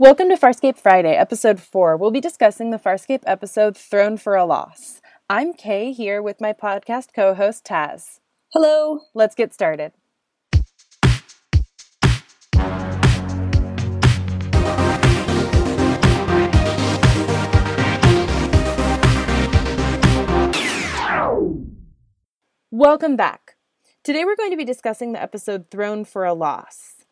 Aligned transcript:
Welcome 0.00 0.28
to 0.28 0.36
Farscape 0.36 0.78
Friday, 0.78 1.16
episode 1.16 1.58
4. 1.58 1.96
We'll 1.96 2.12
be 2.12 2.20
discussing 2.20 2.70
the 2.70 2.78
Farscape 2.78 3.24
episode 3.26 3.76
Throne 3.76 4.16
for 4.16 4.36
a 4.36 4.44
Loss. 4.44 5.00
I'm 5.28 5.52
Kay 5.52 5.90
here 5.90 6.22
with 6.22 6.40
my 6.40 6.52
podcast 6.52 7.08
co 7.12 7.34
host 7.34 7.64
Taz. 7.64 8.20
Hello. 8.52 9.00
Let's 9.12 9.34
get 9.34 9.52
started. 9.52 9.90
Welcome 22.70 23.16
back. 23.16 23.56
Today 24.04 24.24
we're 24.24 24.36
going 24.36 24.52
to 24.52 24.56
be 24.56 24.64
discussing 24.64 25.12
the 25.12 25.20
episode 25.20 25.72
Throne 25.72 26.04
for 26.04 26.24
a 26.24 26.34
Loss. 26.34 27.04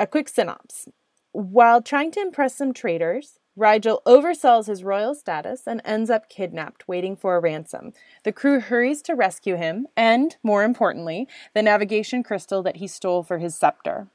A 0.00 0.06
quick 0.06 0.30
synopsis. 0.30 0.88
While 1.34 1.82
trying 1.82 2.12
to 2.12 2.20
impress 2.20 2.54
some 2.54 2.72
traders, 2.72 3.40
Rygel 3.58 4.04
oversells 4.06 4.68
his 4.68 4.84
royal 4.84 5.16
status 5.16 5.62
and 5.66 5.82
ends 5.84 6.08
up 6.08 6.28
kidnapped, 6.28 6.86
waiting 6.86 7.16
for 7.16 7.34
a 7.34 7.40
ransom. 7.40 7.92
The 8.22 8.30
crew 8.30 8.60
hurries 8.60 9.02
to 9.02 9.16
rescue 9.16 9.56
him 9.56 9.88
and, 9.96 10.36
more 10.44 10.62
importantly, 10.62 11.26
the 11.52 11.62
navigation 11.62 12.22
crystal 12.22 12.62
that 12.62 12.76
he 12.76 12.86
stole 12.86 13.24
for 13.24 13.38
his 13.38 13.56
scepter. 13.56 14.06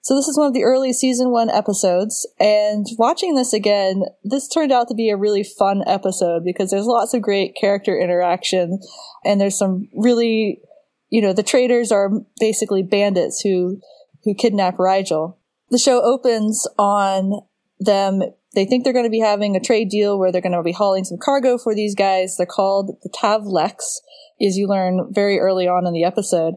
So 0.00 0.16
this 0.16 0.26
is 0.28 0.38
one 0.38 0.46
of 0.46 0.54
the 0.54 0.64
early 0.64 0.94
season 0.94 1.30
one 1.30 1.50
episodes, 1.50 2.26
and 2.40 2.86
watching 2.98 3.34
this 3.34 3.52
again, 3.52 4.04
this 4.24 4.48
turned 4.48 4.72
out 4.72 4.88
to 4.88 4.94
be 4.94 5.10
a 5.10 5.16
really 5.16 5.44
fun 5.44 5.84
episode 5.86 6.42
because 6.42 6.70
there's 6.70 6.86
lots 6.86 7.12
of 7.12 7.20
great 7.20 7.54
character 7.54 8.00
interaction, 8.00 8.80
and 9.26 9.38
there's 9.38 9.58
some 9.58 9.90
really, 9.94 10.62
you 11.10 11.20
know, 11.20 11.34
the 11.34 11.42
traders 11.42 11.92
are 11.92 12.10
basically 12.40 12.82
bandits 12.82 13.42
who 13.42 13.78
who 14.24 14.34
kidnap 14.34 14.78
Rygel 14.78 15.36
the 15.72 15.78
show 15.78 16.02
opens 16.02 16.68
on 16.78 17.40
them. 17.80 18.22
They 18.54 18.66
think 18.66 18.84
they're 18.84 18.92
going 18.92 19.06
to 19.06 19.10
be 19.10 19.20
having 19.20 19.56
a 19.56 19.60
trade 19.60 19.88
deal 19.88 20.18
where 20.18 20.30
they're 20.30 20.42
going 20.42 20.52
to 20.52 20.62
be 20.62 20.72
hauling 20.72 21.04
some 21.04 21.16
cargo 21.18 21.56
for 21.56 21.74
these 21.74 21.94
guys. 21.94 22.36
They're 22.36 22.46
called 22.46 22.98
the 23.02 23.08
Tavleks, 23.08 24.00
as 24.40 24.58
you 24.58 24.68
learn 24.68 25.08
very 25.10 25.38
early 25.38 25.66
on 25.66 25.86
in 25.86 25.94
the 25.94 26.04
episode. 26.04 26.54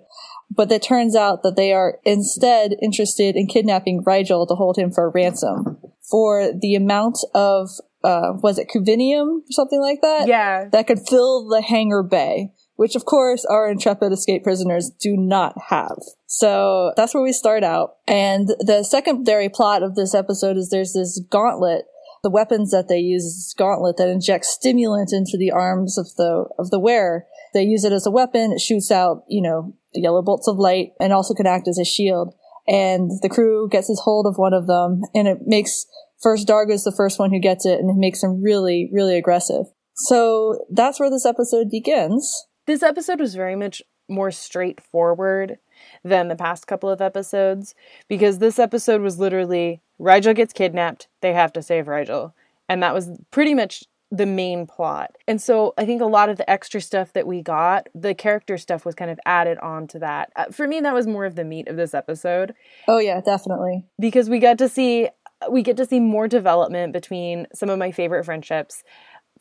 But 0.51 0.71
it 0.71 0.83
turns 0.83 1.15
out 1.15 1.43
that 1.43 1.55
they 1.55 1.71
are 1.71 1.99
instead 2.03 2.75
interested 2.81 3.35
in 3.37 3.47
kidnapping 3.47 4.03
Rygel 4.03 4.47
to 4.49 4.55
hold 4.55 4.77
him 4.77 4.91
for 4.91 5.09
ransom 5.09 5.79
for 6.11 6.51
the 6.51 6.75
amount 6.75 7.17
of, 7.33 7.69
uh, 8.03 8.33
was 8.43 8.59
it 8.59 8.69
cuvinium 8.69 9.39
or 9.39 9.51
something 9.51 9.81
like 9.81 10.01
that? 10.01 10.27
Yeah. 10.27 10.65
That 10.69 10.87
could 10.87 10.99
fill 11.07 11.47
the 11.47 11.61
hangar 11.61 12.03
bay 12.03 12.51
which 12.75 12.95
of 12.95 13.05
course 13.05 13.45
our 13.45 13.69
intrepid 13.69 14.11
escape 14.11 14.43
prisoners 14.43 14.91
do 14.99 15.15
not 15.17 15.55
have. 15.69 15.97
So 16.27 16.93
that's 16.97 17.13
where 17.13 17.23
we 17.23 17.33
start 17.33 17.63
out. 17.63 17.95
And 18.07 18.49
the 18.59 18.83
secondary 18.83 19.49
plot 19.49 19.83
of 19.83 19.95
this 19.95 20.13
episode 20.13 20.57
is 20.57 20.69
there's 20.69 20.93
this 20.93 21.21
gauntlet. 21.29 21.85
The 22.23 22.29
weapons 22.29 22.71
that 22.71 22.87
they 22.87 22.99
use 22.99 23.23
is 23.23 23.35
this 23.35 23.55
gauntlet 23.57 23.97
that 23.97 24.09
injects 24.09 24.49
stimulant 24.49 25.13
into 25.13 25.37
the 25.37 25.51
arms 25.51 25.97
of 25.97 26.07
the, 26.17 26.45
of 26.57 26.71
the 26.71 26.79
wearer. 26.79 27.25
They 27.53 27.63
use 27.63 27.85
it 27.85 27.93
as 27.93 28.05
a 28.05 28.11
weapon. 28.11 28.51
It 28.51 28.59
shoots 28.59 28.91
out, 28.91 29.23
you 29.29 29.41
know, 29.41 29.75
the 29.93 30.01
yellow 30.01 30.21
bolts 30.21 30.47
of 30.47 30.57
light 30.57 30.89
and 30.99 31.13
also 31.13 31.33
can 31.33 31.47
act 31.47 31.67
as 31.67 31.77
a 31.77 31.85
shield. 31.85 32.33
And 32.67 33.11
the 33.21 33.29
crew 33.29 33.69
gets 33.69 33.87
his 33.87 34.01
hold 34.03 34.25
of 34.25 34.37
one 34.37 34.53
of 34.53 34.67
them 34.67 35.01
and 35.13 35.27
it 35.27 35.39
makes 35.45 35.85
first 36.21 36.47
D'Argo's 36.47 36.83
the 36.83 36.91
first 36.91 37.19
one 37.19 37.31
who 37.31 37.39
gets 37.39 37.65
it 37.65 37.79
and 37.79 37.89
it 37.89 37.99
makes 37.99 38.23
him 38.23 38.41
really, 38.41 38.89
really 38.91 39.17
aggressive. 39.17 39.67
So 39.95 40.65
that's 40.71 40.99
where 40.99 41.09
this 41.09 41.25
episode 41.25 41.69
begins. 41.69 42.47
This 42.65 42.83
episode 42.83 43.19
was 43.19 43.35
very 43.35 43.55
much 43.55 43.81
more 44.07 44.31
straightforward 44.31 45.57
than 46.03 46.27
the 46.27 46.35
past 46.35 46.67
couple 46.67 46.89
of 46.89 47.01
episodes 47.01 47.75
because 48.07 48.39
this 48.39 48.59
episode 48.59 49.01
was 49.01 49.19
literally 49.19 49.81
Rygel 49.99 50.35
gets 50.35 50.53
kidnapped, 50.53 51.07
they 51.21 51.33
have 51.33 51.53
to 51.53 51.61
save 51.61 51.85
Rygel. 51.85 52.33
And 52.67 52.81
that 52.81 52.93
was 52.93 53.09
pretty 53.31 53.53
much 53.53 53.83
the 54.11 54.25
main 54.25 54.65
plot. 54.65 55.15
And 55.27 55.41
so 55.41 55.73
I 55.77 55.85
think 55.85 56.01
a 56.01 56.05
lot 56.05 56.29
of 56.29 56.37
the 56.37 56.49
extra 56.49 56.79
stuff 56.79 57.13
that 57.13 57.27
we 57.27 57.41
got, 57.41 57.87
the 57.93 58.13
character 58.13 58.57
stuff 58.57 58.85
was 58.85 58.95
kind 58.95 59.11
of 59.11 59.19
added 59.25 59.57
on 59.59 59.87
to 59.87 59.99
that. 59.99 60.31
Uh, 60.35 60.45
for 60.45 60.67
me 60.67 60.79
that 60.81 60.93
was 60.93 61.07
more 61.07 61.25
of 61.25 61.35
the 61.35 61.43
meat 61.43 61.67
of 61.67 61.75
this 61.75 61.93
episode. 61.93 62.53
Oh 62.87 62.99
yeah, 62.99 63.21
definitely. 63.21 63.85
Because 63.99 64.29
we 64.29 64.39
got 64.39 64.57
to 64.59 64.69
see 64.69 65.09
we 65.49 65.61
get 65.61 65.77
to 65.77 65.85
see 65.85 65.99
more 65.99 66.27
development 66.27 66.93
between 66.93 67.45
some 67.53 67.69
of 67.69 67.77
my 67.77 67.91
favorite 67.91 68.23
friendships 68.23 68.83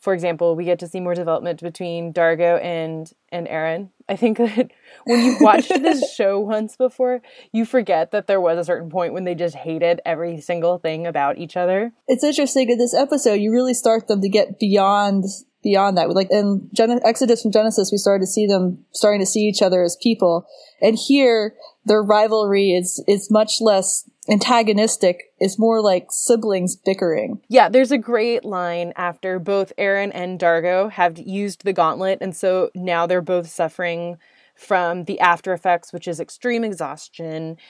for 0.05 0.13
example, 0.13 0.55
we 0.55 0.65
get 0.65 0.77
to 0.79 0.87
see 0.87 0.99
more 0.99 1.15
development 1.15 1.63
between 1.63 2.11
D'Argo 2.11 2.57
and 2.57 3.11
and 3.31 3.47
Aeryn. 3.47 3.89
I 4.07 4.15
think 4.15 4.37
that 4.37 4.69
when 5.05 5.25
you've 5.25 5.41
watched 5.41 5.69
this 5.69 6.13
show 6.15 6.39
once 6.39 6.77
before, 6.77 7.23
you 7.51 7.65
forget 7.65 8.11
that 8.11 8.27
there 8.27 8.39
was 8.39 8.59
a 8.59 8.63
certain 8.63 8.91
point 8.91 9.13
when 9.13 9.23
they 9.23 9.33
just 9.33 9.55
hated 9.55 10.01
every 10.05 10.39
single 10.41 10.77
thing 10.77 11.07
about 11.07 11.39
each 11.39 11.57
other. 11.57 11.91
It's 12.07 12.23
interesting 12.23 12.69
in 12.69 12.77
this 12.77 12.93
episode, 12.93 13.41
you 13.41 13.51
really 13.51 13.73
start 13.73 14.07
them 14.07 14.21
to 14.21 14.29
get 14.29 14.59
beyond 14.59 15.23
beyond 15.63 15.97
that. 15.97 16.11
Like 16.11 16.29
in 16.29 16.69
Gen- 16.71 17.01
Exodus 17.03 17.41
from 17.41 17.51
Genesis, 17.51 17.89
we 17.91 17.97
started 17.97 18.25
to 18.25 18.31
see 18.31 18.45
them 18.45 18.85
starting 18.91 19.21
to 19.21 19.25
see 19.25 19.39
each 19.39 19.63
other 19.63 19.81
as 19.81 19.97
people, 20.03 20.45
and 20.83 20.95
here 20.95 21.55
their 21.83 22.03
rivalry 22.03 22.73
is 22.73 23.03
is 23.07 23.31
much 23.31 23.59
less 23.59 24.07
antagonistic. 24.29 25.31
is 25.39 25.59
more 25.59 25.81
like 25.81 26.07
siblings 26.09 26.75
bickering. 26.75 27.41
Yeah, 27.47 27.69
there's 27.69 27.91
a 27.91 27.97
great 27.97 28.45
line 28.45 28.93
after 28.95 29.39
both 29.39 29.73
Aeryn 29.77 30.11
and 30.13 30.39
D'Argo 30.39 30.89
have 30.89 31.17
used 31.17 31.63
the 31.63 31.73
gauntlet, 31.73 32.19
and 32.21 32.35
so 32.35 32.69
now 32.73 33.05
they're 33.05 33.21
both 33.21 33.47
suffering 33.47 34.17
from 34.55 35.03
the 35.03 35.19
after 35.19 35.53
effects, 35.53 35.91
which 35.91 36.07
is 36.07 36.19
extreme 36.19 36.63
exhaustion. 36.63 37.57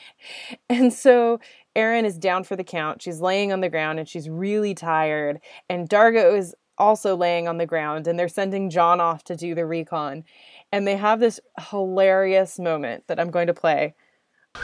And 0.70 0.94
so 0.94 1.40
Aeryn 1.76 2.06
is 2.06 2.18
down 2.18 2.44
for 2.44 2.56
the 2.56 2.64
count. 2.64 3.02
She's 3.02 3.20
laying 3.20 3.52
on 3.52 3.62
the 3.62 3.70
ground 3.70 4.00
and 4.00 4.08
she's 4.08 4.30
really 4.30 4.74
tired. 4.74 5.40
And 5.70 5.88
D'Argo 5.90 6.36
is 6.36 6.56
also 6.78 7.16
laying 7.16 7.48
on 7.48 7.58
the 7.58 7.66
ground 7.66 8.08
and 8.08 8.18
they're 8.18 8.28
sending 8.28 8.70
John 8.70 9.00
off 9.00 9.24
to 9.26 9.36
do 9.36 9.56
the 9.56 9.66
recon. 9.66 10.24
And 10.72 10.88
they 10.88 10.98
have 10.98 11.20
this 11.20 11.40
hilarious 11.70 12.60
moment 12.60 13.06
that 13.08 13.20
I'm 13.20 13.32
going 13.32 13.48
to 13.48 13.54
play. 13.54 13.96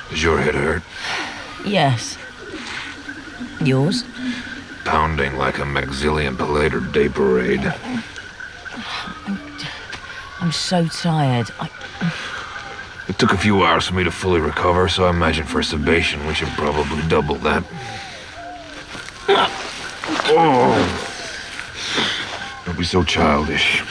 Does 0.09 0.23
your 0.23 0.40
head 0.40 0.56
hurt? 0.56 0.84
Yes. 1.66 2.17
Yours? 3.61 4.03
Pounding 4.85 5.38
like 5.38 5.59
a 5.59 5.63
Maxillian 5.63 6.35
Palator 6.35 6.91
Day 6.91 7.07
Parade. 7.07 7.73
I'm 10.39 10.51
so 10.51 10.88
tired. 10.88 11.51
I... 11.59 11.69
It 13.07 13.19
took 13.19 13.31
a 13.31 13.38
few 13.38 13.63
hours 13.63 13.88
for 13.88 13.94
me 13.94 14.03
to 14.03 14.11
fully 14.11 14.39
recover, 14.39 14.88
so 14.88 15.05
I 15.05 15.09
imagine 15.11 15.45
for 15.45 15.59
a 15.59 15.63
Sebacean 15.63 16.25
we 16.27 16.33
should 16.33 16.49
probably 16.49 17.07
double 17.07 17.35
that. 17.35 17.63
Oh! 20.33 20.73
Don't 22.66 22.78
be 22.78 22.83
so 22.83 23.03
childish. 23.03 23.81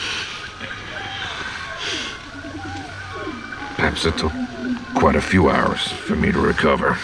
Perhaps 3.76 4.06
it 4.06 4.18
took 4.18 4.32
quite 4.94 5.16
a 5.16 5.20
few 5.20 5.50
hours 5.50 5.88
for 5.88 6.16
me 6.16 6.32
to 6.32 6.40
recover. 6.40 6.98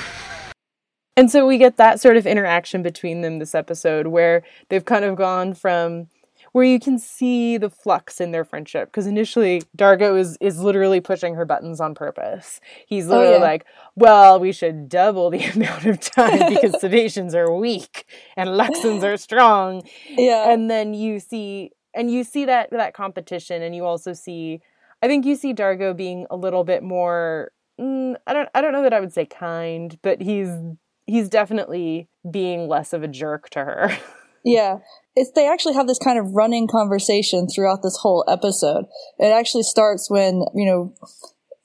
And 1.16 1.31
so 1.31 1.47
we 1.47 1.59
get 1.59 1.77
that 1.78 2.00
sort 2.00 2.16
of 2.16 2.27
interaction 2.27 2.82
between 2.82 3.22
them 3.22 3.38
this 3.38 3.54
episode 3.54 4.09
where 4.09 4.43
they've 4.69 4.84
kind 4.84 5.04
of 5.04 5.16
gone 5.16 5.54
from 5.54 6.09
where 6.56 6.65
you 6.65 6.81
can 6.81 6.99
see 6.99 7.59
the 7.59 7.69
flux 7.69 8.19
in 8.19 8.31
their 8.31 8.43
friendship 8.43 8.88
because 8.88 9.06
initially 9.06 9.62
D'Argo 9.77 10.16
is 10.16 10.38
is 10.41 10.59
literally 10.59 11.03
pushing 11.03 11.34
her 11.34 11.44
buttons 11.44 11.82
on 11.82 11.94
purpose. 11.94 12.62
He's 12.87 13.09
literally 13.09 13.34
oh, 13.34 13.38
yeah. 13.38 13.44
like, 13.44 13.66
"Well, 13.94 14.41
we 14.41 14.53
should 14.53 14.88
double 14.88 15.28
the 15.28 15.44
amount 15.54 15.84
of 15.84 16.00
time 16.00 16.49
because 16.54 16.81
Sebaceans 16.81 17.34
are 17.34 17.53
weak 17.53 18.06
and 18.38 18.48
Luxans 18.48 19.03
are 19.03 19.19
strong." 19.19 19.83
Yeah. 20.09 20.50
And 20.50 20.71
then 20.71 20.94
you 20.94 21.21
see 21.21 21.72
and 21.93 22.10
you 22.10 22.25
see 22.25 22.47
that 22.47 22.71
that 22.71 22.94
competition 22.94 23.60
and 23.60 23.75
you 23.75 23.84
also 23.84 24.15
see 24.15 24.62
I 25.03 25.09
think 25.09 25.27
you 25.27 25.37
see 25.37 25.53
D'Argo 25.53 25.93
being 25.93 26.27
a 26.31 26.37
little 26.37 26.65
bit 26.65 26.83
more 26.83 27.53
mm, 27.78 28.16
I 28.27 28.33
don't 28.33 28.48
I 28.54 28.62
don't 28.62 28.72
know 28.72 28.83
that 28.83 28.94
I 28.94 29.00
would 29.00 29.12
say 29.12 29.27
kind, 29.27 29.98
but 30.00 30.22
he's 30.22 30.48
he's 31.06 31.28
definitely 31.28 32.09
being 32.28 32.69
less 32.69 32.93
of 32.93 33.03
a 33.03 33.09
jerk 33.09 33.49
to 33.50 33.61
her. 33.61 33.98
Yeah. 34.47 34.78
It's, 35.16 35.33
they 35.33 35.48
actually 35.48 35.75
have 35.75 35.89
this 35.89 35.98
kind 35.98 36.21
of 36.21 36.31
running 36.33 36.69
conversation 36.69 37.48
throughout 37.48 37.83
this 37.83 37.97
whole 37.97 38.25
episode. 38.28 38.84
It 39.19 39.33
actually 39.33 39.65
starts 39.65 40.09
when, 40.09 40.45
you 40.54 40.65
know, 40.65 40.95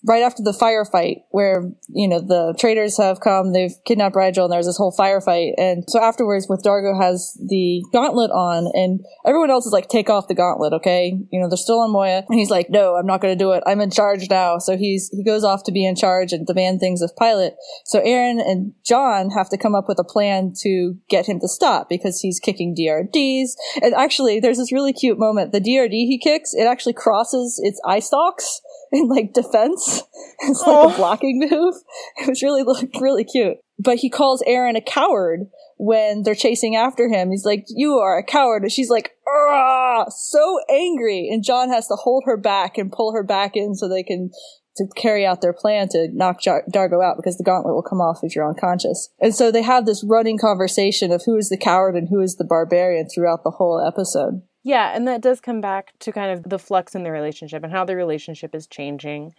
right 0.04 0.24
after 0.24 0.42
the 0.42 0.52
firefight 0.52 1.24
where, 1.30 1.72
you 1.90 2.08
know, 2.08 2.20
the 2.20 2.56
traitors 2.58 2.98
have 2.98 3.20
come, 3.20 3.54
they've 3.54 3.76
kidnapped 3.86 4.16
Rygel 4.16 4.46
and 4.46 4.54
there's 4.54 4.66
this 4.66 4.78
whole 4.78 4.96
firefight. 4.98 5.54
And 5.58 5.84
so 5.88 6.02
afterwards 6.02 6.48
with 6.50 6.64
D'Argo 6.64 7.00
has 7.00 7.38
the 7.40 7.84
gauntlet 7.94 8.32
on 8.32 8.72
and 8.74 9.02
everyone 9.26 9.52
else 9.52 9.66
is 9.66 9.74
like, 9.74 9.90
take 9.90 10.10
off 10.10 10.28
the 10.28 10.34
gauntlet, 10.34 10.74
okay? 10.74 11.18
You 11.32 11.40
know, 11.40 11.48
they're 11.48 11.58
still 11.58 11.80
on 11.80 11.92
Moya. 11.92 12.24
And 12.28 12.40
he's 12.40 12.50
like, 12.50 12.70
no, 12.70 12.96
I'm 12.96 13.06
not 13.06 13.22
going 13.22 13.38
to 13.38 13.44
do 13.44 13.52
it. 13.52 13.64
I'm 13.68 13.82
in 13.82 13.92
charge 13.92 14.30
now. 14.30 14.58
So 14.58 14.76
he's, 14.76 15.10
he 15.10 15.24
goes 15.24 15.44
off 15.44 15.64
to 15.66 15.72
be 15.72 15.86
in 15.86 15.96
charge 15.96 16.34
and 16.34 16.48
demand 16.48 16.80
things 16.80 17.02
of 17.02 17.16
Pilot. 17.16 17.56
So 17.86 18.02
Aeryn 18.02 18.42
and 18.42 18.74
John 18.84 19.30
have 19.32 19.50
to 19.50 19.58
come 19.58 19.76
up 19.76 19.88
with 19.88 20.00
a 20.00 20.04
plan 20.04 20.54
to 20.62 20.96
get 21.10 21.28
him 21.28 21.40
to 21.42 21.48
stop 21.48 21.90
because 21.90 22.20
he's 22.20 22.40
kicking 22.40 22.76
DRDs. 22.76 23.52
And 23.82 23.94
actually, 23.94 24.40
there's 24.40 24.58
this 24.58 24.72
really 24.72 24.94
cute 24.94 25.20
moment. 25.20 25.52
The 25.52 25.62
DRD 25.62 25.92
he 25.92 26.18
kicks, 26.18 26.54
it 26.54 26.66
actually 26.66 26.94
crosses 26.94 27.60
its 27.64 27.80
eye 27.86 28.00
stalks 28.00 28.62
in 28.92 29.08
like 29.08 29.34
defense. 29.34 29.91
It's 30.44 30.60
like 30.62 30.76
oh. 30.76 30.92
a 30.92 30.96
blocking 30.96 31.40
move. 31.40 31.76
It 32.18 32.28
was 32.28 32.42
really 32.42 32.64
really 33.00 33.24
cute. 33.24 33.58
but 33.78 33.98
he 33.98 34.10
calls 34.10 34.44
Aeryn 34.48 34.76
a 34.76 34.82
coward 34.82 35.42
when 35.78 36.24
they're 36.24 36.36
chasing 36.36 36.76
after 36.76 37.10
him. 37.10 37.30
He's 37.30 37.46
like, 37.46 37.66
"You 37.68 38.00
are 38.00 38.18
a 38.18 38.24
coward," 38.24 38.64
and 38.64 38.72
she's 38.72 38.90
like, 38.90 39.12
"Ah!" 39.28 40.06
So 40.10 40.60
angry, 40.70 41.30
and 41.32 41.44
John 41.44 41.70
has 41.70 41.88
to 41.88 41.96
hold 41.96 42.24
her 42.26 42.38
back 42.38 42.78
and 42.78 42.92
pull 42.92 43.14
her 43.14 43.24
back 43.24 43.56
in 43.56 43.76
so 43.76 43.88
they 43.88 44.04
can 44.04 44.32
to 44.78 44.88
carry 44.96 45.26
out 45.26 45.42
their 45.42 45.54
plan 45.54 45.90
to 45.90 46.08
knock 46.14 46.42
Jar- 46.42 46.64
D'Argo 46.72 47.02
out 47.02 47.18
because 47.18 47.38
the 47.38 47.44
gauntlet 47.44 47.76
will 47.76 47.84
come 47.84 48.00
off 48.00 48.20
if 48.24 48.36
you're 48.36 48.48
unconscious. 48.48 49.10
And 49.20 49.36
so 49.36 49.52
they 49.52 49.62
have 49.62 49.86
this 49.86 50.04
running 50.04 50.38
conversation 50.38 51.12
of 51.12 51.24
who 51.26 51.36
is 51.36 51.50
the 51.50 51.58
coward 51.58 51.96
and 51.96 52.08
who 52.10 52.22
is 52.22 52.38
the 52.38 52.46
barbarian 52.46 53.08
throughout 53.10 53.44
the 53.44 53.52
whole 53.52 53.86
episode. 53.86 54.42
Yeah, 54.64 54.96
and 54.96 55.08
that 55.08 55.22
does 55.22 55.42
come 55.42 55.60
back 55.60 55.98
to 56.00 56.12
kind 56.12 56.32
of 56.32 56.50
the 56.50 56.60
flux 56.60 56.96
in 56.96 57.04
the 57.04 57.12
relationship 57.12 57.64
and 57.64 57.72
how 57.72 57.84
the 57.84 57.96
relationship 57.96 58.54
is 58.54 58.68
changing. 58.68 59.34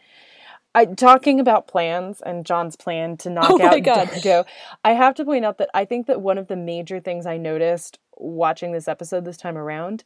I 0.75 0.87
talking 0.87 1.39
about 1.39 1.69
plans 1.69 2.23
and 2.25 2.47
John's 2.47 2.77
plan 2.77 3.17
to 3.19 3.31
knock 3.31 3.51
Oh 3.51 3.63
out. 3.63 3.83
D'Argo. 3.83 4.45
I 4.85 4.93
have 4.93 5.15
to 5.17 5.25
point 5.25 5.45
out 5.45 5.59
that 5.59 5.71
I 5.75 5.85
think 5.85 6.07
that 6.07 6.21
one 6.21 6.39
of 6.39 6.49
the 6.49 6.57
major 6.57 7.01
things 7.01 7.27
I 7.27 7.37
noticed 7.37 7.99
watching 8.17 8.73
this 8.73 8.89
episode 8.89 9.25
this 9.25 9.37
time 9.37 9.59
around 9.59 10.05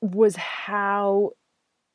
was 0.00 0.36
how 0.36 1.32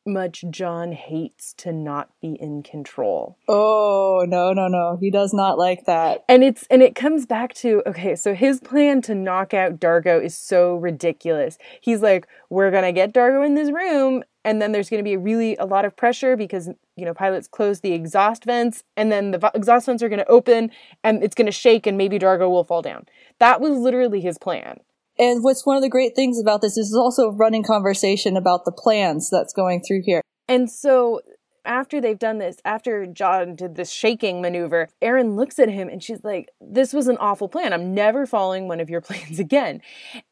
much 0.06 0.44
John 0.50 0.92
hates 0.92 1.54
to 1.58 1.72
not 1.72 2.10
be 2.22 2.38
in 2.40 2.62
control. 2.62 3.38
Oh, 3.48 4.24
no, 4.28 4.54
no, 4.54 4.68
no. 4.68 4.98
He 5.00 5.10
does 5.10 5.34
not 5.34 5.58
like 5.58 5.86
that. 5.86 6.24
And 6.30 6.44
it's 6.44 6.66
and 6.70 6.84
it 6.84 6.96
comes 6.96 7.26
back 7.26 7.54
to 7.56 7.82
okay, 7.88 8.16
so 8.16 8.36
his 8.36 8.60
plan 8.60 9.02
to 9.04 9.16
knock 9.16 9.54
out 9.54 9.80
D'Argo 9.80 10.20
is 10.20 10.38
so 10.38 10.76
ridiculous. 10.76 11.58
He's 11.82 12.02
like, 12.02 12.28
we're 12.50 12.72
gonna 12.72 12.92
get 12.92 13.14
D'Argo 13.14 13.42
in 13.42 13.56
this 13.56 13.72
room, 13.72 14.24
and 14.44 14.62
then 14.62 14.72
there's 14.72 14.90
gonna 14.90 15.04
be 15.04 15.18
really 15.18 15.56
a 15.58 15.66
lot 15.66 15.86
of 15.86 15.96
pressure 15.96 16.38
because 16.38 16.70
you 16.96 17.06
know 17.06 17.14
pilots 17.14 17.48
close 17.48 17.82
the 17.82 17.94
exhaust 17.94 18.46
vents, 18.46 18.84
and 18.96 19.12
then 19.12 19.32
the 19.32 19.52
exhaust 19.54 19.86
vents 19.86 20.04
are 20.04 20.10
gonna 20.10 20.26
open, 20.28 20.72
and 21.04 21.24
it's 21.24 21.36
gonna 21.36 21.52
shake, 21.52 21.88
and 21.88 21.98
maybe 21.98 22.18
D'Argo 22.18 22.50
will 22.50 22.64
fall 22.64 22.82
down. 22.82 23.06
That 23.40 23.62
was 23.62 23.78
literally 23.78 24.22
his 24.22 24.38
plan. 24.38 24.80
And 25.18 25.44
what's 25.44 25.66
one 25.66 25.78
of 25.78 25.82
the 25.82 25.90
great 25.90 26.16
things 26.16 26.40
about 26.42 26.62
this 26.62 26.78
is 26.78 26.94
also 26.94 27.30
a 27.30 27.36
running 27.36 27.64
conversation 27.64 28.36
about 28.36 28.66
the 28.66 28.72
plans 28.72 29.30
that's 29.30 29.54
going 29.54 29.82
through 29.82 30.02
here. 30.04 30.22
And 30.50 30.70
so 30.70 31.22
after 31.66 32.00
they've 32.00 32.20
done 32.20 32.38
this, 32.38 32.58
after 32.64 33.06
John 33.06 33.56
did 33.56 33.76
this 33.76 33.92
shaking 33.92 34.42
maneuver, 34.42 34.90
Aeryn 35.02 35.36
looks 35.36 35.60
at 35.60 35.70
him 35.70 35.90
and 35.90 36.02
she's 36.02 36.24
like, 36.24 36.50
This 36.62 36.94
was 36.94 37.08
an 37.08 37.18
awful 37.18 37.50
plan. 37.50 37.74
I'm 37.74 37.94
never 37.94 38.26
following 38.26 38.68
one 38.68 38.80
of 38.80 38.90
your 38.90 39.02
plans 39.02 39.40
again. 39.40 39.82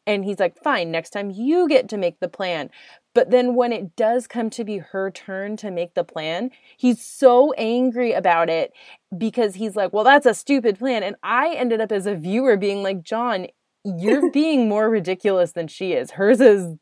And 0.05 0.23
he's 0.23 0.39
like, 0.39 0.61
Fine, 0.63 0.91
next 0.91 1.11
time 1.11 1.31
you 1.31 1.67
get 1.67 1.89
to 1.89 1.97
make 1.97 2.19
the 2.19 2.29
plan. 2.29 2.69
But 3.13 3.29
then 3.29 3.55
when 3.55 3.71
it 3.71 3.95
does 3.95 4.27
come 4.27 4.49
to 4.51 4.63
be 4.63 4.79
her 4.79 5.11
turn 5.11 5.55
to 5.57 5.69
make 5.69 5.93
the 5.93 6.03
plan, 6.03 6.51
he's 6.77 7.05
so 7.05 7.53
angry 7.53 8.11
about 8.11 8.49
it 8.49 8.73
because 9.15 9.55
he's 9.55 9.75
like, 9.75 9.93
Well, 9.93 10.03
that's 10.03 10.25
a 10.25 10.33
stupid 10.33 10.79
plan. 10.79 11.03
And 11.03 11.15
I 11.21 11.53
ended 11.53 11.81
up 11.81 11.91
as 11.91 12.07
a 12.07 12.15
viewer 12.15 12.57
being 12.57 12.81
like, 12.81 13.03
John, 13.03 13.47
you're 13.83 14.31
being 14.33 14.67
more 14.67 14.89
ridiculous 14.89 15.51
than 15.51 15.67
she 15.67 15.93
is. 15.93 16.11
Hers 16.11 16.41
is 16.41 16.75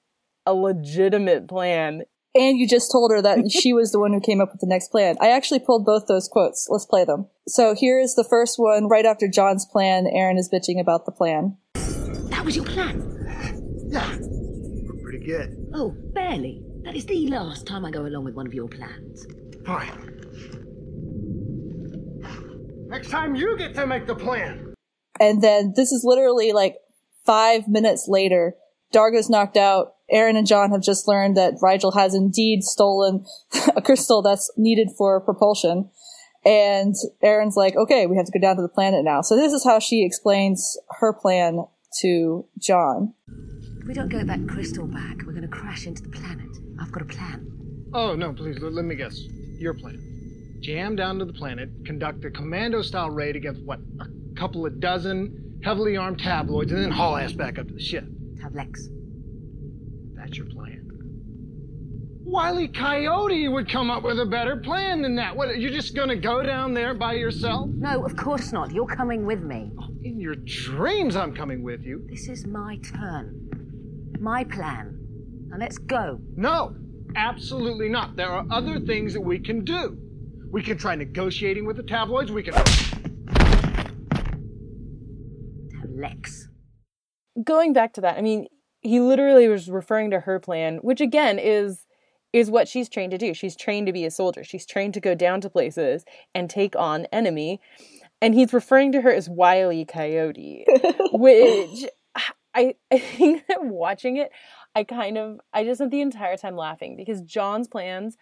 a 0.45 0.53
legitimate 0.53 1.47
plan. 1.47 2.03
And 2.33 2.57
you 2.57 2.65
just 2.65 2.91
told 2.91 3.11
her 3.11 3.21
that 3.21 3.51
she 3.51 3.73
was 3.73 3.91
the 3.91 3.99
one 3.99 4.13
who 4.13 4.21
came 4.21 4.39
up 4.39 4.51
with 4.51 4.61
the 4.61 4.67
next 4.67 4.89
plan. 4.89 5.17
I 5.19 5.31
actually 5.31 5.59
pulled 5.59 5.85
both 5.85 6.07
those 6.07 6.29
quotes. 6.29 6.67
Let's 6.69 6.85
play 6.85 7.03
them. 7.03 7.27
So 7.47 7.75
here 7.75 7.99
is 7.99 8.15
the 8.15 8.23
first 8.23 8.57
one 8.57 8.87
right 8.87 9.05
after 9.05 9.27
John's 9.27 9.65
plan. 9.65 10.05
Aeryn 10.05 10.37
is 10.37 10.49
bitching 10.49 10.79
about 10.79 11.05
the 11.05 11.11
plan. 11.11 11.57
That 11.73 12.45
was 12.45 12.55
your 12.55 12.65
plan? 12.65 13.07
Yeah, 13.89 14.17
we're 14.21 15.03
pretty 15.03 15.25
good. 15.25 15.60
Oh, 15.73 15.95
barely. 16.13 16.63
That 16.83 16.95
is 16.95 17.05
the 17.05 17.27
last 17.27 17.65
time 17.65 17.85
I 17.85 17.91
go 17.91 18.05
along 18.05 18.25
with 18.25 18.33
one 18.33 18.47
of 18.47 18.53
your 18.53 18.67
plans. 18.67 19.25
Fine. 19.65 20.11
Next 22.87 23.09
time 23.09 23.35
you 23.35 23.57
get 23.57 23.73
to 23.75 23.87
make 23.87 24.05
the 24.05 24.15
plan. 24.15 24.73
And 25.19 25.41
then 25.41 25.73
this 25.75 25.91
is 25.91 26.03
literally 26.03 26.51
like 26.51 26.75
five 27.25 27.67
minutes 27.67 28.05
later. 28.07 28.55
D'Argo's 28.91 29.29
knocked 29.29 29.55
out. 29.55 29.95
Aeryn 30.13 30.35
and 30.35 30.45
John 30.47 30.71
have 30.71 30.81
just 30.81 31.07
learned 31.07 31.37
that 31.37 31.53
Rygel 31.63 31.93
has 31.93 32.13
indeed 32.13 32.63
stolen 32.63 33.25
a 33.75 33.81
crystal 33.81 34.21
that's 34.21 34.51
needed 34.57 34.89
for 34.97 35.21
propulsion. 35.21 35.89
And 36.43 36.95
Aeryn's 37.23 37.55
like, 37.55 37.75
okay, 37.77 38.07
we 38.07 38.17
have 38.17 38.25
to 38.25 38.31
go 38.31 38.41
down 38.41 38.55
to 38.55 38.61
the 38.61 38.67
planet 38.67 39.05
now. 39.05 39.21
So 39.21 39.35
this 39.35 39.53
is 39.53 39.63
how 39.63 39.79
she 39.79 40.03
explains 40.03 40.77
her 40.99 41.13
plan 41.13 41.65
to 42.01 42.45
John. 42.59 43.13
If 43.81 43.87
we 43.87 43.95
don't 43.95 44.09
get 44.09 44.27
that 44.27 44.47
crystal 44.47 44.85
back, 44.85 45.23
we're 45.25 45.31
going 45.31 45.41
to 45.41 45.47
crash 45.47 45.87
into 45.87 46.03
the 46.03 46.09
planet. 46.09 46.49
I've 46.79 46.91
got 46.91 47.01
a 47.01 47.05
plan. 47.05 47.87
Oh, 47.95 48.15
no, 48.15 48.31
please, 48.31 48.59
let, 48.59 48.85
me 48.85 48.93
guess. 48.93 49.19
Your 49.57 49.73
plan. 49.73 50.59
Jam 50.59 50.95
down 50.95 51.17
to 51.17 51.25
the 51.25 51.33
planet, 51.33 51.71
conduct 51.83 52.23
a 52.23 52.29
commando 52.29 52.83
style 52.83 53.09
raid 53.09 53.35
against, 53.35 53.63
what, 53.63 53.79
a 53.99 54.05
couple 54.35 54.67
of 54.67 54.79
dozen 54.79 55.59
heavily 55.63 55.97
armed 55.97 56.19
tabloids, 56.19 56.71
and 56.71 56.79
then 56.83 56.91
haul 56.91 57.17
ass 57.17 57.33
back 57.33 57.57
up 57.57 57.69
to 57.69 57.73
the 57.73 57.81
ship. 57.81 58.05
Tavlek. 58.35 58.77
That's 60.13 60.37
your 60.37 60.45
plan. 60.45 60.87
Wiley 62.23 62.67
Coyote 62.67 63.47
would 63.47 63.67
come 63.67 63.89
up 63.89 64.03
with 64.03 64.19
a 64.19 64.25
better 64.27 64.57
plan 64.57 65.01
than 65.01 65.15
that. 65.15 65.35
What, 65.35 65.59
you're 65.59 65.71
just 65.71 65.95
gonna 65.95 66.15
go 66.15 66.43
down 66.43 66.75
there 66.75 66.93
by 66.93 67.13
yourself? 67.13 67.67
No, 67.69 68.05
of 68.05 68.15
course 68.15 68.53
not. 68.53 68.71
You're 68.71 68.85
coming 68.85 69.25
with 69.25 69.41
me. 69.41 69.71
In 70.03 70.19
your 70.19 70.35
dreams, 70.35 71.15
I'm 71.15 71.33
coming 71.33 71.63
with 71.63 71.81
you. 71.81 72.05
This 72.07 72.29
is 72.29 72.45
my 72.45 72.77
turn. 72.77 73.51
My 74.21 74.43
plan. 74.43 74.99
Now 75.47 75.57
let's 75.57 75.79
go. 75.79 76.21
No, 76.35 76.75
absolutely 77.15 77.89
not. 77.89 78.15
There 78.15 78.29
are 78.29 78.45
other 78.51 78.79
things 78.79 79.13
that 79.13 79.21
we 79.21 79.39
can 79.39 79.65
do. 79.65 79.97
We 80.51 80.61
can 80.61 80.77
try 80.77 80.93
negotiating 80.93 81.65
with 81.65 81.77
the 81.77 81.83
tabloids. 81.83 82.31
We 82.31 82.43
can. 82.43 82.53
Have 82.53 82.65
Lex. 85.89 86.49
going 87.43 87.73
back 87.73 87.93
to 87.93 88.01
that, 88.01 88.19
I 88.19 88.21
mean, 88.21 88.45
he 88.81 88.99
literally 88.99 89.47
was 89.47 89.71
referring 89.71 90.11
to 90.11 90.19
her 90.19 90.39
plan, 90.39 90.77
which 90.83 91.01
again 91.01 91.39
is 91.39 91.87
is 92.31 92.51
what 92.51 92.67
she's 92.67 92.89
trained 92.89 93.11
to 93.11 93.17
do. 93.17 93.33
She's 93.33 93.55
trained 93.55 93.87
to 93.87 93.93
be 93.93 94.05
a 94.05 94.11
soldier. 94.11 94.43
She's 94.43 94.67
trained 94.67 94.93
to 94.93 95.01
go 95.01 95.15
down 95.15 95.41
to 95.41 95.49
places 95.49 96.05
and 96.35 96.47
take 96.47 96.75
on 96.75 97.07
enemy. 97.11 97.59
And 98.21 98.35
he's 98.35 98.53
referring 98.53 98.91
to 98.91 99.01
her 99.01 99.11
as 99.11 99.27
Wily 99.27 99.83
Coyote, 99.83 100.63
which 101.11 101.87
I 102.53 102.75
I 102.91 102.99
think 102.99 103.47
that 103.47 103.63
watching 103.63 104.17
it, 104.17 104.31
I 104.75 104.83
kind 104.83 105.17
of 105.17 105.39
I 105.53 105.63
just 105.63 105.79
spent 105.79 105.91
the 105.91 106.01
entire 106.01 106.37
time 106.37 106.55
laughing 106.55 106.95
because 106.95 107.21
John's 107.21 107.67
plans, 107.67 108.17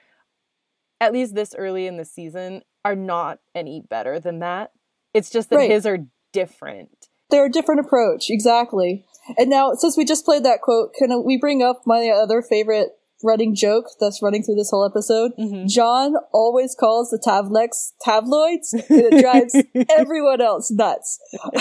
at 1.01 1.13
least 1.13 1.35
this 1.35 1.55
early 1.57 1.87
in 1.87 1.97
the 1.97 2.05
season, 2.05 2.61
are 2.85 2.95
not 2.95 3.39
any 3.55 3.81
better 3.81 4.19
than 4.19 4.39
that. 4.39 4.71
It's 5.13 5.29
just 5.29 5.49
that 5.49 5.57
Right. 5.57 5.71
his 5.71 5.85
are 5.85 5.99
different. 6.33 7.07
They're 7.29 7.45
a 7.45 7.51
different 7.51 7.81
approach, 7.81 8.25
exactly. 8.29 9.05
And 9.37 9.49
now, 9.49 9.73
since 9.73 9.95
we 9.95 10.03
just 10.05 10.25
played 10.25 10.43
that 10.45 10.61
quote, 10.61 10.93
can 10.95 11.23
we 11.23 11.37
bring 11.37 11.61
up 11.61 11.83
my 11.85 12.09
other 12.09 12.41
favorite 12.41 12.89
running 13.23 13.53
joke 13.53 13.85
that's 13.99 14.21
running 14.23 14.41
through 14.43 14.55
this 14.55 14.71
whole 14.71 14.83
episode? 14.85 15.33
Mm-hmm. 15.37 15.67
John 15.67 16.15
always 16.33 16.73
calls 16.73 17.11
the 17.11 17.19
Tavleks 17.19 17.91
tabloids, 18.01 18.73
and 18.73 18.83
it 18.89 19.21
drives 19.21 19.55
everyone 19.95 20.41
else 20.41 20.71
nuts. 20.71 21.19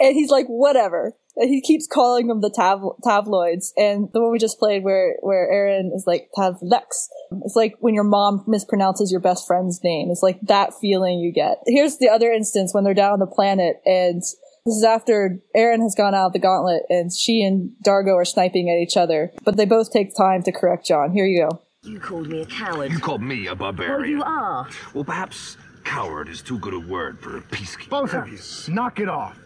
and 0.00 0.14
he's 0.14 0.30
like, 0.30 0.46
whatever. 0.46 1.14
And 1.40 1.48
he 1.48 1.60
keeps 1.62 1.86
calling 1.86 2.26
them 2.28 2.40
the 2.42 2.50
tab- 2.50 2.82
tabloids. 3.02 3.72
And 3.76 4.08
the 4.12 4.20
one 4.20 4.30
we 4.30 4.38
just 4.38 4.58
played 4.58 4.84
where, 4.84 5.16
where 5.22 5.50
Aeryn 5.50 5.94
is 5.96 6.04
like, 6.06 6.28
Tavlex. 6.36 7.08
It's 7.44 7.56
like 7.56 7.74
when 7.80 7.94
your 7.94 8.04
mom 8.04 8.44
mispronounces 8.46 9.10
your 9.10 9.20
best 9.20 9.46
friend's 9.46 9.80
name. 9.82 10.08
It's 10.10 10.22
like 10.22 10.38
that 10.42 10.74
feeling 10.80 11.18
you 11.18 11.32
get. 11.32 11.58
Here's 11.66 11.96
the 11.98 12.10
other 12.10 12.30
instance 12.30 12.74
when 12.74 12.84
they're 12.84 12.92
down 12.94 13.14
on 13.14 13.18
the 13.20 13.26
planet 13.26 13.80
and 13.86 14.22
this 14.66 14.74
is 14.76 14.84
after 14.84 15.40
Aeryn 15.56 15.80
has 15.80 15.94
gone 15.96 16.14
out 16.14 16.26
of 16.26 16.32
the 16.34 16.38
gauntlet 16.38 16.82
and 16.90 17.10
she 17.10 17.42
and 17.42 17.70
D'Argo 17.82 18.14
are 18.16 18.26
sniping 18.26 18.68
at 18.68 18.76
each 18.82 18.94
other, 18.98 19.32
but 19.42 19.56
they 19.56 19.64
both 19.64 19.90
take 19.90 20.14
time 20.14 20.42
to 20.42 20.52
correct 20.52 20.84
John. 20.86 21.12
Here 21.12 21.24
you 21.24 21.48
go. 21.48 21.62
You 21.82 21.98
called 21.98 22.28
me 22.28 22.42
a 22.42 22.46
coward. 22.46 22.92
You 22.92 22.98
called 22.98 23.22
me 23.22 23.46
a 23.46 23.54
Well, 23.54 23.72
barbarian. 23.72 24.18
you 24.18 24.22
are. 24.22 24.68
Well, 24.92 25.04
perhaps 25.04 25.56
coward 25.84 26.28
is 26.28 26.42
too 26.42 26.58
good 26.58 26.74
a 26.74 26.78
word 26.78 27.18
for 27.20 27.38
a 27.38 27.40
peacekeeper. 27.40 27.88
Both 27.88 28.12
of 28.12 28.28
you, 28.28 28.74
knock 28.74 29.00
it 29.00 29.08
off. 29.08 29.38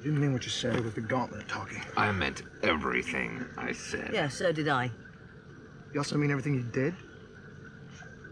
You 0.00 0.04
didn't 0.04 0.20
mean 0.22 0.32
what 0.32 0.44
you 0.44 0.50
said 0.50 0.82
with 0.82 0.94
the 0.94 1.02
gauntlet 1.02 1.46
talking. 1.46 1.82
I 1.94 2.10
meant 2.10 2.42
everything 2.62 3.44
I 3.58 3.72
said. 3.72 4.10
Yeah, 4.14 4.28
so 4.28 4.50
did 4.50 4.66
I. 4.66 4.90
You 5.92 6.00
also 6.00 6.16
mean 6.16 6.30
everything 6.30 6.54
you 6.54 6.62
did? 6.62 6.94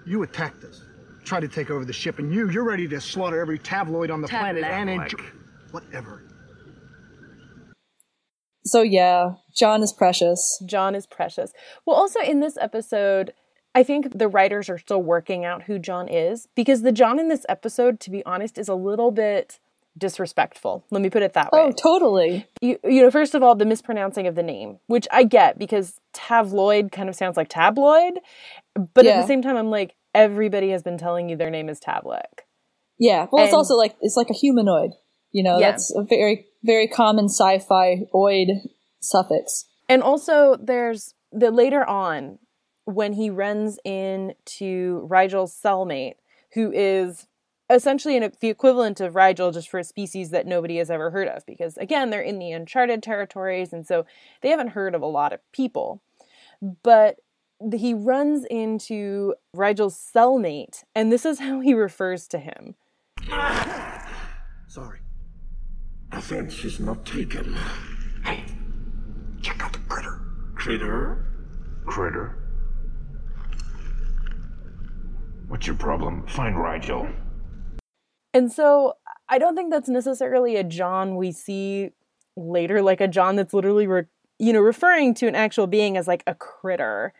You 0.06 0.22
attacked 0.22 0.64
us, 0.64 0.80
tried 1.24 1.40
to 1.40 1.48
take 1.48 1.70
over 1.70 1.84
the 1.84 1.92
ship, 1.92 2.18
and 2.18 2.32
you, 2.32 2.48
you're 2.48 2.64
ready 2.64 2.88
to 2.88 2.98
slaughter 3.02 3.38
every 3.38 3.58
tabloid 3.58 4.10
on 4.10 4.22
the 4.22 4.28
planet 4.28 4.64
and 4.64 4.88
Like, 4.88 5.12
enjoy. 5.12 5.26
Whatever. 5.70 6.22
So 8.64 8.80
yeah, 8.80 9.34
John 9.54 9.82
is 9.82 9.92
precious. 9.92 10.62
John 10.64 10.94
is 10.94 11.06
precious. 11.06 11.52
Well, 11.84 11.96
also 11.96 12.20
in 12.20 12.40
this 12.40 12.56
episode, 12.58 13.34
I 13.74 13.82
think 13.82 14.18
the 14.18 14.28
writers 14.28 14.70
are 14.70 14.78
still 14.78 15.02
working 15.02 15.44
out 15.44 15.64
who 15.64 15.78
John 15.78 16.08
is 16.08 16.48
because 16.54 16.80
the 16.80 16.92
John 16.92 17.18
in 17.18 17.28
this 17.28 17.44
episode, 17.46 18.00
to 18.00 18.10
be 18.10 18.24
honest, 18.24 18.56
is 18.56 18.68
a 18.68 18.74
little 18.74 19.10
bit 19.10 19.58
disrespectful. 19.98 20.84
Let 20.90 21.02
me 21.02 21.10
put 21.10 21.22
it 21.22 21.32
that 21.34 21.50
oh, 21.52 21.56
way. 21.56 21.64
Oh, 21.64 21.72
totally. 21.72 22.46
you, 22.60 22.78
you 22.84 23.02
know, 23.02 23.10
first 23.10 23.34
of 23.34 23.42
all, 23.42 23.54
the 23.54 23.64
mispronouncing 23.64 24.26
of 24.26 24.34
the 24.34 24.42
name, 24.42 24.78
which 24.86 25.06
I 25.10 25.24
get 25.24 25.58
because 25.58 26.00
tabloid 26.12 26.92
kind 26.92 27.08
of 27.08 27.14
sounds 27.14 27.36
like 27.36 27.48
tabloid, 27.48 28.14
but 28.94 29.06
at 29.06 29.20
the 29.20 29.26
same 29.26 29.42
time, 29.42 29.56
I'm 29.56 29.70
like, 29.70 29.94
everybody 30.14 30.70
has 30.70 30.82
been 30.82 30.98
telling 30.98 31.28
you 31.28 31.36
their 31.36 31.50
name 31.50 31.68
is 31.68 31.80
Tablet. 31.80 32.42
Yeah. 32.98 33.26
Well, 33.30 33.44
it's 33.44 33.54
also 33.54 33.74
like 33.74 33.94
it's 34.00 34.16
like 34.16 34.30
a 34.30 34.34
humanoid. 34.34 34.90
You 35.30 35.42
know, 35.44 35.58
Yeah. 35.58 35.70
that's 35.70 35.94
a 35.94 36.02
very 36.02 36.46
very 36.64 36.88
common 36.88 37.28
sci-fi 37.28 38.06
oid 38.14 38.48
suffix. 39.00 39.66
And 39.88 40.02
also, 40.02 40.56
there's 40.60 41.14
the 41.30 41.50
later 41.50 41.84
on 41.84 42.38
when 42.84 43.12
he 43.12 43.30
runs 43.30 43.78
into 43.84 45.06
Rygel's 45.08 45.58
cellmate, 45.62 46.14
who 46.54 46.72
is 46.72 47.26
essentially 47.70 48.16
an, 48.16 48.32
the 48.40 48.48
equivalent 48.48 49.00
of 49.00 49.14
Rygel, 49.14 49.52
just 49.52 49.68
for 49.68 49.78
a 49.78 49.84
species 49.84 50.30
that 50.30 50.46
nobody 50.46 50.78
has 50.78 50.90
ever 50.90 51.10
heard 51.10 51.28
of. 51.28 51.44
Because 51.46 51.76
again, 51.76 52.10
they're 52.10 52.20
in 52.20 52.38
the 52.38 52.52
uncharted 52.52 53.02
territories, 53.02 53.72
and 53.72 53.86
so 53.86 54.06
they 54.40 54.48
haven't 54.48 54.68
heard 54.68 54.94
of 54.94 55.02
a 55.02 55.06
lot 55.06 55.32
of 55.32 55.40
people. 55.52 56.00
But 56.82 57.18
he 57.74 57.94
runs 57.94 58.44
into 58.44 59.34
Rygel's 59.54 59.98
cellmate, 59.98 60.84
and 60.94 61.10
this 61.12 61.24
is 61.24 61.38
how 61.40 61.60
he 61.60 61.74
refers 61.74 62.28
to 62.28 62.38
him. 62.38 62.74
Sorry. 64.68 65.00
Offense 66.12 66.64
is 66.64 66.80
not 66.80 67.04
taken. 67.04 67.54
Hey, 68.24 68.44
check 69.42 69.62
out 69.62 69.72
the 69.72 69.78
critter. 69.80 70.20
Critter? 70.54 71.24
Critter? 71.86 72.38
What's 75.48 75.66
your 75.66 75.76
problem? 75.76 76.26
Find 76.26 76.56
Rygel. 76.56 77.12
And 78.34 78.52
so 78.52 78.94
I 79.28 79.38
don't 79.38 79.54
think 79.56 79.70
that's 79.70 79.88
necessarily 79.88 80.56
a 80.56 80.64
John 80.64 81.16
we 81.16 81.32
see 81.32 81.90
later, 82.36 82.82
like 82.82 83.00
a 83.00 83.08
John 83.08 83.36
that's 83.36 83.54
literally, 83.54 83.86
re- 83.86 84.06
you 84.38 84.52
know, 84.52 84.60
referring 84.60 85.14
to 85.14 85.26
an 85.26 85.34
actual 85.34 85.66
being 85.66 85.96
as 85.96 86.06
like 86.06 86.22
a 86.26 86.34
critter. 86.34 87.12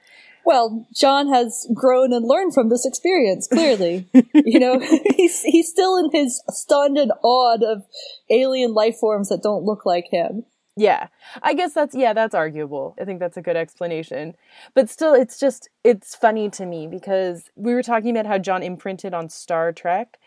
Well, 0.45 0.87
John 0.95 1.29
has 1.29 1.67
grown 1.75 2.12
and 2.12 2.27
learned 2.27 2.55
from 2.55 2.71
this 2.71 2.87
experience, 2.87 3.47
clearly. 3.47 4.09
you 4.35 4.59
know, 4.59 4.79
he's 5.17 5.43
he's 5.43 5.69
still 5.69 5.99
in 5.99 6.11
his 6.12 6.43
stunned 6.50 6.97
and 6.97 7.12
awed 7.23 7.62
of 7.62 7.85
alien 8.31 8.73
life 8.73 8.97
forms 8.99 9.29
that 9.29 9.43
don't 9.43 9.65
look 9.65 9.85
like 9.85 10.07
him. 10.11 10.45
Yeah, 10.79 11.09
I 11.43 11.55
guess 11.55 11.75
that's 11.75 11.95
yeah, 11.95 12.12
that's 12.12 12.35
arguable. 12.35 12.95
I 13.00 13.05
think 13.05 13.19
that's 13.19 13.37
a 13.37 13.43
good 13.43 13.57
explanation. 13.57 14.37
But 14.75 14.88
still, 14.88 15.12
it's 15.12 15.38
just 15.38 15.69
it's 15.83 16.15
funny 16.15 16.49
to 16.50 16.65
me 16.65 16.87
because 16.87 17.50
we 17.57 17.75
were 17.75 17.83
talking 17.83 18.17
about 18.17 18.27
how 18.27 18.38
John 18.38 18.62
imprinted 18.62 19.12
on 19.12 19.29
Star 19.29 19.73
Trek, 19.73 20.19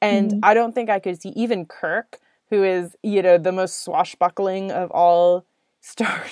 and 0.00 0.30
mm-hmm. 0.30 0.40
I 0.42 0.54
don't 0.54 0.74
think 0.74 0.90
I 0.90 0.98
could 0.98 1.20
see 1.20 1.30
even 1.30 1.66
Kirk, 1.66 2.18
who 2.50 2.64
is 2.64 2.96
you 3.02 3.22
know 3.22 3.38
the 3.38 3.52
most 3.52 3.84
swashbuckling 3.84 4.70
of 4.70 4.90
all 4.90 5.46
Star 5.84 6.24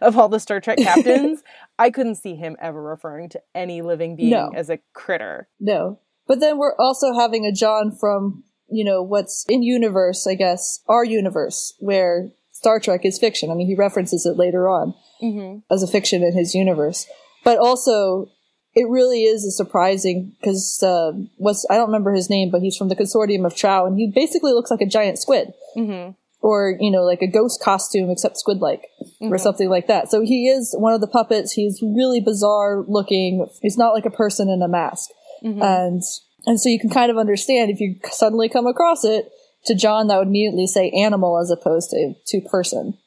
of 0.00 0.16
all 0.16 0.30
the 0.30 0.40
Star 0.40 0.60
Trek 0.60 0.78
captains. 0.82 1.42
I 1.78 1.90
couldn't 1.90 2.14
see 2.14 2.34
him 2.34 2.56
ever 2.60 2.82
referring 2.82 3.28
to 3.30 3.42
any 3.54 3.82
living 3.82 4.16
being 4.16 4.30
No. 4.30 4.50
as 4.54 4.70
a 4.70 4.78
critter. 4.94 5.48
No. 5.60 6.00
But 6.26 6.40
then 6.40 6.58
we're 6.58 6.74
also 6.78 7.12
having 7.12 7.44
a 7.44 7.52
John 7.52 7.94
from, 7.94 8.42
you 8.68 8.84
know, 8.84 9.02
what's 9.02 9.44
in 9.48 9.62
universe, 9.62 10.26
I 10.26 10.34
guess, 10.34 10.82
our 10.88 11.04
universe, 11.04 11.74
where 11.78 12.32
Star 12.52 12.80
Trek 12.80 13.02
is 13.04 13.18
fiction. 13.18 13.50
I 13.50 13.54
mean, 13.54 13.66
he 13.66 13.76
references 13.76 14.24
it 14.24 14.38
later 14.38 14.66
on 14.68 14.94
mm-hmm. 15.22 15.58
as 15.70 15.82
a 15.82 15.86
fiction 15.86 16.22
in 16.22 16.32
his 16.36 16.54
universe. 16.54 17.06
But 17.44 17.58
also, 17.58 18.30
it 18.76 18.88
really 18.90 19.22
is 19.22 19.44
a 19.46 19.50
surprising 19.50 20.36
because 20.38 20.82
uh, 20.82 21.12
what's 21.38 21.66
I 21.70 21.76
don't 21.76 21.86
remember 21.86 22.12
his 22.12 22.28
name, 22.28 22.50
but 22.50 22.60
he's 22.60 22.76
from 22.76 22.88
the 22.88 22.94
consortium 22.94 23.46
of 23.46 23.56
Trow, 23.56 23.86
and 23.86 23.96
he 23.96 24.12
basically 24.14 24.52
looks 24.52 24.70
like 24.70 24.82
a 24.82 24.86
giant 24.86 25.18
squid, 25.18 25.54
mm-hmm. 25.74 26.10
or 26.42 26.76
you 26.78 26.90
know, 26.90 27.02
like 27.02 27.22
a 27.22 27.26
ghost 27.26 27.62
costume 27.62 28.10
except 28.10 28.36
squid-like, 28.36 28.86
or 29.22 29.38
something 29.38 29.70
like 29.70 29.86
that. 29.86 30.10
So 30.10 30.20
he 30.20 30.48
is 30.48 30.76
one 30.78 30.92
of 30.92 31.00
the 31.00 31.06
puppets. 31.06 31.52
He's 31.52 31.82
really 31.82 32.20
bizarre 32.20 32.84
looking. 32.86 33.48
He's 33.62 33.78
not 33.78 33.94
like 33.94 34.04
a 34.04 34.10
person 34.10 34.50
in 34.50 34.60
a 34.60 34.68
mask, 34.68 35.08
and 35.62 36.02
and 36.46 36.60
so 36.60 36.68
you 36.68 36.78
can 36.78 36.90
kind 36.90 37.10
of 37.10 37.16
understand 37.16 37.70
if 37.70 37.80
you 37.80 37.96
suddenly 38.10 38.50
come 38.50 38.66
across 38.66 39.04
it. 39.04 39.32
To 39.64 39.74
John, 39.74 40.06
that 40.08 40.18
would 40.18 40.28
immediately 40.28 40.68
say 40.68 40.90
animal 40.90 41.40
as 41.40 41.50
opposed 41.50 41.90
to 41.90 42.14
to 42.26 42.40
person. 42.42 42.98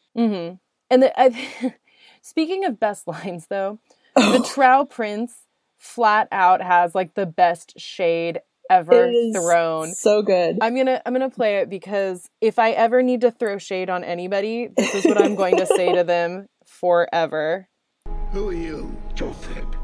And 0.90 1.04
the, 1.04 1.22
I, 1.22 1.76
speaking 2.22 2.66
of 2.66 2.80
best 2.80 3.08
lines, 3.08 3.46
though, 3.50 3.78
the 4.16 4.44
Trow 4.54 4.84
Prince 4.84 5.46
flat 5.80 6.28
out 6.32 6.62
has 6.62 6.94
like 6.94 7.16
the 7.16 7.26
best 7.26 7.80
shade 7.80 8.40
ever 8.70 9.06
It 9.06 9.12
is 9.16 9.36
thrown. 9.36 9.94
So 9.94 10.22
good. 10.22 10.60
I'm 10.62 10.76
gonna 10.76 11.02
I'm 11.06 11.14
gonna 11.14 11.30
play 11.30 11.58
it 11.58 11.70
because 11.70 12.30
if 12.40 12.60
I 12.60 12.72
ever 12.72 13.02
need 13.02 13.22
to 13.22 13.32
throw 13.32 13.58
shade 13.58 13.90
on 13.90 14.04
anybody, 14.04 14.70
this 14.78 14.94
is 14.94 15.06
what 15.06 15.20
I'm 15.20 15.36
going 15.36 15.58
to 15.58 15.66
say 15.66 15.94
to 15.96 16.04
them 16.04 16.48
forever. 16.66 17.68
Who 18.32 18.50
are 18.50 18.54
you? 18.54 18.96
Jotheb. 19.16 19.76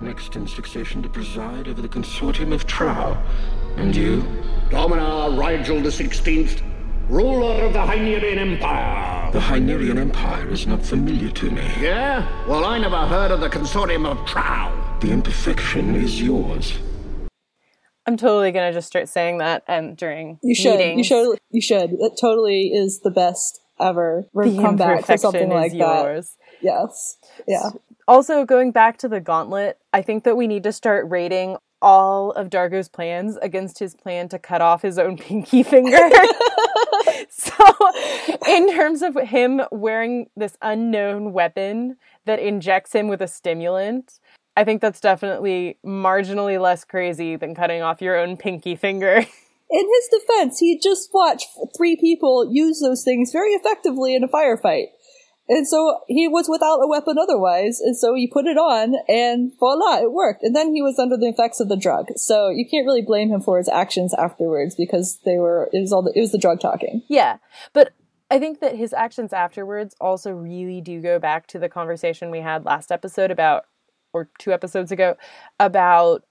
Next 0.00 0.34
in 0.34 0.48
succession 0.48 1.02
to 1.04 1.08
preside 1.08 1.68
over 1.68 1.80
the 1.80 1.88
consortium 1.88 2.52
of 2.52 2.66
Trow. 2.66 3.16
And 3.76 3.94
you? 3.94 4.22
Dominar 4.70 5.30
Rygel 5.30 5.82
the 5.82 5.92
Sixteenth, 5.92 6.60
ruler 7.08 7.64
of 7.64 7.72
the 7.72 7.78
Hynerian 7.78 8.38
Empire. 8.38 9.30
The 9.30 9.38
Hynerian 9.38 9.98
Empire 9.98 10.48
is 10.50 10.66
not 10.66 10.82
familiar 10.84 11.30
to 11.30 11.50
me. 11.50 11.62
Yeah? 11.80 12.26
Well, 12.48 12.64
I 12.64 12.78
never 12.78 13.06
heard 13.06 13.30
of 13.30 13.40
the 13.40 13.48
consortium 13.48 14.06
of 14.06 14.26
Trow. 14.26 14.83
The 15.04 15.12
imperfection 15.12 15.96
is 15.96 16.22
yours. 16.22 16.78
I'm 18.06 18.16
totally 18.16 18.52
gonna 18.52 18.72
just 18.72 18.86
start 18.86 19.06
saying 19.06 19.36
that 19.36 19.62
and 19.68 19.98
during 19.98 20.38
You 20.42 20.54
should. 20.54 20.78
meetings. 20.78 20.96
You 20.96 21.04
should. 21.04 21.38
You 21.50 21.60
should. 21.60 21.90
It 22.00 22.12
totally 22.18 22.68
is 22.72 23.00
the 23.00 23.10
best 23.10 23.60
ever. 23.78 24.24
We're 24.32 24.48
The 24.48 24.62
come 24.62 24.76
back 24.76 25.04
for 25.04 25.18
something 25.18 25.42
imperfection 25.42 25.50
like 25.50 25.72
is 25.72 25.78
that. 25.78 26.04
yours. 26.04 26.36
Yes. 26.62 27.18
Yeah. 27.46 27.68
Also, 28.08 28.46
going 28.46 28.70
back 28.72 28.96
to 28.96 29.08
the 29.10 29.20
gauntlet, 29.20 29.76
I 29.92 30.00
think 30.00 30.24
that 30.24 30.38
we 30.38 30.46
need 30.46 30.62
to 30.62 30.72
start 30.72 31.04
rating 31.10 31.58
all 31.82 32.30
of 32.32 32.48
D'Argo's 32.48 32.88
plans 32.88 33.36
against 33.42 33.80
his 33.80 33.94
plan 33.94 34.30
to 34.30 34.38
cut 34.38 34.62
off 34.62 34.80
his 34.80 34.98
own 34.98 35.18
pinky 35.18 35.62
finger. 35.64 35.98
so, 37.28 37.52
in 38.48 38.70
terms 38.74 39.02
of 39.02 39.16
him 39.16 39.60
wearing 39.70 40.30
this 40.34 40.56
unknown 40.62 41.34
weapon 41.34 41.98
that 42.24 42.38
injects 42.38 42.94
him 42.94 43.06
with 43.08 43.20
a 43.20 43.28
stimulant, 43.28 44.18
I 44.56 44.64
think 44.64 44.80
that's 44.80 45.00
definitely 45.00 45.78
marginally 45.84 46.60
less 46.60 46.84
crazy 46.84 47.36
than 47.36 47.54
cutting 47.54 47.82
off 47.82 48.00
your 48.00 48.16
own 48.16 48.36
pinky 48.36 48.76
finger. 48.76 49.16
In 49.70 49.88
his 49.88 50.20
defense, 50.20 50.58
he 50.58 50.78
just 50.78 51.10
watched 51.12 51.48
three 51.76 51.96
people 51.96 52.48
use 52.52 52.80
those 52.80 53.02
things 53.02 53.32
very 53.32 53.50
effectively 53.52 54.14
in 54.14 54.22
a 54.22 54.28
firefight. 54.28 54.86
And 55.48 55.66
so 55.66 56.00
he 56.06 56.28
was 56.28 56.48
without 56.48 56.80
a 56.82 56.86
weapon 56.86 57.16
otherwise, 57.18 57.80
and 57.80 57.96
so 57.96 58.14
he 58.14 58.26
put 58.26 58.46
it 58.46 58.56
on, 58.56 58.94
and 59.08 59.52
voila, 59.58 59.98
it 59.98 60.12
worked. 60.12 60.42
And 60.42 60.56
then 60.56 60.74
he 60.74 60.80
was 60.80 60.98
under 60.98 61.16
the 61.16 61.28
effects 61.28 61.60
of 61.60 61.68
the 61.68 61.76
drug. 61.76 62.06
So 62.16 62.48
you 62.48 62.66
can't 62.70 62.86
really 62.86 63.02
blame 63.02 63.30
him 63.30 63.40
for 63.40 63.58
his 63.58 63.68
actions 63.68 64.14
afterwards 64.14 64.74
because 64.74 65.18
they 65.24 65.36
were 65.36 65.68
it 65.72 65.80
was 65.80 65.92
all 65.92 66.02
the, 66.02 66.12
it 66.14 66.20
was 66.20 66.32
the 66.32 66.38
drug 66.38 66.60
talking. 66.60 67.02
Yeah, 67.08 67.38
but 67.72 67.92
I 68.30 68.38
think 68.38 68.60
that 68.60 68.76
his 68.76 68.94
actions 68.94 69.32
afterwards 69.32 69.94
also 70.00 70.30
really 70.30 70.80
do 70.80 71.00
go 71.02 71.18
back 71.18 71.46
to 71.48 71.58
the 71.58 71.68
conversation 71.68 72.30
we 72.30 72.40
had 72.40 72.64
last 72.64 72.90
episode 72.90 73.30
about, 73.30 73.64
or 74.14 74.30
two 74.38 74.52
episodes 74.52 74.92
ago, 74.92 75.16
about 75.60 76.24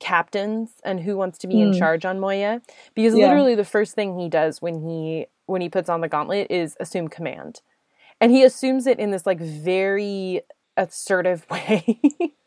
captains 0.00 0.70
and 0.84 1.00
who 1.00 1.16
wants 1.16 1.38
to 1.38 1.46
be 1.46 1.60
in 1.60 1.72
hmm. 1.72 1.78
charge 1.78 2.04
on 2.04 2.20
Moya. 2.20 2.62
Because 2.94 3.14
Yeah. 3.14 3.26
literally 3.26 3.54
the 3.54 3.64
first 3.64 3.94
thing 3.94 4.18
he 4.18 4.28
does 4.28 4.62
when 4.62 4.82
he 4.82 5.26
when 5.46 5.60
he 5.60 5.68
puts 5.68 5.88
on 5.88 6.00
the 6.00 6.08
gauntlet 6.08 6.50
is 6.50 6.76
assume 6.80 7.08
command, 7.08 7.60
and 8.20 8.32
he 8.32 8.42
assumes 8.42 8.86
it 8.86 8.98
in 8.98 9.10
this 9.10 9.26
like 9.26 9.38
very 9.38 10.40
assertive 10.76 11.46
way. 11.50 12.00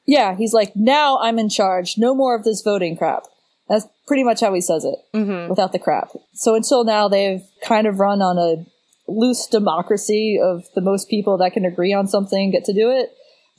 Yeah, 0.05 0.35
he's 0.35 0.53
like, 0.53 0.75
now 0.75 1.19
I'm 1.19 1.37
in 1.37 1.49
charge. 1.49 1.95
No 1.97 2.15
more 2.15 2.35
of 2.35 2.43
this 2.43 2.63
voting 2.63 2.97
crap. 2.97 3.23
That's 3.67 3.85
pretty 4.07 4.23
much 4.23 4.41
how 4.41 4.51
he 4.55 4.61
says 4.61 4.83
it, 4.83 4.95
mm-hmm. 5.15 5.49
without 5.49 5.71
the 5.71 5.77
crap. 5.77 6.09
So 6.33 6.55
until 6.55 6.83
now, 6.83 7.07
they've 7.07 7.43
kind 7.63 7.85
of 7.85 7.99
run 7.99 8.19
on 8.19 8.39
a 8.39 8.65
loose 9.07 9.45
democracy 9.45 10.39
of 10.41 10.63
the 10.73 10.81
most 10.81 11.09
people 11.09 11.37
that 11.37 11.53
can 11.53 11.63
agree 11.63 11.93
on 11.93 12.07
something 12.07 12.49
get 12.49 12.65
to 12.65 12.73
do 12.73 12.89
it, 12.89 13.11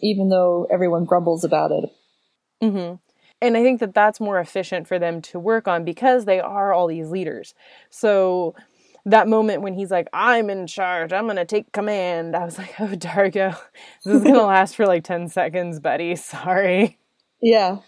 even 0.02 0.28
though 0.28 0.66
everyone 0.70 1.04
grumbles 1.04 1.44
about 1.44 1.70
it. 1.72 1.90
Mm-hmm. 2.62 2.96
and 3.40 3.56
I 3.56 3.62
think 3.62 3.80
that 3.80 3.94
that's 3.94 4.20
more 4.20 4.38
efficient 4.38 4.86
for 4.86 4.98
them 4.98 5.22
to 5.22 5.38
work 5.38 5.66
on 5.66 5.82
because 5.82 6.26
they 6.26 6.40
are 6.40 6.74
all 6.74 6.86
these 6.86 7.08
leaders. 7.08 7.54
So 7.88 8.54
that 9.06 9.28
moment 9.28 9.62
when 9.62 9.72
he's 9.72 9.90
like, 9.90 10.08
"I'm 10.12 10.50
in 10.50 10.66
charge. 10.66 11.12
I'm 11.12 11.26
gonna 11.26 11.46
take 11.46 11.72
command," 11.72 12.36
I 12.36 12.44
was 12.44 12.58
like, 12.62 12.74
"Oh, 12.78 12.94
D'Argo, 12.94 13.54
this 14.04 14.16
is 14.16 14.22
gonna 14.24 14.42
last 14.46 14.76
for 14.76 14.86
like 14.86 15.04
ten 15.04 15.28
seconds, 15.28 15.80
buddy. 15.80 16.16
Sorry." 16.34 16.98
Yeah. 17.40 17.78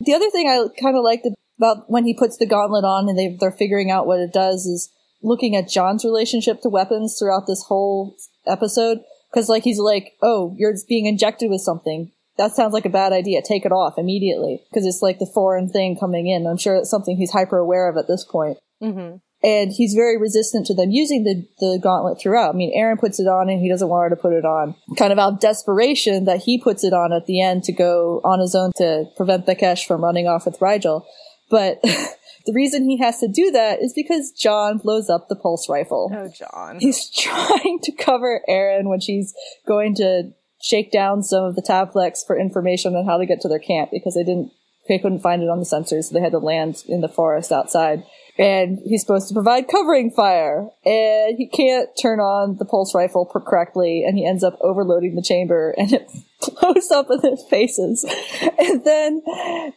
The 0.00 0.14
other 0.14 0.30
thing 0.30 0.46
I 0.46 0.66
kind 0.80 0.96
of 0.96 1.02
liked 1.02 1.26
about 1.58 1.90
when 1.90 2.04
he 2.04 2.14
puts 2.14 2.36
the 2.36 2.46
gauntlet 2.46 2.84
on 2.84 3.08
and 3.08 3.18
they, 3.18 3.36
they're 3.40 3.50
figuring 3.50 3.90
out 3.90 4.06
what 4.06 4.20
it 4.20 4.32
does 4.32 4.66
is 4.66 4.92
looking 5.22 5.56
at 5.56 5.68
John's 5.68 6.04
relationship 6.04 6.60
to 6.60 6.68
weapons 6.68 7.16
throughout 7.18 7.46
this 7.46 7.64
whole 7.66 8.14
episode. 8.46 8.98
Cause 9.34 9.48
like 9.48 9.62
he's 9.62 9.78
like, 9.78 10.14
oh, 10.22 10.54
you're 10.56 10.74
being 10.88 11.06
injected 11.06 11.50
with 11.50 11.60
something. 11.60 12.12
That 12.36 12.52
sounds 12.52 12.72
like 12.72 12.86
a 12.86 12.90
bad 12.90 13.12
idea. 13.12 13.42
Take 13.42 13.66
it 13.66 13.72
off 13.72 13.94
immediately. 13.98 14.62
Cause 14.72 14.86
it's 14.86 15.02
like 15.02 15.18
the 15.18 15.30
foreign 15.32 15.68
thing 15.68 15.96
coming 15.98 16.28
in. 16.28 16.46
I'm 16.46 16.56
sure 16.56 16.76
it's 16.76 16.90
something 16.90 17.16
he's 17.16 17.32
hyper 17.32 17.58
aware 17.58 17.88
of 17.88 17.96
at 17.96 18.08
this 18.08 18.24
point. 18.24 18.58
Mm-hmm. 18.82 19.16
And 19.40 19.72
he's 19.72 19.94
very 19.94 20.18
resistant 20.18 20.66
to 20.66 20.74
them 20.74 20.90
using 20.90 21.22
the, 21.22 21.46
the 21.60 21.78
gauntlet 21.80 22.20
throughout. 22.20 22.54
I 22.54 22.56
mean, 22.56 22.76
Aeryn 22.76 22.98
puts 22.98 23.20
it 23.20 23.28
on 23.28 23.48
and 23.48 23.60
he 23.60 23.68
doesn't 23.68 23.88
want 23.88 24.10
her 24.10 24.16
to 24.16 24.20
put 24.20 24.32
it 24.32 24.44
on. 24.44 24.74
Kind 24.96 25.12
of 25.12 25.18
out 25.18 25.34
of 25.34 25.40
desperation 25.40 26.24
that 26.24 26.42
he 26.42 26.60
puts 26.60 26.82
it 26.82 26.92
on 26.92 27.12
at 27.12 27.26
the 27.26 27.40
end 27.40 27.62
to 27.64 27.72
go 27.72 28.20
on 28.24 28.40
his 28.40 28.56
own 28.56 28.72
to 28.76 29.04
prevent 29.16 29.46
Bekhesh 29.46 29.86
from 29.86 30.02
running 30.02 30.26
off 30.26 30.44
with 30.44 30.58
Rygel. 30.58 31.04
But 31.50 31.80
the 31.82 32.52
reason 32.52 32.88
he 32.88 32.98
has 32.98 33.20
to 33.20 33.28
do 33.28 33.50
that 33.50 33.80
is 33.80 33.92
because 33.94 34.32
John 34.32 34.78
blows 34.78 35.08
up 35.08 35.28
the 35.28 35.36
pulse 35.36 35.68
rifle. 35.68 36.10
Oh, 36.14 36.28
John. 36.28 36.78
He's 36.80 37.10
trying 37.16 37.78
to 37.82 37.92
cover 37.92 38.42
Aeryn 38.48 38.88
when 38.88 39.00
she's 39.00 39.34
going 39.66 39.94
to 39.96 40.32
shake 40.60 40.90
down 40.90 41.22
some 41.22 41.44
of 41.44 41.54
the 41.54 41.62
Tavleks 41.62 42.26
for 42.26 42.38
information 42.38 42.96
on 42.96 43.06
how 43.06 43.18
to 43.18 43.26
get 43.26 43.40
to 43.42 43.48
their 43.48 43.58
camp 43.58 43.90
because 43.92 44.14
they 44.14 44.24
didn't, 44.24 44.50
they 44.88 44.98
couldn't 44.98 45.20
find 45.20 45.42
it 45.42 45.48
on 45.48 45.58
the 45.58 45.64
sensors, 45.64 46.04
so 46.04 46.14
they 46.14 46.20
had 46.20 46.32
to 46.32 46.38
land 46.38 46.82
in 46.88 47.00
the 47.00 47.08
forest 47.08 47.52
outside. 47.52 48.02
And 48.38 48.78
he's 48.84 49.00
supposed 49.00 49.26
to 49.28 49.34
provide 49.34 49.66
covering 49.66 50.12
fire, 50.12 50.68
and 50.84 51.36
he 51.36 51.48
can't 51.48 51.88
turn 52.00 52.20
on 52.20 52.56
the 52.58 52.64
pulse 52.64 52.94
rifle 52.94 53.26
correctly, 53.26 54.04
and 54.06 54.16
he 54.16 54.24
ends 54.24 54.44
up 54.44 54.56
overloading 54.60 55.16
the 55.16 55.22
chamber, 55.22 55.74
and 55.76 55.92
it 55.92 56.08
blows 56.40 56.90
up 56.92 57.08
in 57.10 57.20
their 57.20 57.36
faces. 57.50 58.04
And 58.60 58.84
then, 58.84 59.22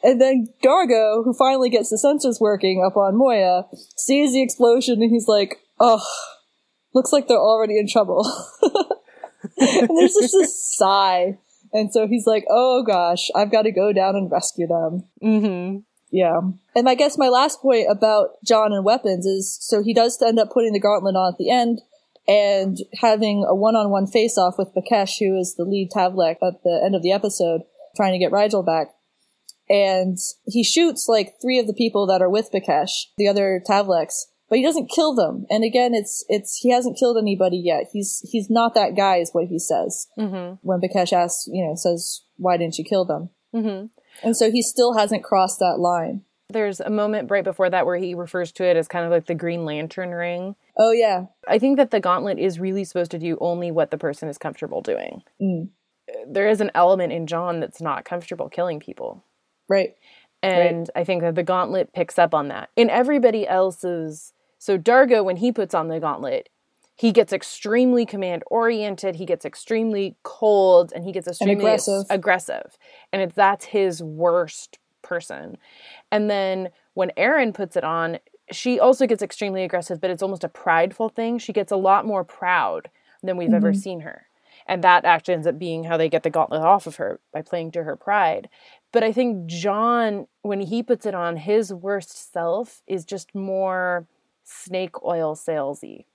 and 0.04 0.20
then 0.20 0.48
D'Argo, 0.62 1.24
who 1.24 1.34
finally 1.34 1.70
gets 1.70 1.90
the 1.90 2.02
sensors 2.04 2.42
working 2.42 2.84
up 2.86 2.98
on 2.98 3.18
Moya, 3.18 3.66
sees 3.96 4.34
the 4.34 4.42
explosion, 4.42 5.02
and 5.02 5.12
he's 5.12 5.28
like, 5.28 5.60
"Oh, 5.80 6.04
looks 6.94 7.14
like 7.14 7.28
they're 7.28 7.38
already 7.38 7.78
in 7.78 7.88
trouble." 7.88 8.26
and 9.58 9.90
there's 9.98 10.16
just 10.20 10.34
this 10.34 10.76
sigh. 10.76 11.38
And 11.74 11.92
so 11.94 12.08
he's 12.08 12.28
like, 12.28 12.46
oh 12.50 12.84
gosh, 12.84 13.30
I've 13.36 13.52
got 13.52 13.64
to 13.64 13.72
go 13.72 13.94
down 13.94 14.16
and 14.16 14.32
rescue 14.32 14.68
them. 14.68 15.08
Mm-hmm. 15.24 15.80
Yeah. 16.12 16.42
And 16.76 16.90
I 16.90 16.96
guess 16.96 17.18
my 17.18 17.30
last 17.30 17.62
point 17.62 17.88
about 17.90 18.32
John 18.46 18.74
and 18.74 18.84
weapons 18.86 19.26
is 19.26 19.58
so 19.62 19.82
he 19.82 19.94
does 19.94 20.22
end 20.22 20.40
up 20.40 20.52
putting 20.52 20.74
the 20.74 20.80
gauntlet 20.80 21.16
on 21.16 21.34
at 21.34 21.38
the 21.38 21.50
end 21.50 21.82
and 22.28 22.78
having 23.02 23.46
a 23.48 23.56
one 23.56 23.76
on 23.76 23.90
one 23.90 24.08
face 24.08 24.38
off 24.38 24.56
with 24.58 24.74
Bekhesh, 24.76 25.18
who 25.20 25.38
is 25.38 25.56
the 25.56 25.64
lead 25.64 25.90
Tavlek 25.90 26.38
at 26.44 26.64
the 26.64 26.82
end 26.84 26.96
of 26.96 27.02
the 27.02 27.12
episode, 27.12 27.62
trying 27.96 28.14
to 28.14 28.20
get 28.20 28.32
Rygel 28.32 28.66
back. 28.66 28.88
And 29.70 30.18
he 30.46 30.64
shoots 30.64 31.08
like 31.08 31.36
three 31.42 31.58
of 31.60 31.68
the 31.68 31.74
people 31.74 32.06
that 32.08 32.22
are 32.22 32.30
with 32.30 32.52
Bekhesh, 32.52 33.06
the 33.18 33.28
other 33.28 33.62
Tavleks, 33.68 34.26
but 34.50 34.58
he 34.58 34.66
doesn't 34.66 34.92
kill 34.92 35.16
them. 35.16 35.46
And 35.50 35.64
again, 35.64 35.94
it's 35.94 36.26
it's 36.28 36.58
he 36.58 36.72
hasn't 36.72 36.98
killed 37.00 37.18
anybody 37.18 37.58
yet. 37.58 37.86
He's 37.94 38.20
he's 38.30 38.50
not 38.50 38.74
that 38.76 38.98
guy, 38.98 39.18
is 39.18 39.30
what 39.32 39.48
he 39.48 39.58
says 39.60 40.08
Mm-hmm. 40.20 40.56
when 40.62 40.82
Bekhesh 40.82 41.14
asks, 41.14 41.48
you 41.50 41.66
know, 41.66 41.76
says, 41.76 42.22
"Why 42.36 42.58
didn't 42.58 42.78
you 42.78 42.84
kill 42.84 43.06
them?" 43.06 43.30
Mm-hmm. 43.56 43.86
And 44.24 44.36
so 44.36 44.52
he 44.52 44.62
still 44.62 44.94
hasn't 44.94 45.24
crossed 45.24 45.60
that 45.60 45.80
line. 45.80 46.24
There's 46.50 46.80
a 46.80 46.90
moment 46.90 47.32
right 47.32 47.44
before 47.44 47.70
that 47.70 47.86
where 47.86 47.98
he 47.98 48.14
refers 48.14 48.52
to 48.54 48.66
it 48.66 48.76
as 48.76 48.88
kind 48.88 49.06
of 49.06 49.12
like 49.12 49.26
the 49.26 49.36
Green 49.36 49.64
Lantern 49.64 50.12
ring. 50.12 50.56
Oh 50.78 50.92
yeah, 50.92 51.28
I 51.48 51.60
think 51.60 51.78
that 51.78 51.92
the 51.92 52.02
gauntlet 52.02 52.40
is 52.40 52.60
really 52.60 52.84
supposed 52.84 53.12
to 53.12 53.20
do 53.20 53.38
only 53.40 53.72
what 53.72 53.90
the 53.90 53.98
person 53.98 54.28
is 54.28 54.38
comfortable 54.38 54.82
doing. 54.82 55.24
Mm. 55.42 55.70
There 56.28 56.50
is 56.50 56.60
an 56.60 56.72
element 56.76 57.14
in 57.14 57.26
John 57.26 57.62
that's 57.62 57.82
not 57.82 58.04
comfortable 58.04 58.50
killing 58.50 58.80
people. 58.80 59.24
right. 59.70 59.96
And 60.44 60.90
I 60.96 61.04
think 61.04 61.22
that 61.22 61.36
the 61.36 61.44
gauntlet 61.44 61.94
picks 61.94 62.18
up 62.18 62.34
on 62.34 62.48
that. 62.48 62.70
In 62.76 62.90
everybody 62.90 63.48
else's, 63.48 64.34
so 64.58 64.78
Dargo, 64.78 65.24
when 65.24 65.38
he 65.38 65.52
puts 65.52 65.76
on 65.76 65.88
the 65.88 66.00
gauntlet, 66.00 66.50
he 67.02 67.12
gets 67.12 67.34
extremely 67.34 68.06
command 68.06 68.44
oriented, 68.46 69.16
he 69.16 69.26
gets 69.26 69.44
extremely 69.44 70.16
cold, 70.22 70.94
and 70.94 71.04
he 71.04 71.12
gets 71.12 71.28
extremely 71.28 71.56
aggressive. 71.56 72.06
aggressive. 72.12 72.78
And 73.12 73.24
it's 73.24 73.34
that's 73.34 73.66
his 73.66 74.04
worst 74.04 74.78
person. 75.02 75.58
And 76.12 76.30
then 76.30 76.70
when 76.94 77.10
Aeryn 77.18 77.56
puts 77.56 77.76
it 77.76 77.84
on, 77.84 78.20
she 78.52 78.80
also 78.80 79.08
gets 79.08 79.24
extremely 79.24 79.64
aggressive, 79.64 80.00
but 80.00 80.12
it's 80.12 80.22
almost 80.22 80.44
a 80.44 80.48
prideful 80.48 81.10
thing. 81.10 81.40
She 81.40 81.54
gets 81.54 81.72
a 81.72 81.76
lot 81.76 82.06
more 82.06 82.24
proud 82.24 82.92
than 83.24 83.36
we've 83.36 83.52
ever 83.52 83.72
mm-hmm. 83.72 83.80
seen 83.80 84.00
her. 84.02 84.28
And 84.68 84.84
that 84.84 85.04
actually 85.04 85.34
ends 85.34 85.48
up 85.48 85.58
being 85.58 85.86
how 85.86 85.98
they 85.98 86.08
get 86.08 86.22
the 86.22 86.30
gauntlet 86.30 86.62
off 86.62 86.86
of 86.86 86.98
her 86.98 87.20
by 87.34 87.42
playing 87.42 87.72
to 87.72 87.84
her 87.84 87.96
pride. 87.96 88.48
But 88.92 89.04
I 89.04 89.12
think 89.12 89.48
John, 89.48 90.28
when 90.44 90.60
he 90.60 90.84
puts 90.84 91.08
it 91.08 91.16
on, 91.16 91.38
his 91.38 91.74
worst 91.74 92.32
self 92.32 92.84
is 92.86 93.06
just 93.06 93.34
more 93.34 94.06
snake 94.44 95.04
oil 95.04 95.36
salesy. 95.36 96.06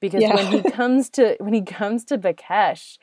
Because 0.00 0.22
Yeah. 0.22 0.34
when 0.34 0.46
he 0.46 0.62
comes 0.70 1.10
to 1.10 1.36
when 1.40 1.54
he 1.54 1.62
comes 1.62 2.04
to 2.06 2.18
Bekhesh, 2.18 2.98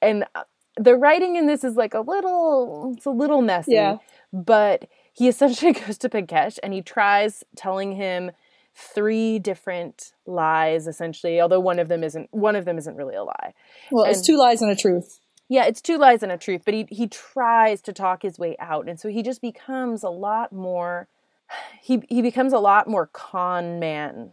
and 0.00 0.24
uh, 0.34 0.44
the 0.76 0.94
writing 0.96 1.36
in 1.36 1.46
this 1.46 1.64
is 1.64 1.76
like 1.76 1.94
a 1.94 2.00
little 2.00 2.94
it's 2.96 3.06
a 3.06 3.10
little 3.10 3.42
messy. 3.42 3.72
Yeah. 3.72 3.98
But 4.32 4.88
he 5.12 5.28
essentially 5.28 5.72
goes 5.86 5.98
to 5.98 6.08
Bekhesh 6.08 6.58
and 6.62 6.72
he 6.72 6.82
tries 6.82 7.44
telling 7.56 7.92
him 7.92 8.30
three 8.74 9.38
different 9.38 10.12
lies 10.26 10.86
essentially, 10.86 11.40
although 11.40 11.60
one 11.60 11.78
of 11.78 11.88
them 11.88 12.04
isn't 12.04 12.28
one 12.32 12.56
of 12.56 12.64
them 12.64 12.78
isn't 12.78 12.96
really 12.96 13.16
a 13.16 13.24
lie. 13.24 13.52
Well, 13.90 14.04
it's 14.04 14.24
two 14.24 14.36
lies 14.38 14.62
and 14.62 14.70
a 14.70 14.76
truth. 14.76 15.18
Yeah, 15.48 15.64
it's 15.64 15.80
two 15.82 15.98
lies 15.98 16.22
and 16.22 16.30
a 16.30 16.38
truth, 16.38 16.62
but 16.64 16.74
he 16.74 16.86
he 16.90 17.08
tries 17.08 17.82
to 17.82 17.92
talk 17.92 18.22
his 18.22 18.38
way 18.38 18.56
out, 18.60 18.88
and 18.88 18.98
so 19.00 19.08
he 19.08 19.22
just 19.22 19.42
becomes 19.42 20.02
a 20.04 20.10
lot 20.10 20.52
more. 20.52 21.08
He 21.82 22.00
he 22.08 22.22
becomes 22.22 22.52
a 22.52 22.60
lot 22.60 22.86
more 22.86 23.06
con 23.12 23.80
man, 23.80 24.32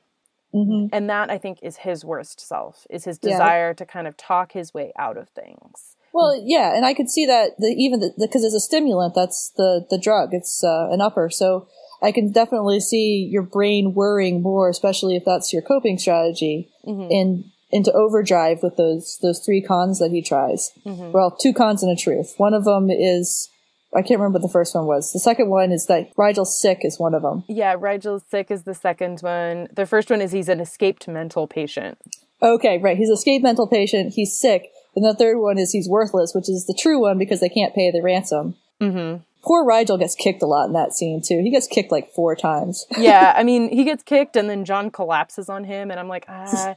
hmm 0.66 0.86
and 0.92 1.10
that 1.10 1.30
I 1.30 1.38
think 1.38 1.60
is 1.62 1.78
his 1.78 2.04
worst 2.06 2.40
self. 2.40 2.86
Is 2.90 3.04
his 3.06 3.20
Yeah. 3.22 3.32
desire 3.32 3.74
to 3.74 3.86
kind 3.86 4.08
of 4.08 4.16
talk 4.18 4.54
his 4.54 4.74
way 4.74 4.92
out 4.98 5.18
of 5.18 5.30
things. 5.30 5.96
Well, 6.14 6.42
yeah, 6.44 6.76
and 6.76 6.86
I 6.86 6.94
could 6.94 7.10
see 7.10 7.26
that 7.26 7.58
the, 7.60 7.68
even 7.68 8.00
because 8.18 8.44
it's 8.44 8.56
a 8.56 8.60
stimulant. 8.60 9.14
That's 9.14 9.52
the 9.58 9.86
the 9.90 9.98
drug. 9.98 10.30
It's 10.34 10.64
uh, 10.64 10.88
an 10.92 11.02
upper, 11.02 11.30
so 11.30 11.68
I 12.02 12.12
can 12.12 12.32
definitely 12.32 12.80
see 12.80 13.28
your 13.30 13.44
brain 13.44 13.94
worrying 13.94 14.42
more, 14.42 14.70
especially 14.70 15.16
if 15.16 15.26
that's 15.26 15.52
your 15.54 15.62
coping 15.62 15.98
strategy, 15.98 16.70
in 16.86 17.52
into 17.70 17.92
overdrive 17.92 18.64
with 18.64 18.78
those 18.78 19.20
those 19.22 19.40
three 19.46 19.62
cons 19.62 20.00
that 20.00 20.12
he 20.12 20.22
tries. 20.22 20.72
Well, 20.86 21.32
two 21.40 21.54
cons 21.54 21.84
and 21.84 21.92
a 21.92 22.02
truth. 22.02 22.34
One 22.38 22.54
of 22.54 22.64
them 22.64 22.90
is 22.90 23.50
I 23.96 24.02
can't 24.02 24.20
remember 24.20 24.38
what 24.38 24.42
the 24.48 24.52
first 24.52 24.76
one 24.76 24.86
was. 24.86 25.14
The 25.14 25.20
second 25.20 25.50
one 25.50 25.72
is 25.72 25.86
that 25.86 26.12
Rygel's 26.18 26.60
sick 26.60 26.80
is 26.82 27.00
one 27.00 27.14
of 27.14 27.22
them. 27.22 27.44
Yeah, 27.48 27.76
Rygel's 27.78 28.24
sick 28.30 28.52
is 28.52 28.64
the 28.64 28.74
second 28.74 29.22
one. 29.22 29.68
The 29.74 29.86
first 29.86 30.10
one 30.10 30.22
is 30.22 30.32
he's 30.32 30.50
an 30.50 30.60
escaped 30.60 31.08
mental 31.08 31.48
patient. 31.48 31.98
Okay, 32.42 32.78
right. 32.78 32.98
He's 32.98 33.10
escaped 33.10 33.44
mental 33.44 33.68
patient. 33.68 34.14
He's 34.14 34.38
sick. 34.38 34.70
And 34.96 35.06
the 35.06 35.16
third 35.16 35.38
one 35.40 35.58
is 35.58 35.72
he's 35.72 35.90
worthless, 35.90 36.34
which 36.34 36.50
is 36.50 36.66
the 36.68 36.78
true 36.78 37.02
one 37.02 37.18
because 37.18 37.40
they 37.40 37.50
can't 37.50 37.74
pay 37.74 37.92
the 37.92 38.02
ransom. 38.02 38.56
Mm-hmm. 38.82 39.24
Poor 39.48 39.66
Rygel 39.66 39.98
gets 39.98 40.14
kicked 40.14 40.44
a 40.44 40.46
lot 40.46 40.66
in 40.66 40.74
that 40.74 40.94
scene 40.94 41.22
too. 41.26 41.40
He 41.42 41.50
gets 41.50 41.68
kicked 41.68 41.92
like 41.92 42.12
four 42.14 42.36
times. 42.36 42.86
Yeah, 42.98 43.34
I 43.38 43.44
mean, 43.44 43.70
he 43.70 43.84
gets 43.86 44.04
kicked 44.04 44.36
and 44.36 44.50
then 44.50 44.66
John 44.66 44.90
collapses 44.90 45.50
on 45.50 45.64
him, 45.64 45.92
and 45.92 46.00
I'm 46.00 46.10
like, 46.10 46.26
ah, 46.28 46.76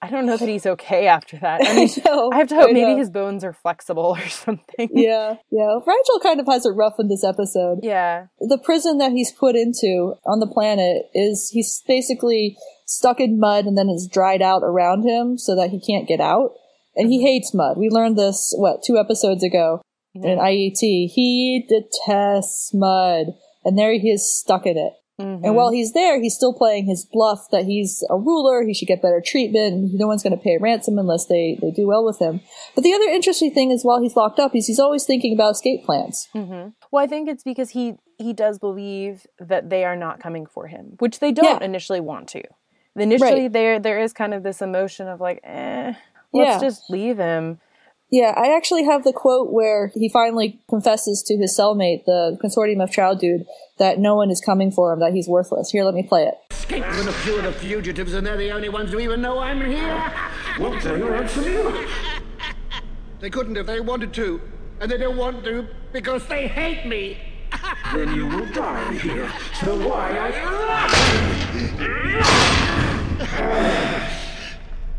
I 0.00 0.10
don't 0.10 0.26
know 0.26 0.36
that 0.36 0.48
he's 0.48 0.66
okay 0.66 1.08
after 1.08 1.38
that. 1.38 1.62
I 1.64 1.74
mean, 1.76 1.88
know, 2.04 2.30
I 2.32 2.36
have 2.38 2.48
to 2.48 2.54
hope 2.54 2.70
I 2.70 2.72
maybe 2.72 2.92
know. 2.92 2.98
his 2.98 3.10
bones 3.10 3.42
are 3.42 3.54
flexible 3.54 4.16
or 4.18 4.28
something. 4.28 4.88
yeah, 4.92 5.36
yeah. 5.50 5.78
Rygel 5.84 6.22
kind 6.22 6.38
of 6.38 6.46
has 6.46 6.66
it 6.66 6.70
rough 6.70 6.94
in 7.00 7.08
this 7.08 7.24
episode. 7.24 7.80
Yeah. 7.82 8.26
The 8.38 8.58
prison 8.62 8.98
that 8.98 9.12
he's 9.12 9.32
put 9.32 9.56
into 9.56 10.14
on 10.24 10.38
the 10.38 10.46
planet 10.46 11.06
is 11.14 11.50
he's 11.52 11.82
basically 11.88 12.56
stuck 12.84 13.18
in 13.18 13.40
mud 13.40 13.64
and 13.64 13.76
then 13.76 13.88
it's 13.88 14.06
dried 14.06 14.42
out 14.42 14.62
around 14.62 15.02
him 15.02 15.38
so 15.38 15.56
that 15.56 15.70
he 15.70 15.80
can't 15.80 16.06
get 16.06 16.20
out. 16.20 16.50
And 16.94 17.10
he 17.10 17.22
hates 17.22 17.52
mud. 17.52 17.76
We 17.76 17.90
learned 17.90 18.16
this, 18.16 18.54
what, 18.56 18.82
two 18.82 18.96
episodes 18.98 19.42
ago 19.42 19.82
in 20.24 20.38
IET. 20.38 20.78
He 20.80 21.66
detests 21.68 22.72
mud. 22.74 23.26
And 23.64 23.76
there 23.76 23.92
he 23.92 24.10
is 24.10 24.30
stuck 24.40 24.64
in 24.66 24.76
it. 24.78 24.92
Mm-hmm. 25.20 25.44
And 25.44 25.56
while 25.56 25.70
he's 25.70 25.92
there, 25.92 26.20
he's 26.20 26.34
still 26.34 26.52
playing 26.52 26.84
his 26.86 27.06
bluff 27.10 27.46
that 27.50 27.64
he's 27.64 28.04
a 28.10 28.16
ruler, 28.18 28.62
he 28.64 28.74
should 28.74 28.86
get 28.86 29.00
better 29.00 29.22
treatment, 29.24 29.72
and 29.72 29.94
no 29.94 30.06
one's 30.06 30.22
going 30.22 30.36
to 30.36 30.42
pay 30.42 30.56
a 30.56 30.60
ransom 30.60 30.98
unless 30.98 31.26
they, 31.26 31.58
they 31.62 31.70
do 31.70 31.86
well 31.86 32.04
with 32.04 32.18
him. 32.20 32.40
But 32.74 32.84
the 32.84 32.92
other 32.92 33.06
interesting 33.06 33.50
thing 33.52 33.70
is 33.70 33.82
while 33.82 34.00
he's 34.00 34.14
locked 34.14 34.38
up, 34.38 34.54
is 34.54 34.66
he's 34.66 34.78
always 34.78 35.04
thinking 35.04 35.32
about 35.32 35.52
escape 35.52 35.84
plans. 35.84 36.28
Well, 36.34 37.02
I 37.02 37.06
think 37.06 37.28
it's 37.28 37.42
because 37.42 37.70
he 37.70 37.94
he 38.18 38.32
does 38.32 38.58
believe 38.58 39.26
that 39.40 39.68
they 39.68 39.84
are 39.84 39.96
not 39.96 40.20
coming 40.20 40.46
for 40.46 40.66
him, 40.68 40.96
which 40.98 41.18
they 41.18 41.32
don't 41.32 41.60
Yeah. 41.60 41.64
initially 41.64 42.00
want 42.00 42.28
to. 42.28 42.42
Initially, 42.94 43.42
Right. 43.42 43.52
there 43.52 43.78
there 43.80 43.98
is 43.98 44.12
kind 44.12 44.32
of 44.34 44.42
this 44.42 44.60
emotion 44.62 45.08
of 45.08 45.20
like, 45.20 45.40
eh, 45.44 45.94
let's 46.32 46.50
Yeah. 46.62 46.68
just 46.68 46.90
leave 46.90 47.16
him. 47.18 47.58
Yeah, 48.10 48.34
I 48.36 48.54
actually 48.56 48.84
have 48.84 49.02
the 49.02 49.12
quote 49.12 49.52
where 49.52 49.90
he 49.94 50.08
finally 50.08 50.60
confesses 50.68 51.24
to 51.24 51.36
his 51.36 51.58
cellmate, 51.58 52.04
the 52.04 52.38
consortium 52.42 52.80
of 52.82 52.92
Trow 52.92 53.16
Dude, 53.16 53.46
that 53.78 53.98
no 53.98 54.14
one 54.14 54.30
is 54.30 54.40
coming 54.40 54.70
for 54.70 54.92
him, 54.92 55.00
that 55.00 55.12
he's 55.12 55.26
worthless. 55.26 55.70
Here, 55.70 55.82
let 55.82 55.94
me 55.94 56.04
play 56.04 56.22
it. 56.24 56.34
Escaped 56.52 56.86
from 56.86 57.08
a 57.08 57.12
few 57.12 57.36
of 57.36 57.42
the 57.42 57.52
fugitives, 57.52 58.14
and 58.14 58.24
they're 58.24 58.36
the 58.36 58.52
only 58.52 58.68
ones 58.68 58.92
who 58.92 59.00
even 59.00 59.20
know 59.20 59.40
I'm 59.40 59.60
here. 59.64 60.12
Won't 60.60 60.82
they 60.84 61.02
ransom 61.02 61.44
you? 61.44 61.88
They 63.18 63.30
couldn't 63.30 63.56
if 63.56 63.66
they 63.66 63.80
wanted 63.80 64.12
to, 64.14 64.40
and 64.80 64.88
they 64.90 64.98
don't 64.98 65.16
want 65.16 65.44
to 65.44 65.66
because 65.92 66.26
they 66.28 66.46
hate 66.46 66.86
me. 66.86 67.18
Then 67.92 68.14
you 68.14 68.26
will 68.26 68.46
die 68.52 68.94
here. 68.94 69.32
So 69.60 69.88
why 69.88 70.10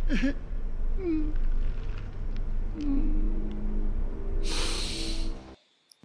I 0.09 0.33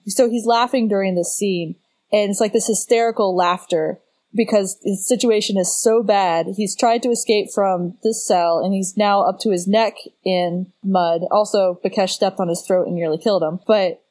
So 0.05 0.29
he's 0.29 0.47
laughing 0.47 0.89
during 0.89 1.15
this 1.15 1.33
scene, 1.33 1.77
and 2.11 2.29
it's 2.29 2.41
like 2.41 2.53
this 2.53 2.67
hysterical 2.67 3.37
laughter 3.37 4.01
because 4.35 4.79
his 4.83 5.07
situation 5.07 5.57
is 5.57 5.81
so 5.81 6.03
bad. 6.03 6.47
He's 6.57 6.77
tried 6.77 7.03
to 7.03 7.11
escape 7.11 7.51
from 7.55 7.99
this 8.03 8.27
cell, 8.27 8.59
and 8.59 8.75
he's 8.75 8.97
now 8.97 9.23
up 9.23 9.39
to 9.41 9.51
his 9.51 9.69
neck 9.69 9.95
in 10.25 10.73
mud. 10.83 11.23
Also, 11.31 11.79
Bekhesh 11.85 12.11
stepped 12.11 12.41
on 12.41 12.49
his 12.49 12.63
throat 12.63 12.87
and 12.87 12.97
nearly 12.97 13.19
killed 13.19 13.43
him. 13.43 13.61
But 13.67 14.03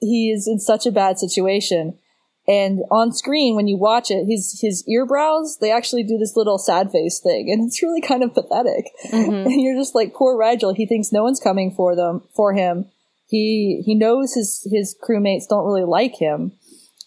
he 0.00 0.30
is 0.30 0.46
in 0.46 0.58
such 0.58 0.86
a 0.86 0.92
bad 0.92 1.18
situation. 1.18 1.98
And 2.46 2.80
on 2.90 3.12
screen, 3.12 3.56
when 3.56 3.66
you 3.66 3.78
watch 3.78 4.10
it, 4.10 4.26
his 4.26 4.58
his 4.60 4.84
earbrows 4.84 5.58
they 5.60 5.72
actually 5.72 6.02
do 6.02 6.18
this 6.18 6.36
little 6.36 6.58
sad 6.58 6.90
face 6.90 7.18
thing, 7.18 7.50
and 7.50 7.66
it's 7.66 7.82
really 7.82 8.02
kind 8.02 8.22
of 8.22 8.34
pathetic. 8.34 8.86
Mm-hmm. 9.10 9.46
And 9.46 9.60
you're 9.62 9.76
just 9.76 9.94
like, 9.94 10.14
poor 10.14 10.38
Rygel. 10.38 10.76
He 10.76 10.86
thinks 10.86 11.10
no 11.10 11.22
one's 11.22 11.40
coming 11.40 11.70
for 11.70 11.96
them 11.96 12.22
for 12.34 12.52
him. 12.52 12.86
He 13.28 13.82
he 13.86 13.94
knows 13.94 14.34
his 14.34 14.66
his 14.70 14.94
crewmates 15.02 15.48
don't 15.48 15.64
really 15.64 15.84
like 15.84 16.16
him, 16.16 16.52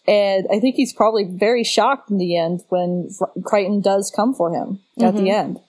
and 0.08 0.48
I 0.52 0.60
think 0.60 0.76
he's 0.76 0.94
probably 0.94 1.26
very 1.26 1.64
shocked 1.64 2.10
in 2.10 2.18
the 2.18 2.36
end 2.36 2.64
when 2.70 3.10
Crichton 3.44 3.82
does 3.82 4.12
come 4.14 4.34
for 4.34 4.52
him 4.52 4.80
at 5.00 5.14
the 5.14 5.22
mm-hmm. 5.22 5.28
end. 5.28 5.60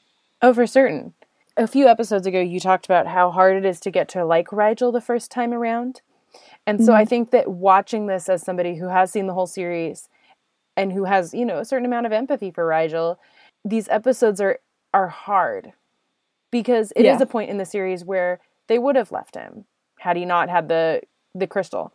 Oh, 0.40 0.54
for 0.54 0.66
certain. 0.66 1.12
A 1.58 1.66
few 1.66 1.88
episodes 1.88 2.26
ago, 2.26 2.40
you 2.40 2.60
talked 2.60 2.86
about 2.86 3.08
how 3.08 3.32
hard 3.32 3.56
it 3.56 3.64
is 3.64 3.80
to 3.80 3.90
get 3.90 4.08
to 4.10 4.24
like 4.24 4.48
Rygel 4.48 4.92
the 4.92 5.00
first 5.00 5.30
time 5.30 5.52
around. 5.52 6.00
And 6.68 6.84
so 6.84 6.92
I 6.92 7.02
mm-hmm. 7.02 7.08
think 7.08 7.30
that 7.30 7.48
watching 7.50 8.06
this 8.08 8.28
as 8.28 8.42
somebody 8.42 8.76
who 8.76 8.88
has 8.88 9.10
seen 9.10 9.26
the 9.26 9.32
whole 9.32 9.46
series 9.46 10.08
and 10.76 10.92
who 10.92 11.04
has, 11.04 11.32
you 11.32 11.46
know, 11.46 11.58
a 11.58 11.64
certain 11.64 11.86
amount 11.86 12.04
of 12.04 12.12
empathy 12.12 12.50
for 12.50 12.68
Rygel, 12.68 13.16
these 13.64 13.88
episodes 13.88 14.40
are 14.40 14.58
are 14.92 15.08
hard 15.08 15.72
because 16.50 16.92
it 16.96 17.04
is 17.04 17.18
Yeah. 17.18 17.22
a 17.22 17.26
point 17.26 17.50
in 17.50 17.58
the 17.58 17.64
series 17.64 18.04
where 18.04 18.40
they 18.66 18.78
would 18.78 18.96
have 18.96 19.10
left 19.12 19.34
him 19.34 19.64
had 20.00 20.16
he 20.16 20.24
not 20.24 20.48
had 20.50 20.68
the 20.68 21.00
the 21.34 21.46
crystal. 21.46 21.92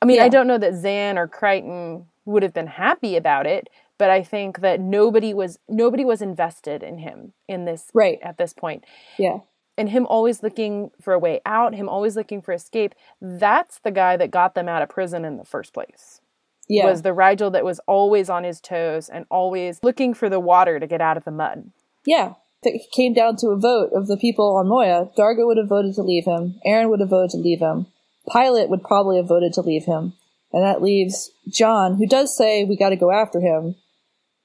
I 0.00 0.06
mean, 0.06 0.20
I 0.20 0.28
don't 0.28 0.46
know 0.46 0.58
that 0.58 0.74
Zhaan 0.74 1.16
or 1.16 1.26
Crichton 1.26 2.06
would 2.24 2.42
have 2.42 2.52
been 2.52 2.66
happy 2.66 3.16
about 3.16 3.46
it, 3.46 3.68
but 3.98 4.10
I 4.10 4.22
think 4.22 4.60
that 4.60 4.80
nobody 4.80 5.34
was 5.34 5.58
nobody 5.68 6.04
was 6.04 6.22
invested 6.22 6.82
in 6.82 6.98
him 6.98 7.32
in 7.48 7.64
this 7.64 7.90
Right. 7.94 8.18
at 8.22 8.38
this 8.38 8.52
point 8.52 8.84
Yeah. 9.18 9.38
And 9.76 9.88
him 9.88 10.06
always 10.06 10.42
looking 10.42 10.90
for 11.00 11.12
a 11.12 11.18
way 11.18 11.40
out, 11.44 11.74
him 11.74 11.88
always 11.88 12.14
looking 12.16 12.40
for 12.40 12.52
escape, 12.52 12.94
that's 13.20 13.80
the 13.80 13.90
guy 13.90 14.16
that 14.16 14.30
got 14.30 14.54
them 14.54 14.68
out 14.68 14.82
of 14.82 14.88
prison 14.88 15.24
in 15.24 15.36
the 15.36 15.44
first 15.44 15.74
place. 15.74 16.20
Yeah. 16.68 16.86
Was 16.86 17.02
the 17.02 17.10
Rygel 17.10 17.52
that 17.52 17.64
was 17.64 17.80
always 17.86 18.30
on 18.30 18.44
his 18.44 18.60
toes 18.60 19.08
and 19.08 19.26
always 19.30 19.80
looking 19.82 20.14
for 20.14 20.30
the 20.30 20.40
water 20.40 20.78
to 20.78 20.86
get 20.86 21.00
out 21.00 21.16
of 21.16 21.24
the 21.24 21.30
mud. 21.30 21.70
Yeah. 22.06 22.34
It 22.62 22.90
came 22.92 23.12
down 23.12 23.36
to 23.36 23.48
a 23.48 23.58
vote 23.58 23.90
of 23.92 24.06
the 24.06 24.16
people 24.16 24.56
on 24.56 24.68
Moya, 24.68 25.10
D'Argo 25.16 25.46
would 25.46 25.58
have 25.58 25.68
voted 25.68 25.94
to 25.96 26.02
leave 26.02 26.24
him, 26.24 26.58
Aeryn 26.66 26.88
would 26.88 27.00
have 27.00 27.10
voted 27.10 27.30
to 27.32 27.36
leave 27.36 27.60
him, 27.60 27.88
Pilot 28.26 28.70
would 28.70 28.82
probably 28.82 29.18
have 29.18 29.28
voted 29.28 29.52
to 29.54 29.60
leave 29.60 29.84
him, 29.84 30.14
and 30.50 30.64
that 30.64 30.80
leaves 30.80 31.30
John, 31.46 31.96
who 31.96 32.06
does 32.06 32.34
say 32.34 32.64
we 32.64 32.76
gotta 32.76 32.96
go 32.96 33.10
after 33.10 33.40
him, 33.40 33.74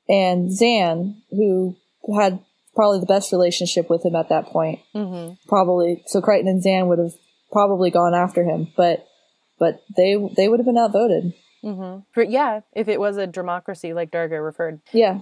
and 0.09 0.49
Zhaan, 0.49 1.21
who 1.29 1.77
had 2.13 2.39
probably 2.75 2.99
the 2.99 3.05
best 3.05 3.32
relationship 3.32 3.89
with 3.89 4.05
him 4.05 4.15
at 4.15 4.29
that 4.29 4.47
point. 4.47 4.79
Mm-hmm. 4.95 5.34
Probably, 5.47 6.03
so 6.08 6.21
Crichton 6.21 6.47
and 6.47 6.63
Zhaan 6.63 6.88
would 6.88 6.99
have 6.99 7.13
probably 7.51 7.91
gone 7.91 8.13
after 8.13 8.43
him, 8.43 8.71
but, 8.77 9.05
but 9.58 9.82
they, 9.97 10.15
they 10.36 10.47
would 10.47 10.60
have 10.60 10.65
been 10.65 10.77
outvoted. 10.77 11.34
Mm-hmm. 11.63 12.01
For, 12.12 12.23
yeah, 12.23 12.62
if 12.73 12.88
it 12.88 12.99
was 12.99 13.17
a 13.17 13.27
democracy 13.27 13.93
like 13.93 14.12
D'Argo 14.12 14.38
referred. 14.38 14.82
Yeah. 14.93 15.21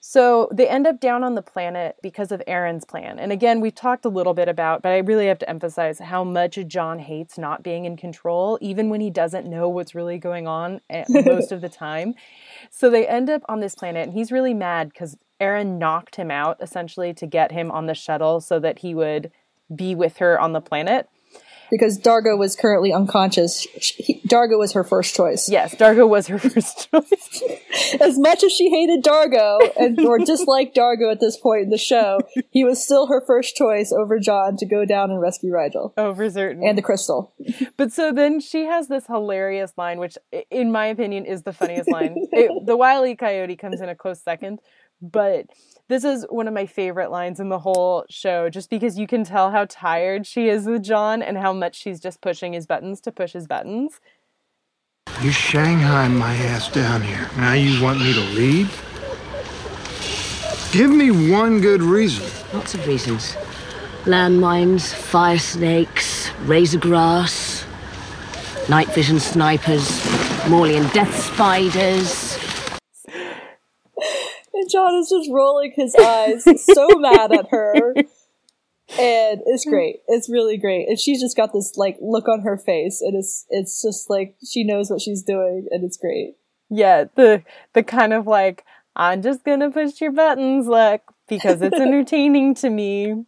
So 0.00 0.48
they 0.52 0.68
end 0.68 0.86
up 0.86 1.00
down 1.00 1.24
on 1.24 1.34
the 1.34 1.42
planet 1.42 1.96
because 2.02 2.30
of 2.30 2.40
Aeryn's 2.46 2.84
plan. 2.84 3.18
And 3.18 3.32
again, 3.32 3.60
we 3.60 3.70
talked 3.70 4.04
a 4.04 4.08
little 4.08 4.32
bit 4.32 4.48
about, 4.48 4.80
but 4.80 4.92
I 4.92 4.98
really 4.98 5.26
have 5.26 5.40
to 5.40 5.50
emphasize 5.50 5.98
how 5.98 6.22
much 6.22 6.58
John 6.68 7.00
hates 7.00 7.36
not 7.36 7.62
being 7.62 7.84
in 7.84 7.96
control, 7.96 8.58
even 8.60 8.90
when 8.90 9.00
he 9.00 9.10
doesn't 9.10 9.46
know 9.46 9.68
what's 9.68 9.94
really 9.94 10.18
going 10.18 10.46
on 10.46 10.80
most 11.08 11.52
of 11.52 11.60
the 11.60 11.68
time. 11.68 12.14
So 12.70 12.90
they 12.90 13.06
end 13.06 13.30
up 13.30 13.42
on 13.48 13.60
this 13.60 13.74
planet, 13.74 14.08
and 14.08 14.12
he's 14.12 14.30
really 14.30 14.52
mad 14.52 14.90
because 14.90 15.16
Aeryn 15.40 15.78
knocked 15.78 16.16
him 16.16 16.30
out 16.30 16.56
essentially 16.60 17.14
to 17.14 17.26
get 17.26 17.52
him 17.52 17.70
on 17.70 17.86
the 17.86 17.94
shuttle 17.94 18.40
so 18.40 18.58
that 18.60 18.80
he 18.80 18.94
would 18.94 19.30
be 19.74 19.94
with 19.94 20.16
her 20.18 20.40
on 20.40 20.52
the 20.52 20.60
planet. 20.60 21.08
Because 21.70 21.98
D'Argo 21.98 22.34
was 22.34 22.56
currently 22.56 22.94
unconscious. 22.94 23.66
D'Argo 24.26 24.56
was 24.56 24.72
her 24.72 24.82
first 24.84 25.14
choice. 25.14 25.50
Yes, 25.50 25.76
D'Argo 25.76 26.06
was 26.06 26.26
her 26.28 26.38
first 26.50 26.90
choice. 26.90 27.42
as 28.00 28.18
much 28.18 28.42
as 28.42 28.52
she 28.52 28.70
hated 28.70 29.02
D'Argo 29.02 29.58
and 29.78 30.00
or 30.00 30.18
disliked 30.18 30.74
D'Argo 30.74 31.10
at 31.10 31.20
this 31.20 31.36
point 31.36 31.64
in 31.64 31.68
the 31.68 31.76
show, 31.76 32.20
he 32.50 32.64
was 32.64 32.82
still 32.82 33.08
her 33.08 33.22
first 33.26 33.54
choice 33.54 33.92
over 33.92 34.18
John 34.18 34.56
to 34.56 34.64
go 34.64 34.86
down 34.86 35.10
and 35.10 35.20
rescue 35.20 35.52
Rygel 35.52 35.92
Oh, 35.98 36.14
for 36.14 36.30
certain. 36.30 36.64
and 36.66 36.78
the 36.78 36.80
crystal. 36.82 37.34
But 37.76 37.92
so 37.92 38.12
then 38.12 38.40
she 38.40 38.64
has 38.64 38.88
this 38.88 39.06
hilarious 39.06 39.74
line, 39.76 39.98
which, 39.98 40.16
in 40.50 40.72
my 40.72 40.86
opinion, 40.86 41.26
is 41.26 41.42
the 41.42 41.52
funniest 41.52 41.90
line. 41.92 42.14
It, 42.32 42.64
the 42.66 42.78
Wile 42.78 43.04
E. 43.04 43.14
Coyote 43.14 43.56
comes 43.56 43.82
in 43.82 43.90
a 43.90 43.94
close 43.94 44.22
second, 44.22 44.60
but 45.00 45.46
this 45.88 46.04
is 46.04 46.26
one 46.28 46.48
of 46.48 46.54
my 46.54 46.66
favorite 46.66 47.10
lines 47.10 47.40
in 47.40 47.48
the 47.48 47.58
whole 47.58 48.04
show, 48.10 48.50
just 48.50 48.70
because 48.70 48.98
you 48.98 49.06
can 49.06 49.24
tell 49.24 49.50
how 49.50 49.66
tired 49.68 50.26
she 50.26 50.48
is 50.48 50.66
with 50.66 50.82
John 50.82 51.22
and 51.22 51.38
how 51.38 51.52
much 51.52 51.76
she's 51.76 52.00
just 52.00 52.20
pushing 52.20 52.52
his 52.52 52.66
buttons 52.66 53.00
to 53.02 53.12
push 53.12 53.32
his 53.32 53.46
buttons. 53.46 54.00
You 55.22 55.32
Shanghai 55.32 56.08
my 56.08 56.34
ass 56.34 56.70
down 56.70 57.02
here. 57.02 57.28
Now 57.36 57.54
you 57.54 57.82
want 57.82 57.98
me 58.00 58.12
to 58.12 58.20
leave? 58.20 58.70
Give 60.70 60.90
me 60.90 61.10
one 61.30 61.60
good 61.60 61.82
reason. 61.82 62.26
Lots 62.52 62.74
of 62.74 62.86
reasons. 62.86 63.34
Landmines, 64.04 64.94
fire 64.94 65.38
snakes, 65.38 66.30
razor 66.42 66.78
grass, 66.78 67.64
night 68.68 68.88
vision 68.88 69.18
snipers, 69.18 69.88
Morley 70.48 70.76
and 70.76 70.90
death 70.92 71.14
spiders. 71.18 72.37
And 74.68 74.70
John 74.70 74.94
is 74.96 75.08
just 75.08 75.30
rolling 75.32 75.72
his 75.74 75.94
eyes, 75.94 76.44
so 76.44 76.88
mad 76.98 77.32
at 77.32 77.48
her. 77.50 77.94
And 78.98 79.40
it's 79.46 79.64
great. 79.64 80.00
It's 80.08 80.28
really 80.28 80.56
great. 80.56 80.88
And 80.88 80.98
she's 80.98 81.20
just 81.20 81.36
got 81.36 81.52
this 81.52 81.76
like 81.76 81.96
look 82.00 82.28
on 82.28 82.40
her 82.40 82.56
face, 82.56 83.00
and 83.00 83.16
it's 83.16 83.46
it's 83.50 83.82
just 83.82 84.10
like 84.10 84.36
she 84.46 84.64
knows 84.64 84.90
what 84.90 85.00
she's 85.00 85.22
doing, 85.22 85.68
and 85.70 85.84
it's 85.84 85.96
great. 85.96 86.36
Yeah, 86.70 87.04
the 87.14 87.42
the 87.74 87.82
kind 87.82 88.12
of 88.12 88.26
like 88.26 88.64
I'm 88.96 89.22
just 89.22 89.44
gonna 89.44 89.70
push 89.70 90.00
your 90.00 90.12
buttons 90.12 90.66
look 90.66 91.02
because 91.28 91.60
it's 91.62 91.78
entertaining 91.78 92.54
to 92.56 92.70
me. 92.70 93.24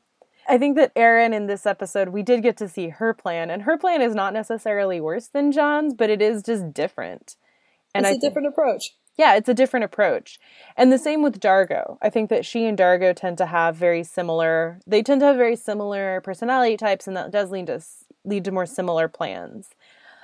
I 0.48 0.58
think 0.58 0.76
that 0.76 0.94
Aeryn 0.94 1.34
in 1.34 1.46
this 1.46 1.66
episode 1.66 2.08
we 2.08 2.22
did 2.22 2.42
get 2.42 2.56
to 2.58 2.68
see 2.68 2.88
her 2.88 3.14
plan, 3.14 3.50
and 3.50 3.62
her 3.62 3.76
plan 3.76 4.02
is 4.02 4.14
not 4.14 4.32
necessarily 4.32 5.00
worse 5.00 5.28
than 5.28 5.52
John's, 5.52 5.94
but 5.94 6.10
it 6.10 6.22
is 6.22 6.42
just 6.42 6.72
different. 6.72 7.36
And 7.94 8.06
it's 8.06 8.14
I 8.14 8.16
a 8.16 8.20
different 8.20 8.48
approach. 8.48 8.94
Yeah, 9.20 9.34
it's 9.34 9.50
a 9.50 9.54
different 9.54 9.84
approach. 9.84 10.38
And 10.78 10.90
the 10.90 10.96
same 10.96 11.20
with 11.20 11.40
D'Argo. 11.40 11.98
I 12.00 12.08
think 12.08 12.30
that 12.30 12.46
she 12.46 12.64
and 12.64 12.74
D'Argo 12.74 13.12
tend 13.12 13.36
to 13.36 13.44
have 13.44 13.76
very 13.76 14.02
similar 14.02 14.80
they 14.86 15.02
tend 15.02 15.20
to 15.20 15.26
have 15.26 15.36
very 15.36 15.56
similar 15.56 16.22
personality 16.22 16.78
types 16.78 17.06
and 17.06 17.14
that 17.18 17.30
does 17.30 17.50
lead 17.50 17.66
to 17.66 17.82
lead 18.24 18.44
to 18.44 18.50
more 18.50 18.64
similar 18.64 19.08
plans. 19.08 19.68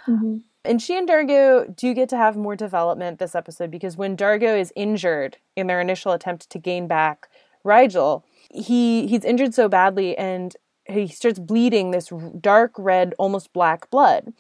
Mm-hmm. 0.09 0.39
And 0.65 0.81
she 0.81 0.97
and 0.97 1.07
D'Argo 1.07 1.67
do 1.67 1.93
get 1.93 2.09
to 2.09 2.17
have 2.17 2.39
more 2.39 2.57
development 2.57 3.19
this 3.19 3.35
episode 3.35 3.71
because 3.71 3.99
when 3.99 4.17
D'Argo 4.17 4.57
is 4.57 4.73
injured 4.75 5.37
in 5.57 5.67
their 5.67 5.83
initial 5.83 6.13
attempt 6.13 6.49
to 6.49 6.59
gain 6.59 6.87
back 6.87 7.29
Rygel, 7.67 8.23
he 8.51 9.07
he's 9.09 9.27
injured 9.27 9.53
so 9.53 9.69
badly 9.69 10.17
and 10.17 10.57
he 10.87 11.07
starts 11.09 11.39
bleeding 11.39 11.91
this 11.91 12.11
dark 12.41 12.73
red, 12.79 13.15
almost 13.19 13.53
black 13.53 13.91
blood. 13.91 14.33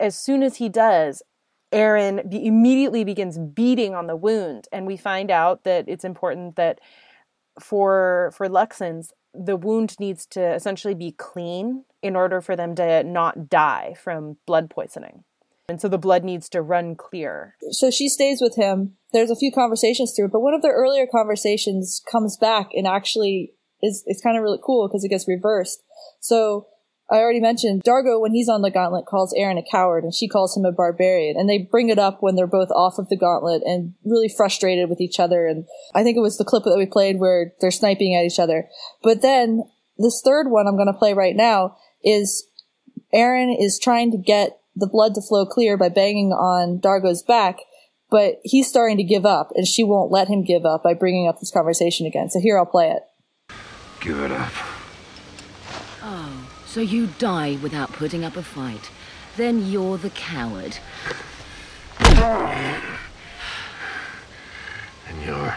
As 0.00 0.18
soon 0.18 0.42
as 0.42 0.56
he 0.56 0.68
does, 0.68 1.22
Aeryn 1.72 2.28
be- 2.28 2.46
immediately 2.46 3.04
begins 3.04 3.38
beating 3.38 3.94
on 3.94 4.06
the 4.06 4.16
wound, 4.16 4.68
and 4.72 4.86
we 4.86 4.96
find 4.96 5.30
out 5.30 5.64
that 5.64 5.88
it's 5.88 6.04
important 6.04 6.56
that 6.56 6.80
for 7.60 8.32
for 8.34 8.48
Luxans, 8.48 9.10
the 9.34 9.56
wound 9.56 9.96
needs 10.00 10.26
to 10.26 10.54
essentially 10.54 10.94
be 10.94 11.12
clean 11.12 11.84
in 12.02 12.16
order 12.16 12.40
for 12.40 12.56
them 12.56 12.74
to 12.74 13.04
not 13.04 13.48
die 13.48 13.94
from 14.02 14.36
blood 14.46 14.70
poisoning. 14.70 15.24
And 15.68 15.80
so 15.80 15.86
the 15.86 15.98
blood 15.98 16.24
needs 16.24 16.48
to 16.48 16.62
run 16.62 16.96
clear. 16.96 17.54
so 17.70 17.92
she 17.92 18.08
stays 18.08 18.40
with 18.40 18.56
him. 18.56 18.96
There's 19.12 19.30
a 19.30 19.36
few 19.36 19.52
conversations 19.52 20.12
through, 20.16 20.28
but 20.28 20.40
one 20.40 20.54
of 20.54 20.62
the 20.62 20.68
earlier 20.68 21.06
conversations 21.06 22.02
comes 22.10 22.36
back 22.36 22.70
and 22.74 22.88
actually 22.88 23.52
is 23.82 24.02
it's 24.06 24.20
kind 24.20 24.36
of 24.36 24.42
really 24.42 24.58
cool 24.62 24.88
because 24.88 25.04
it 25.04 25.10
gets 25.10 25.28
reversed. 25.28 25.82
So 26.18 26.66
I 27.10 27.16
already 27.16 27.40
mentioned 27.40 27.82
D'Argo 27.82 28.20
when 28.20 28.32
he's 28.32 28.48
on 28.48 28.62
the 28.62 28.70
gauntlet 28.70 29.06
calls 29.06 29.34
Aeryn 29.36 29.58
a 29.58 29.64
coward 29.68 30.04
and 30.04 30.14
she 30.14 30.28
calls 30.28 30.56
him 30.56 30.64
a 30.64 30.72
barbarian 30.72 31.36
and 31.36 31.48
they 31.48 31.58
bring 31.58 31.88
it 31.88 31.98
up 31.98 32.18
when 32.20 32.36
they're 32.36 32.46
both 32.46 32.70
off 32.70 32.98
of 32.98 33.08
the 33.08 33.16
gauntlet 33.16 33.62
and 33.64 33.94
really 34.04 34.28
frustrated 34.28 34.88
with 34.88 35.00
each 35.00 35.18
other 35.18 35.46
and 35.46 35.66
I 35.94 36.04
think 36.04 36.16
it 36.16 36.20
was 36.20 36.38
the 36.38 36.44
clip 36.44 36.64
that 36.64 36.78
we 36.78 36.86
played 36.86 37.18
where 37.18 37.52
they're 37.60 37.72
sniping 37.72 38.14
at 38.14 38.24
each 38.24 38.38
other. 38.38 38.68
But 39.02 39.22
then 39.22 39.64
this 39.98 40.22
third 40.24 40.50
one 40.50 40.66
I'm 40.66 40.76
going 40.76 40.86
to 40.86 40.98
play 40.98 41.14
right 41.14 41.34
now 41.34 41.76
is 42.04 42.46
Aeryn 43.14 43.54
is 43.58 43.78
trying 43.78 44.10
to 44.12 44.16
get 44.16 44.60
the 44.76 44.86
blood 44.86 45.14
to 45.14 45.22
flow 45.22 45.46
clear 45.46 45.76
by 45.76 45.88
banging 45.88 46.32
on 46.32 46.78
D'Argo's 46.78 47.22
back, 47.22 47.58
but 48.10 48.40
he's 48.42 48.68
starting 48.68 48.96
to 48.96 49.04
give 49.04 49.26
up, 49.26 49.50
and 49.54 49.66
she 49.66 49.84
won't 49.84 50.12
let 50.12 50.28
him 50.28 50.44
give 50.44 50.64
up 50.64 50.82
by 50.82 50.94
bringing 50.94 51.28
up 51.28 51.40
this 51.40 51.50
conversation 51.50 52.06
again. 52.06 52.30
So 52.30 52.40
here 52.40 52.58
I'll 52.58 52.66
play 52.66 52.90
it. 52.90 53.02
Give 54.00 54.18
it 54.20 54.32
up. 54.32 54.69
So 56.70 56.80
you 56.80 57.08
die 57.18 57.58
without 57.60 57.92
putting 57.92 58.22
up 58.22 58.36
a 58.36 58.44
fight. 58.44 58.92
Then 59.36 59.66
you're 59.66 59.98
the 59.98 60.10
coward. 60.10 60.78
And 61.98 62.80
you're 65.26 65.56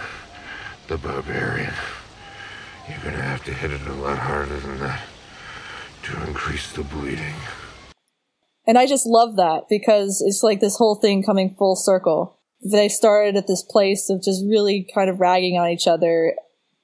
the 0.88 0.98
barbarian. 0.98 1.76
You're 2.90 2.98
gonna 3.04 3.22
have 3.22 3.46
to 3.46 3.54
hit 3.54 3.70
it 3.70 3.86
a 3.86 3.94
lot 3.94 4.18
harder 4.18 4.60
than 4.60 4.80
that 4.80 5.04
to 6.02 6.28
increase 6.28 6.72
the 6.72 6.82
bleeding. 6.82 7.36
And 8.66 8.80
I 8.80 8.88
just 8.88 9.06
love 9.06 9.36
that 9.36 9.66
because 9.70 10.20
it's 10.26 10.42
like 10.42 10.62
this 10.62 10.78
whole 10.78 10.96
thing 10.96 11.22
coming 11.22 11.54
full 11.60 11.76
circle. 11.76 12.40
they 12.66 12.90
started 12.90 13.36
at 13.36 13.46
this 13.46 13.62
place 13.62 14.10
of 14.10 14.24
just 14.24 14.44
really 14.48 14.88
kind 14.96 15.12
of 15.12 15.20
ragging 15.20 15.60
on 15.60 15.70
each 15.70 15.86
other 15.86 16.34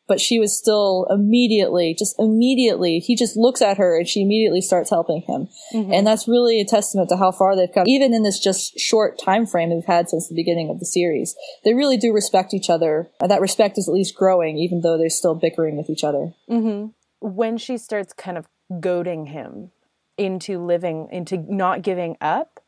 but 0.10 0.20
she 0.20 0.40
was 0.40 0.58
still 0.58 1.08
immediately, 1.10 1.96
just 1.98 2.16
immediately, 2.20 3.00
he 3.00 3.16
just 3.16 3.38
looks 3.38 3.62
at 3.62 3.78
her 3.78 3.98
and 3.98 4.08
she 4.08 4.24
immediately 4.24 4.60
starts 4.60 4.90
helping 4.90 5.22
him. 5.22 5.48
Mm-hmm. 5.74 5.94
And 5.94 6.06
that's 6.06 6.28
really 6.28 6.60
a 6.60 6.66
testament 6.66 7.08
to 7.10 7.18
how 7.18 7.32
far 7.32 7.56
they've 7.56 7.72
come, 7.72 7.88
even 7.88 8.14
in 8.14 8.24
this 8.24 8.40
just 8.40 8.78
short 8.78 9.18
time 9.24 9.46
frame 9.46 9.70
they've 9.70 9.86
had 9.86 10.10
since 10.10 10.28
the 10.28 10.36
beginning 10.36 10.70
of 10.70 10.80
the 10.80 10.86
series. 10.86 11.36
They 11.64 11.76
really 11.76 11.96
do 11.96 12.12
respect 12.12 12.54
each 12.54 12.70
other. 12.70 13.10
And 13.22 13.32
that 13.32 13.40
respect 13.40 13.78
is 13.78 13.88
at 13.88 13.94
least 13.94 14.16
growing, 14.16 14.58
even 14.58 14.82
though 14.82 14.98
they're 14.98 15.10
still 15.10 15.36
bickering 15.36 15.78
with 15.78 15.90
each 15.90 16.04
other. 16.04 16.34
Mm-hmm. 16.50 16.88
When 17.22 17.58
she 17.58 17.78
starts 17.78 18.12
kind 18.12 18.38
of 18.38 18.48
goading 18.82 19.28
him 19.28 19.72
into 20.18 20.58
living, 20.58 21.08
into 21.12 21.38
not 21.38 21.84
giving 21.84 22.18
up, 22.20 22.60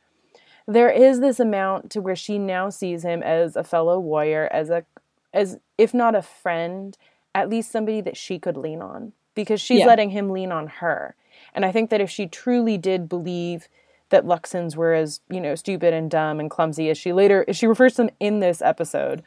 there 0.68 0.90
is 0.90 1.20
this 1.20 1.40
amount 1.40 1.90
to 1.92 2.02
where 2.02 2.16
she 2.16 2.38
now 2.38 2.70
sees 2.70 3.04
him 3.04 3.24
as 3.24 3.56
a 3.56 3.64
fellow 3.64 4.00
warrior, 4.00 4.48
as 4.52 4.70
a 4.70 4.86
as 5.34 5.58
if 5.78 5.94
not 5.94 6.16
a 6.16 6.22
friend, 6.22 6.98
at 7.34 7.50
least 7.50 7.72
somebody 7.72 8.02
that 8.02 8.18
she 8.18 8.40
could 8.40 8.58
lean 8.58 8.82
on 8.82 9.14
because 9.36 9.62
she's 9.62 9.80
yeah. 9.80 9.86
letting 9.86 10.10
him 10.10 10.30
lean 10.30 10.52
on 10.52 10.68
her. 10.68 11.16
And 11.54 11.66
I 11.66 11.72
think 11.72 11.90
that 11.90 12.02
if 12.02 12.10
she 12.10 12.28
truly 12.28 12.78
did 12.78 13.10
believe 13.10 13.68
that 14.10 14.26
Luxans 14.26 14.76
were 14.76 14.94
as, 14.94 15.22
you 15.30 15.40
know, 15.40 15.56
stupid 15.56 15.94
and 15.94 16.12
dumb 16.12 16.40
and 16.40 16.50
clumsy 16.50 16.90
as 16.90 16.98
she 16.98 17.14
later 17.14 17.46
as 17.48 17.56
she 17.56 17.68
refers 17.68 17.96
to 17.96 18.04
them 18.04 18.12
in 18.20 18.40
this 18.40 18.62
episode, 18.62 19.24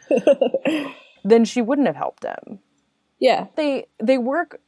then 1.25 1.45
she 1.45 1.63
wouldn't 1.63 1.87
have 1.87 1.97
helped 1.97 2.23
them. 2.23 2.59
Yeah. 3.19 3.47
They 3.57 3.87
they 4.03 4.19
work 4.19 4.61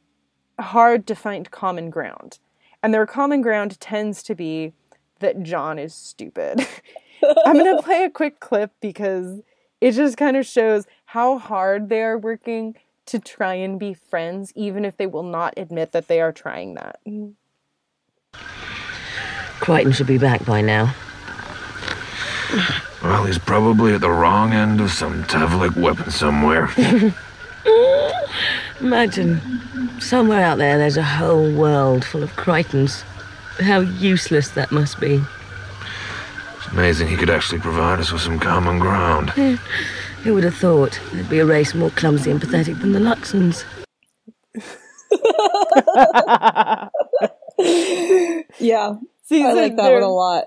hard 0.59 1.05
to 1.07 1.15
find 1.15 1.49
common 1.51 1.89
ground. 1.89 2.39
And 2.81 2.93
their 2.93 3.05
common 3.05 3.41
ground 3.41 3.79
tends 3.79 4.23
to 4.23 4.35
be 4.35 4.73
that 5.19 5.43
John 5.43 5.79
is 5.79 5.93
stupid. 5.93 6.67
I'm 7.45 7.57
going 7.57 7.75
to 7.77 7.83
play 7.83 8.03
a 8.03 8.09
quick 8.09 8.39
clip 8.39 8.71
because 8.81 9.41
it 9.81 9.91
just 9.91 10.17
kind 10.17 10.37
of 10.37 10.45
shows 10.45 10.85
how 11.05 11.37
hard 11.37 11.89
they 11.89 12.01
are 12.01 12.17
working 12.17 12.75
to 13.07 13.19
try 13.19 13.55
and 13.55 13.79
be 13.79 13.93
friends, 13.93 14.53
even 14.55 14.85
if 14.85 14.97
they 14.97 15.07
will 15.07 15.23
not 15.23 15.53
admit 15.57 15.91
that 15.93 16.07
they 16.07 16.21
are 16.21 16.31
trying 16.31 16.75
that. 16.75 16.99
Mm-hmm. 17.07 17.31
Crichton 19.59 19.91
should 19.91 20.07
be 20.07 20.17
back 20.17 20.45
by 20.45 20.61
now. 20.61 20.93
Well, 23.03 23.25
he's 23.25 23.37
probably 23.37 23.93
at 23.93 24.01
the 24.01 24.09
wrong 24.09 24.53
end 24.53 24.81
of 24.81 24.91
some 24.91 25.23
Tavlek 25.25 25.75
weapon 25.75 26.11
somewhere. 26.11 26.69
Imagine, 28.79 29.41
somewhere 29.99 30.43
out 30.43 30.57
there 30.57 30.77
there's 30.77 30.97
a 30.97 31.03
whole 31.03 31.51
world 31.53 32.05
full 32.05 32.23
of 32.23 32.35
Crichtons. 32.35 33.01
How 33.59 33.79
useless 33.79 34.49
that 34.51 34.71
must 34.71 34.99
be. 34.99 35.21
It's 36.57 36.67
amazing 36.67 37.07
he 37.07 37.15
could 37.15 37.29
actually 37.29 37.59
provide 37.59 37.99
us 37.99 38.11
with 38.11 38.21
some 38.21 38.39
common 38.39 38.79
ground. 38.79 39.33
Who 40.23 40.33
would 40.33 40.43
have 40.43 40.55
thought 40.55 40.99
there'd 41.13 41.29
be 41.29 41.39
a 41.39 41.45
race 41.45 41.73
more 41.73 41.91
clumsy 41.91 42.31
and 42.31 42.41
pathetic 42.41 42.79
than 42.79 42.91
the 42.91 42.99
Luxans? 42.99 43.63
yeah. 48.59 48.95
See, 49.23 49.43
I 49.43 49.53
like 49.53 49.75
that 49.77 49.91
one 49.91 50.03
a 50.03 50.07
lot. 50.07 50.45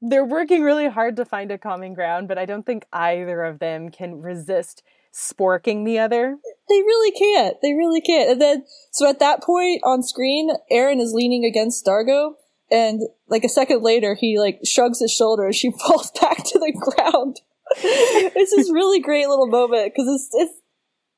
They're 0.00 0.24
working 0.24 0.62
really 0.62 0.88
hard 0.88 1.16
to 1.16 1.24
find 1.24 1.50
a 1.50 1.58
common 1.58 1.94
ground, 1.94 2.28
but 2.28 2.38
I 2.38 2.44
don't 2.44 2.66
think 2.66 2.86
either 2.92 3.44
of 3.44 3.60
them 3.60 3.90
can 3.90 4.20
resist 4.20 4.82
sporking 5.12 5.84
the 5.84 5.98
other. 5.98 6.38
They 6.68 6.80
really 6.80 7.12
can't. 7.12 7.56
They 7.62 7.74
really 7.74 8.00
can't. 8.00 8.30
And 8.30 8.40
then, 8.40 8.64
so 8.90 9.08
at 9.08 9.20
that 9.20 9.42
point 9.42 9.82
on 9.84 10.02
screen, 10.02 10.50
Aeryn 10.72 11.00
is 11.00 11.12
leaning 11.12 11.44
against 11.44 11.84
D'Argo, 11.84 12.36
and 12.70 13.02
like 13.28 13.44
a 13.44 13.48
second 13.48 13.82
later, 13.82 14.16
he 14.18 14.38
like 14.38 14.60
shrugs 14.64 15.00
his 15.00 15.12
shoulders. 15.12 15.56
She 15.56 15.70
falls 15.86 16.10
back 16.20 16.38
to 16.38 16.58
the 16.58 16.72
ground. 16.72 17.40
it's 18.36 18.54
this 18.54 18.70
really 18.70 19.00
great 19.00 19.28
little 19.28 19.46
moment 19.46 19.92
because 19.94 20.08
it's, 20.08 20.28
it's 20.32 20.60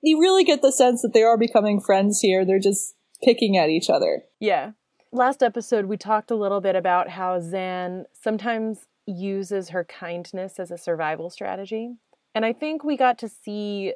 you 0.03 0.21
really 0.21 0.45
get 0.45 0.63
the 0.63 0.73
sense 0.73 1.03
that 1.03 1.13
they 1.13 1.23
are 1.23 1.39
becoming 1.39 1.81
friends 1.81 2.21
here. 2.21 2.45
They're 2.45 2.59
just 2.59 2.95
picking 3.23 3.57
at 3.57 3.71
each 3.71 3.89
other. 3.89 4.25
Yeah. 4.41 4.73
Last 5.13 5.43
episode, 5.43 5.87
we 5.87 5.97
talked 5.97 6.31
a 6.31 6.37
little 6.37 6.61
bit 6.61 6.77
about 6.77 7.11
how 7.11 7.39
Zhaan 7.39 8.05
sometimes 8.13 8.87
uses 9.07 9.71
her 9.71 9.85
kindness 9.85 10.59
as 10.59 10.71
a 10.71 10.79
survival 10.79 11.31
strategy. 11.31 11.95
And 12.35 12.45
I 12.45 12.53
think 12.53 12.85
we 12.85 12.97
got 12.97 13.19
to 13.19 13.29
see 13.29 13.95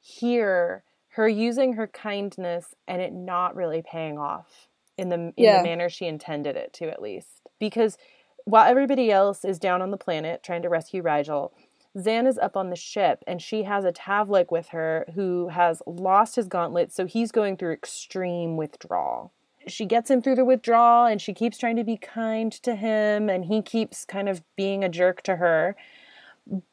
here 0.00 0.84
her 1.10 1.28
using 1.28 1.74
her 1.74 1.86
kindness 1.86 2.74
and 2.88 3.02
it 3.02 3.12
not 3.12 3.54
really 3.54 3.82
paying 3.82 4.18
off 4.18 4.68
in 4.96 5.08
the 5.08 5.16
in 5.16 5.32
yeah. 5.36 5.58
the 5.58 5.64
manner 5.64 5.88
she 5.88 6.06
intended 6.06 6.56
it 6.56 6.72
to 6.74 6.90
at 6.90 7.02
least. 7.02 7.40
Because 7.58 7.96
while 8.44 8.68
everybody 8.68 9.10
else 9.10 9.44
is 9.44 9.58
down 9.58 9.82
on 9.82 9.90
the 9.90 9.96
planet 9.96 10.42
trying 10.42 10.62
to 10.62 10.68
rescue 10.68 11.02
Rygel, 11.02 11.50
Zhaan 11.96 12.26
is 12.26 12.38
up 12.38 12.56
on 12.56 12.70
the 12.70 12.76
ship 12.76 13.22
and 13.26 13.42
she 13.42 13.64
has 13.64 13.84
a 13.84 13.92
Tavlek 13.92 14.50
with 14.50 14.68
her 14.68 15.06
who 15.14 15.48
has 15.48 15.82
lost 15.86 16.36
his 16.36 16.48
gauntlet, 16.48 16.92
so 16.92 17.06
he's 17.06 17.32
going 17.32 17.56
through 17.56 17.72
extreme 17.72 18.56
withdrawal. 18.56 19.32
She 19.66 19.84
gets 19.84 20.10
him 20.10 20.22
through 20.22 20.36
the 20.36 20.44
withdrawal 20.44 21.06
and 21.06 21.20
she 21.20 21.34
keeps 21.34 21.58
trying 21.58 21.76
to 21.76 21.84
be 21.84 21.96
kind 21.96 22.50
to 22.52 22.74
him 22.74 23.28
and 23.28 23.44
he 23.44 23.62
keeps 23.62 24.04
kind 24.04 24.28
of 24.28 24.42
being 24.56 24.82
a 24.82 24.88
jerk 24.88 25.22
to 25.22 25.36
her. 25.36 25.76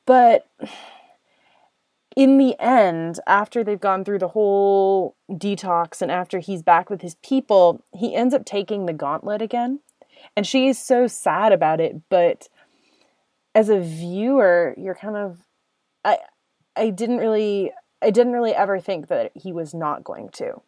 But 0.05 0.47
in 2.15 2.37
the 2.37 2.59
end, 2.59 3.19
after 3.27 3.63
they've 3.63 3.79
gone 3.79 4.03
through 4.03 4.19
the 4.19 4.29
whole 4.29 5.15
detox 5.29 6.01
and 6.01 6.11
after 6.11 6.39
he's 6.39 6.63
back 6.63 6.89
with 6.89 7.01
his 7.01 7.15
people, 7.15 7.83
he 7.93 8.15
ends 8.15 8.33
up 8.33 8.45
taking 8.45 8.85
the 8.85 8.93
gauntlet 8.93 9.41
again. 9.41 9.79
And 10.35 10.45
she 10.45 10.67
is 10.67 10.77
so 10.77 11.07
sad 11.07 11.51
about 11.53 11.79
it, 11.79 12.01
but 12.09 12.49
as 13.59 13.67
a 13.67 13.81
viewer, 13.81 14.73
you're 14.77 14.95
kind 14.95 15.17
of 15.17 15.39
I 16.05 16.19
I 16.77 16.91
didn't 16.91 17.17
really 17.17 17.73
I 18.01 18.09
didn't 18.09 18.31
really 18.31 18.55
ever 18.55 18.79
think 18.79 19.09
that 19.09 19.33
he 19.35 19.51
was 19.51 19.73
not 19.73 20.05
going 20.05 20.29
to. 20.35 20.61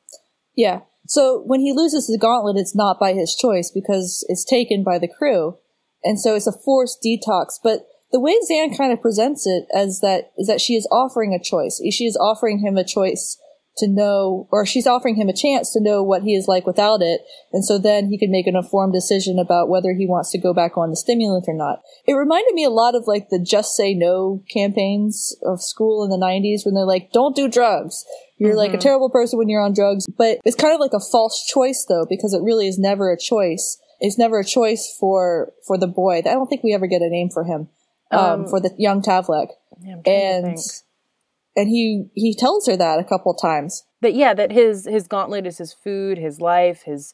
Yeah. 0.57 0.81
So 1.07 1.41
when 1.45 1.61
he 1.61 1.71
loses 1.71 2.07
the 2.07 2.19
gauntlet, 2.19 2.57
it's 2.57 2.75
not 2.75 2.99
by 2.99 3.13
his 3.13 3.33
choice 3.33 3.71
because 3.73 4.25
it's 4.27 4.43
taken 4.43 4.83
by 4.83 4.99
the 4.99 5.07
crew. 5.07 5.57
And 6.03 6.19
so 6.19 6.35
it's 6.35 6.47
a 6.47 6.51
forced 6.65 6.99
detox. 7.01 7.53
But 7.63 7.85
the 8.11 8.19
way 8.19 8.37
Zhaan 8.51 8.77
kind 8.77 8.91
of 8.91 9.01
presents 9.01 9.47
it 9.47 9.67
as 9.73 10.01
that 10.01 10.33
is 10.37 10.47
that 10.47 10.59
she 10.59 10.73
is 10.73 10.85
offering 10.91 11.33
a 11.33 11.41
choice. 11.41 11.81
She 11.91 12.05
is 12.05 12.17
offering 12.17 12.59
him 12.59 12.75
a 12.75 12.83
choice 12.83 13.39
to 13.81 13.87
know, 13.87 14.47
or 14.51 14.65
she's 14.65 14.87
offering 14.87 15.15
him 15.15 15.29
a 15.29 15.35
chance 15.35 15.71
to 15.73 15.81
know 15.81 16.01
what 16.01 16.23
he 16.23 16.33
is 16.33 16.47
like 16.47 16.65
without 16.65 17.01
it. 17.01 17.21
And 17.51 17.65
so 17.65 17.77
then 17.77 18.07
he 18.07 18.17
can 18.17 18.31
make 18.31 18.47
an 18.47 18.55
informed 18.55 18.93
decision 18.93 19.37
about 19.37 19.69
whether 19.69 19.93
he 19.93 20.07
wants 20.07 20.31
to 20.31 20.37
go 20.37 20.53
back 20.53 20.77
on 20.77 20.89
the 20.89 20.95
stimulant 20.95 21.45
or 21.47 21.53
not. 21.53 21.81
It 22.07 22.13
reminded 22.13 22.53
me 22.53 22.63
a 22.63 22.69
lot 22.69 22.95
of 22.95 23.07
like 23.07 23.29
the 23.29 23.39
just 23.39 23.75
say 23.75 23.93
no 23.93 24.43
campaigns 24.49 25.35
of 25.43 25.61
school 25.61 26.03
in 26.03 26.09
the 26.09 26.17
90s 26.17 26.65
when 26.65 26.75
they're 26.75 26.85
like, 26.85 27.11
don't 27.11 27.35
do 27.35 27.49
drugs. 27.49 28.05
You're 28.37 28.51
mm-hmm. 28.51 28.57
like 28.57 28.69
a 28.69 28.73
mm-hmm. 28.73 28.81
terrible 28.81 29.09
person 29.09 29.37
when 29.37 29.49
you're 29.49 29.61
on 29.61 29.73
drugs. 29.73 30.05
But 30.17 30.39
it's 30.45 30.55
kind 30.55 30.73
of 30.73 30.79
like 30.79 30.93
a 30.93 30.99
false 30.99 31.45
choice 31.45 31.85
though, 31.87 32.05
because 32.09 32.33
it 32.33 32.41
really 32.41 32.67
is 32.67 32.79
never 32.79 33.11
a 33.11 33.17
choice. 33.17 33.77
It's 33.99 34.17
never 34.17 34.39
a 34.39 34.45
choice 34.45 34.95
for, 34.99 35.51
for 35.67 35.77
the 35.77 35.87
boy. 35.87 36.19
I 36.19 36.21
don't 36.21 36.47
think 36.47 36.63
we 36.63 36.73
ever 36.73 36.87
get 36.87 37.01
a 37.01 37.09
name 37.09 37.29
for 37.29 37.43
him, 37.43 37.69
um, 38.11 38.19
um 38.19 38.47
for 38.47 38.59
the 38.59 38.73
young 38.77 39.01
Tavlek. 39.01 39.49
Yeah, 39.83 39.97
and, 40.05 40.57
and 41.55 41.67
he 41.67 42.05
he 42.13 42.35
tells 42.35 42.67
her 42.67 42.77
that 42.77 42.99
a 42.99 43.03
couple 43.03 43.33
times. 43.33 43.83
That 44.01 44.13
yeah 44.13 44.33
that 44.33 44.51
his 44.51 44.85
his 44.85 45.07
gauntlet 45.07 45.45
is 45.45 45.57
his 45.57 45.73
food 45.73 46.17
his 46.17 46.39
life 46.41 46.83
his 46.83 47.13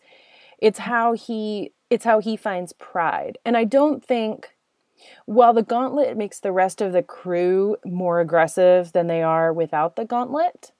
it's 0.59 0.79
how 0.79 1.13
he 1.13 1.73
it's 1.89 2.05
how 2.05 2.19
he 2.19 2.35
finds 2.35 2.73
pride. 2.73 3.37
And 3.45 3.57
i 3.57 3.63
don't 3.63 4.03
think 4.03 4.55
while 5.25 5.53
the 5.53 5.63
gauntlet 5.63 6.17
makes 6.17 6.39
the 6.39 6.51
rest 6.51 6.81
of 6.81 6.91
the 6.91 7.03
crew 7.03 7.77
more 7.85 8.19
aggressive 8.19 8.93
than 8.93 9.05
they 9.07 9.21
are 9.21 9.53
without 9.53 9.95
the 9.95 10.05
gauntlet 10.05 10.71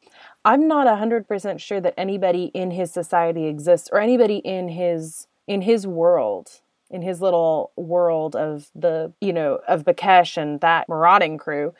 i'm 0.43 0.67
not 0.67 0.87
100% 0.87 1.59
sure 1.59 1.79
that 1.79 1.93
anybody 1.97 2.45
in 2.55 2.71
his 2.71 2.91
society 2.91 3.45
exists 3.45 3.89
or 3.91 3.99
anybody 3.99 4.37
in 4.37 4.69
his 4.69 5.27
in 5.45 5.61
his 5.61 5.85
world 5.85 6.61
in 6.89 7.01
his 7.01 7.21
little 7.21 7.71
world 7.75 8.35
of 8.35 8.69
the 8.73 9.13
you 9.21 9.33
know 9.33 9.59
of 9.67 9.83
Bakesh 9.83 10.37
and 10.37 10.61
that 10.61 10.87
marauding 10.87 11.37
crew 11.37 11.73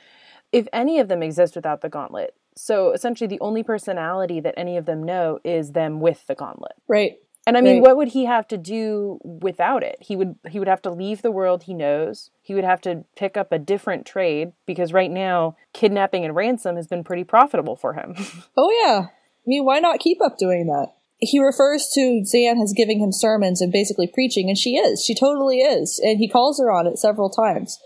if 0.52 0.68
any 0.74 1.00
of 1.00 1.08
them 1.08 1.24
exist 1.24 1.56
without 1.56 1.82
the 1.82 1.90
gauntlet. 1.90 2.36
So 2.56 2.92
essentially, 2.92 3.28
the 3.28 3.40
only 3.40 3.64
personality 3.64 4.40
that 4.40 4.56
any 4.58 4.78
of 4.78 4.86
them 4.86 5.04
know 5.04 5.40
is 5.44 5.74
them 5.74 6.00
with 6.00 6.26
the 6.28 6.36
gauntlet. 6.36 6.74
Right. 6.88 7.18
And 7.48 7.56
I 7.56 7.62
mean, 7.62 7.76
right. 7.76 7.82
what 7.82 7.96
would 7.96 8.10
he 8.10 8.26
have 8.26 8.46
to 8.50 8.58
do 8.58 9.20
without 9.24 9.82
it? 9.82 9.96
He 10.02 10.18
would 10.18 10.36
he 10.50 10.60
would 10.60 10.68
have 10.68 10.82
to 10.82 10.92
leave 10.92 11.22
the 11.22 11.32
world 11.32 11.64
he 11.64 11.74
knows. 11.74 12.30
He 12.42 12.54
would 12.54 12.66
have 12.66 12.82
to 12.82 13.06
pick 13.16 13.38
up 13.38 13.54
a 13.54 13.60
different 13.60 14.06
trade 14.06 14.52
because 14.66 14.92
right 14.92 15.10
now 15.10 15.56
kidnapping 15.74 16.26
and 16.26 16.36
ransom 16.36 16.76
has 16.76 16.88
been 16.88 17.06
pretty 17.06 17.24
profitable 17.24 17.78
for 17.78 17.94
him. 17.94 18.16
oh 18.58 18.72
yeah. 18.84 19.08
I 19.08 19.46
mean, 19.46 19.64
why 19.64 19.80
not 19.80 20.00
keep 20.00 20.18
up 20.22 20.38
doing 20.38 20.66
that? 20.66 20.88
He 21.20 21.40
refers 21.40 21.90
to 21.94 22.22
Zhaan 22.22 22.62
as 22.62 22.74
giving 22.76 23.00
him 23.00 23.14
sermons 23.14 23.62
and 23.62 23.72
basically 23.72 24.08
preaching, 24.08 24.50
and 24.50 24.58
she 24.58 24.76
is. 24.76 25.04
She 25.04 25.16
totally 25.16 25.60
is. 25.60 26.02
And 26.04 26.20
he 26.20 26.28
calls 26.28 26.60
her 26.60 26.70
on 26.70 26.86
it 26.86 27.00
several 27.00 27.30
times. 27.30 27.80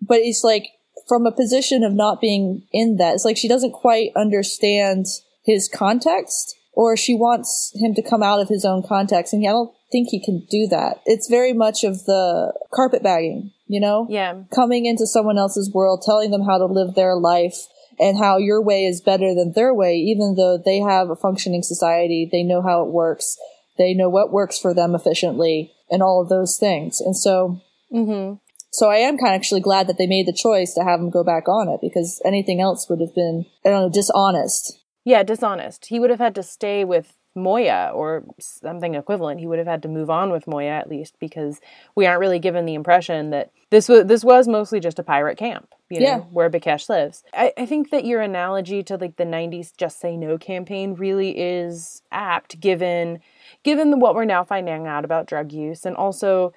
But 0.00 0.18
he's 0.18 0.44
like, 0.44 0.68
from 1.06 1.26
a 1.26 1.32
position 1.32 1.84
of 1.84 1.92
not 1.92 2.20
being 2.20 2.62
in 2.72 2.96
that. 2.96 3.14
It's 3.14 3.24
like 3.24 3.36
she 3.36 3.48
doesn't 3.48 3.72
quite 3.72 4.10
understand 4.16 5.06
his 5.44 5.68
context 5.72 6.56
or 6.72 6.96
she 6.96 7.14
wants 7.14 7.72
him 7.76 7.94
to 7.94 8.02
come 8.02 8.22
out 8.22 8.40
of 8.40 8.48
his 8.48 8.64
own 8.64 8.82
context. 8.82 9.32
And 9.32 9.46
I 9.46 9.50
don't 9.50 9.72
think 9.90 10.08
he 10.10 10.22
can 10.22 10.46
do 10.50 10.66
that. 10.68 11.00
It's 11.06 11.28
very 11.28 11.52
much 11.52 11.84
of 11.84 12.04
the 12.04 12.52
carpet 12.74 13.02
bagging, 13.02 13.52
you 13.66 13.80
know? 13.80 14.06
Yeah. 14.10 14.42
Coming 14.54 14.84
into 14.86 15.06
someone 15.06 15.38
else's 15.38 15.72
world, 15.72 16.02
telling 16.04 16.30
them 16.30 16.42
how 16.42 16.58
to 16.58 16.66
live 16.66 16.94
their 16.94 17.16
life 17.16 17.66
and 17.98 18.18
how 18.18 18.36
your 18.36 18.60
way 18.60 18.84
is 18.84 19.00
better 19.00 19.34
than 19.34 19.52
their 19.52 19.72
way, 19.72 19.96
even 19.96 20.34
though 20.34 20.58
they 20.58 20.80
have 20.80 21.08
a 21.08 21.16
functioning 21.16 21.62
society. 21.62 22.28
They 22.30 22.42
know 22.42 22.60
how 22.60 22.82
it 22.82 22.90
works. 22.90 23.38
They 23.78 23.94
know 23.94 24.10
what 24.10 24.32
works 24.32 24.58
for 24.58 24.74
them 24.74 24.94
efficiently 24.94 25.72
and 25.90 26.02
all 26.02 26.20
of 26.20 26.28
those 26.28 26.58
things. 26.58 27.00
And 27.00 27.16
so, 27.16 27.62
Mm-hmm. 27.92 28.34
So 28.76 28.90
I 28.90 28.96
am 28.96 29.16
kind 29.16 29.34
of 29.34 29.38
actually 29.38 29.60
glad 29.62 29.86
that 29.86 29.96
they 29.96 30.06
made 30.06 30.26
the 30.26 30.34
choice 30.34 30.74
to 30.74 30.84
have 30.84 31.00
him 31.00 31.08
go 31.08 31.24
back 31.24 31.48
on 31.48 31.66
it 31.70 31.80
because 31.80 32.20
anything 32.26 32.60
else 32.60 32.90
would 32.90 33.00
have 33.00 33.14
been, 33.14 33.46
I 33.64 33.70
don't 33.70 33.82
know, 33.84 33.88
dishonest. 33.88 34.78
Yeah, 35.02 35.22
dishonest. 35.22 35.86
He 35.86 35.98
would 35.98 36.10
have 36.10 36.18
had 36.18 36.34
to 36.34 36.42
stay 36.42 36.84
with 36.84 37.14
Moya 37.34 37.90
or 37.94 38.24
something 38.38 38.94
equivalent. 38.94 39.40
He 39.40 39.46
would 39.46 39.58
have 39.58 39.66
had 39.66 39.82
to 39.84 39.88
move 39.88 40.10
on 40.10 40.30
with 40.30 40.46
Moya 40.46 40.72
at 40.72 40.90
least 40.90 41.14
because 41.18 41.58
we 41.94 42.04
aren't 42.04 42.20
really 42.20 42.38
given 42.38 42.66
the 42.66 42.74
impression 42.74 43.30
that 43.30 43.50
this 43.70 43.88
was 43.88 44.04
this 44.06 44.22
was 44.22 44.46
mostly 44.46 44.78
just 44.78 44.98
a 44.98 45.02
pirate 45.02 45.38
camp, 45.38 45.74
you 45.88 46.00
know, 46.00 46.06
Yeah. 46.06 46.18
where 46.18 46.50
Bekhesh 46.50 46.90
lives. 46.90 47.24
I, 47.32 47.54
I 47.56 47.64
think 47.64 47.90
that 47.92 48.04
your 48.04 48.20
analogy 48.20 48.82
to 48.82 48.96
like 48.98 49.16
the 49.16 49.24
'90s 49.24 49.74
"Just 49.74 50.00
Say 50.00 50.18
No" 50.18 50.36
campaign 50.36 50.94
really 50.94 51.30
is 51.38 52.02
apt, 52.12 52.60
given 52.60 53.20
given 53.62 54.00
what 54.00 54.14
we're 54.14 54.26
now 54.26 54.44
finding 54.44 54.86
out 54.86 55.06
about 55.06 55.26
drug 55.26 55.50
use, 55.50 55.86
and 55.86 55.96
also 55.96 56.52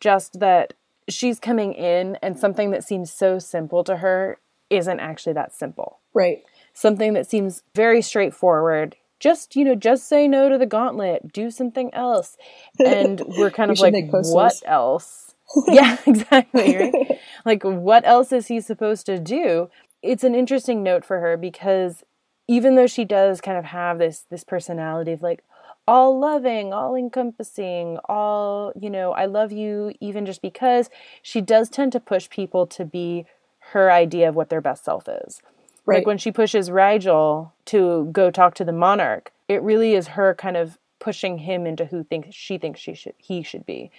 just 0.00 0.40
that 0.40 0.74
she's 1.12 1.38
coming 1.38 1.72
in 1.74 2.16
and 2.22 2.38
something 2.38 2.70
that 2.70 2.84
seems 2.84 3.12
so 3.12 3.38
simple 3.38 3.84
to 3.84 3.98
her 3.98 4.38
isn't 4.70 5.00
actually 5.00 5.32
that 5.34 5.52
simple. 5.54 5.98
Right. 6.14 6.42
something 6.72 7.12
that 7.14 7.28
seems 7.28 7.62
very 7.74 8.02
straightforward. 8.02 8.96
Just 9.20 9.54
you 9.56 9.64
know 9.64 9.74
just 9.74 10.08
say 10.08 10.26
no 10.28 10.48
to 10.48 10.56
the 10.58 10.66
gauntlet. 10.66 11.32
Do 11.32 11.50
something 11.50 11.92
else. 11.94 12.36
And 12.84 13.20
we're 13.26 13.50
kind 13.50 13.70
of 13.70 13.78
like 13.78 13.94
what 14.10 14.60
else? 14.64 15.34
Yeah 15.66 15.96
exactly 16.06 16.76
right? 16.76 17.18
Like 17.44 17.62
what 17.64 18.06
else 18.06 18.32
is 18.32 18.46
he 18.46 18.60
supposed 18.60 19.06
to 19.06 19.18
do? 19.18 19.68
It's 20.02 20.24
an 20.24 20.34
interesting 20.34 20.82
note 20.82 21.04
for 21.04 21.20
her 21.20 21.36
because 21.36 22.02
even 22.48 22.74
though 22.76 22.86
she 22.86 23.04
does 23.04 23.40
kind 23.40 23.58
of 23.58 23.64
have 23.66 23.98
this 23.98 24.26
this 24.30 24.44
personality 24.44 25.12
of 25.12 25.22
like 25.22 25.42
all 25.90 26.18
loving 26.20 26.72
all 26.74 26.94
encompassing 26.96 27.98
all 28.06 28.72
you 28.80 28.90
know 28.90 29.12
i 29.14 29.26
love 29.26 29.52
you 29.52 29.92
even 30.00 30.26
just 30.26 30.42
because 30.42 30.90
she 31.22 31.40
does 31.42 31.70
tend 31.70 31.92
to 31.92 32.00
push 32.00 32.30
people 32.30 32.66
to 32.66 32.84
be 32.86 33.26
her 33.72 33.92
idea 33.92 34.28
of 34.30 34.36
what 34.36 34.50
their 34.50 34.62
best 34.62 34.84
self 34.84 35.08
is 35.08 35.42
Right. 35.86 35.98
like 35.98 36.06
when 36.08 36.18
she 36.18 36.32
pushes 36.32 36.70
Rygel 36.70 37.52
to 37.66 38.08
go 38.12 38.30
talk 38.30 38.54
to 38.56 38.64
the 38.64 38.72
monarch, 38.72 39.32
it 39.48 39.62
really 39.62 39.94
is 39.94 40.08
her 40.08 40.34
kind 40.34 40.56
of 40.56 40.78
pushing 41.00 41.38
him 41.38 41.66
into 41.66 41.86
who 41.86 42.04
thinks 42.04 42.34
she 42.34 42.58
thinks 42.58 42.80
she 42.80 42.94
should 42.94 43.14
he 43.18 43.42
should 43.42 43.66
be. 43.66 43.90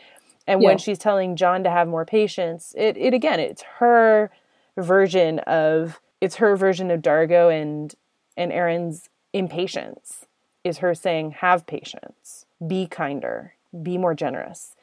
And 0.47 0.61
Yeah. 0.61 0.67
when 0.67 0.79
she's 0.79 0.99
telling 0.99 1.35
John 1.37 1.63
to 1.65 1.71
have 1.71 1.87
more 1.89 2.05
patience, 2.05 2.75
it, 2.77 2.97
it 2.97 3.13
again, 3.13 3.39
it's 3.41 3.63
her 3.79 4.31
version 4.77 5.39
of 5.41 6.01
it's 6.21 6.37
her 6.37 6.55
version 6.57 6.91
of 6.91 7.03
D'Argo 7.03 7.49
and 7.49 7.95
and 8.37 8.51
Aeryn's 8.53 9.09
impatience 9.33 10.25
is 10.63 10.79
her 10.79 10.93
saying, 10.93 11.31
have 11.39 11.65
patience, 11.65 12.45
be 12.65 12.87
kinder, 12.87 13.55
be 13.81 13.97
more 13.97 14.13
generous. 14.13 14.75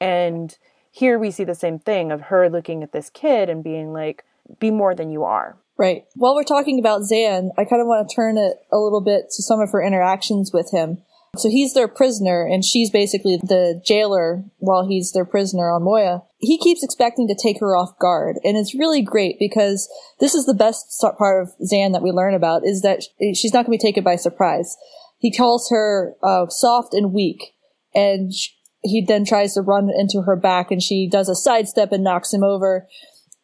And 0.00 0.56
here 0.90 1.18
we 1.18 1.30
see 1.30 1.44
the 1.44 1.54
same 1.54 1.78
thing 1.78 2.12
of 2.12 2.22
her 2.22 2.48
looking 2.48 2.82
at 2.82 2.92
this 2.92 3.10
kid 3.10 3.48
and 3.48 3.64
being 3.64 3.92
like, 3.92 4.24
be 4.60 4.70
more 4.70 4.94
than 4.94 5.10
you 5.10 5.24
are. 5.24 5.56
Right. 5.76 6.04
While 6.14 6.36
we're 6.36 6.44
talking 6.44 6.78
about 6.78 7.02
Zhaan, 7.02 7.50
I 7.58 7.64
kind 7.64 7.82
of 7.82 7.88
want 7.88 8.08
to 8.08 8.14
turn 8.14 8.38
it 8.38 8.58
a 8.72 8.78
little 8.78 9.00
bit 9.00 9.24
to 9.30 9.42
some 9.42 9.60
of 9.60 9.70
her 9.72 9.82
interactions 9.82 10.52
with 10.52 10.70
him. 10.70 11.02
So 11.36 11.48
he's 11.48 11.74
their 11.74 11.88
prisoner, 11.88 12.46
and 12.46 12.64
she's 12.64 12.90
basically 12.90 13.38
the 13.42 13.82
jailer 13.84 14.44
while 14.58 14.86
he's 14.86 15.10
their 15.10 15.24
prisoner 15.24 15.68
on 15.68 15.82
Moya. 15.82 16.22
He 16.38 16.58
keeps 16.58 16.84
expecting 16.84 17.26
to 17.26 17.34
take 17.34 17.58
her 17.58 17.76
off 17.76 17.98
guard, 17.98 18.36
and 18.44 18.56
it's 18.56 18.72
really 18.72 19.02
great 19.02 19.36
because 19.40 19.88
this 20.20 20.32
is 20.36 20.46
the 20.46 20.54
best 20.54 21.04
part 21.18 21.42
of 21.42 21.52
Zhaan 21.58 21.92
that 21.92 22.02
we 22.02 22.12
learn 22.12 22.34
about 22.34 22.64
is 22.64 22.82
that 22.82 23.02
she's 23.34 23.52
not 23.52 23.66
going 23.66 23.76
to 23.76 23.82
be 23.82 23.88
taken 23.88 24.04
by 24.04 24.14
surprise. 24.14 24.76
He 25.18 25.32
calls 25.32 25.70
her 25.70 26.14
uh, 26.22 26.48
soft 26.48 26.94
and 26.94 27.12
weak, 27.12 27.54
and 27.94 28.32
sh- 28.32 28.50
he 28.82 29.04
then 29.06 29.24
tries 29.24 29.54
to 29.54 29.62
run 29.62 29.90
into 29.96 30.22
her 30.22 30.36
back, 30.36 30.70
and 30.70 30.82
she 30.82 31.08
does 31.10 31.28
a 31.28 31.34
sidestep 31.34 31.92
and 31.92 32.04
knocks 32.04 32.32
him 32.32 32.44
over. 32.44 32.86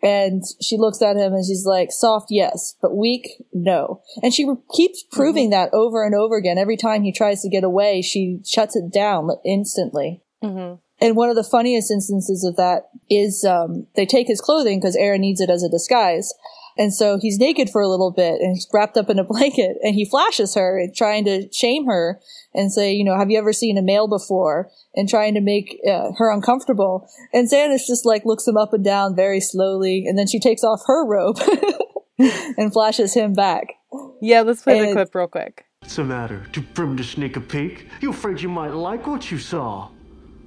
And 0.03 0.43
she 0.63 0.79
looks 0.79 1.03
at 1.03 1.17
him 1.17 1.35
and 1.35 1.45
she's 1.45 1.67
like, 1.67 1.93
soft, 1.93 2.29
yes, 2.31 2.75
but 2.81 2.97
weak, 2.97 3.45
no. 3.53 4.01
And 4.23 4.33
she 4.33 4.47
re- 4.47 4.57
keeps 4.75 5.05
proving 5.13 5.51
that 5.51 5.69
over 5.75 6.05
and 6.05 6.15
over 6.15 6.37
again. 6.37 6.57
Every 6.57 6.79
time 6.79 7.03
he 7.03 7.13
tries 7.13 7.43
to 7.43 7.51
get 7.51 7.65
away, 7.65 8.01
she 8.01 8.41
shuts 8.47 8.75
it 8.75 8.91
down 8.91 9.29
instantly. 9.45 10.23
Mm-hmm. 10.43 10.77
And 11.03 11.17
one 11.17 11.29
of 11.29 11.37
the 11.37 11.45
funniest 11.45 11.91
instances 11.91 12.45
of 12.45 12.57
that 12.57 12.89
is 13.11 13.45
um, 13.45 13.89
they 13.95 14.07
take 14.07 14.27
his 14.27 14.41
clothing 14.41 14.81
because 14.81 14.97
Aeryn 14.97 15.21
needs 15.21 15.41
it 15.41 15.51
as 15.51 15.63
a 15.63 15.69
disguise. 15.69 16.33
And 16.77 16.95
so 16.95 17.19
he's 17.21 17.39
naked 17.39 17.71
for 17.71 17.81
a 17.81 17.89
little 17.89 18.11
bit 18.11 18.41
and 18.41 18.55
he's 18.55 18.69
wrapped 18.73 18.97
up 18.97 19.11
in 19.11 19.19
a 19.19 19.25
blanket 19.29 19.77
and 19.83 19.95
he 19.95 20.05
flashes 20.05 20.55
her 20.55 20.87
trying 20.95 21.25
to 21.25 21.49
shame 21.53 21.87
her 21.87 22.21
and 22.55 22.73
say, 22.73 22.93
you 22.93 23.05
know, 23.05 23.17
have 23.17 23.31
you 23.31 23.39
ever 23.39 23.53
seen 23.53 23.79
a 23.79 23.83
male 23.83 24.09
before? 24.09 24.71
And 24.95 25.09
trying 25.09 25.35
to 25.35 25.41
make 25.41 25.79
uh, 25.89 26.11
her 26.19 26.31
uncomfortable. 26.31 27.09
And 27.33 27.49
Zhaan 27.49 27.73
is 27.73 27.87
just 27.87 28.05
like 28.05 28.25
looks 28.25 28.47
him 28.47 28.57
up 28.57 28.73
and 28.73 28.85
down 28.85 29.15
very 29.15 29.41
slowly. 29.41 30.05
And 30.07 30.19
then 30.19 30.27
she 30.27 30.41
takes 30.41 30.65
off 30.65 30.81
her 30.87 31.07
robe 31.07 31.39
and 32.19 32.73
flashes 32.73 33.15
him 33.15 33.33
back. 33.33 33.75
Yeah, 34.21 34.43
let's 34.43 34.63
play 34.63 34.87
the 34.87 34.93
clip 34.93 35.15
real 35.15 35.29
quick. 35.29 35.67
What's 35.81 35.97
the 35.97 36.05
matter? 36.05 36.47
Too 36.53 36.63
prim 36.63 36.97
to 36.97 37.05
sneak 37.05 37.37
a 37.37 37.41
peek? 37.41 37.87
You 38.01 38.11
afraid 38.11 38.41
you 38.41 38.49
might 38.49 38.75
like 38.75 39.07
what 39.07 39.31
you 39.31 39.39
saw? 39.39 39.89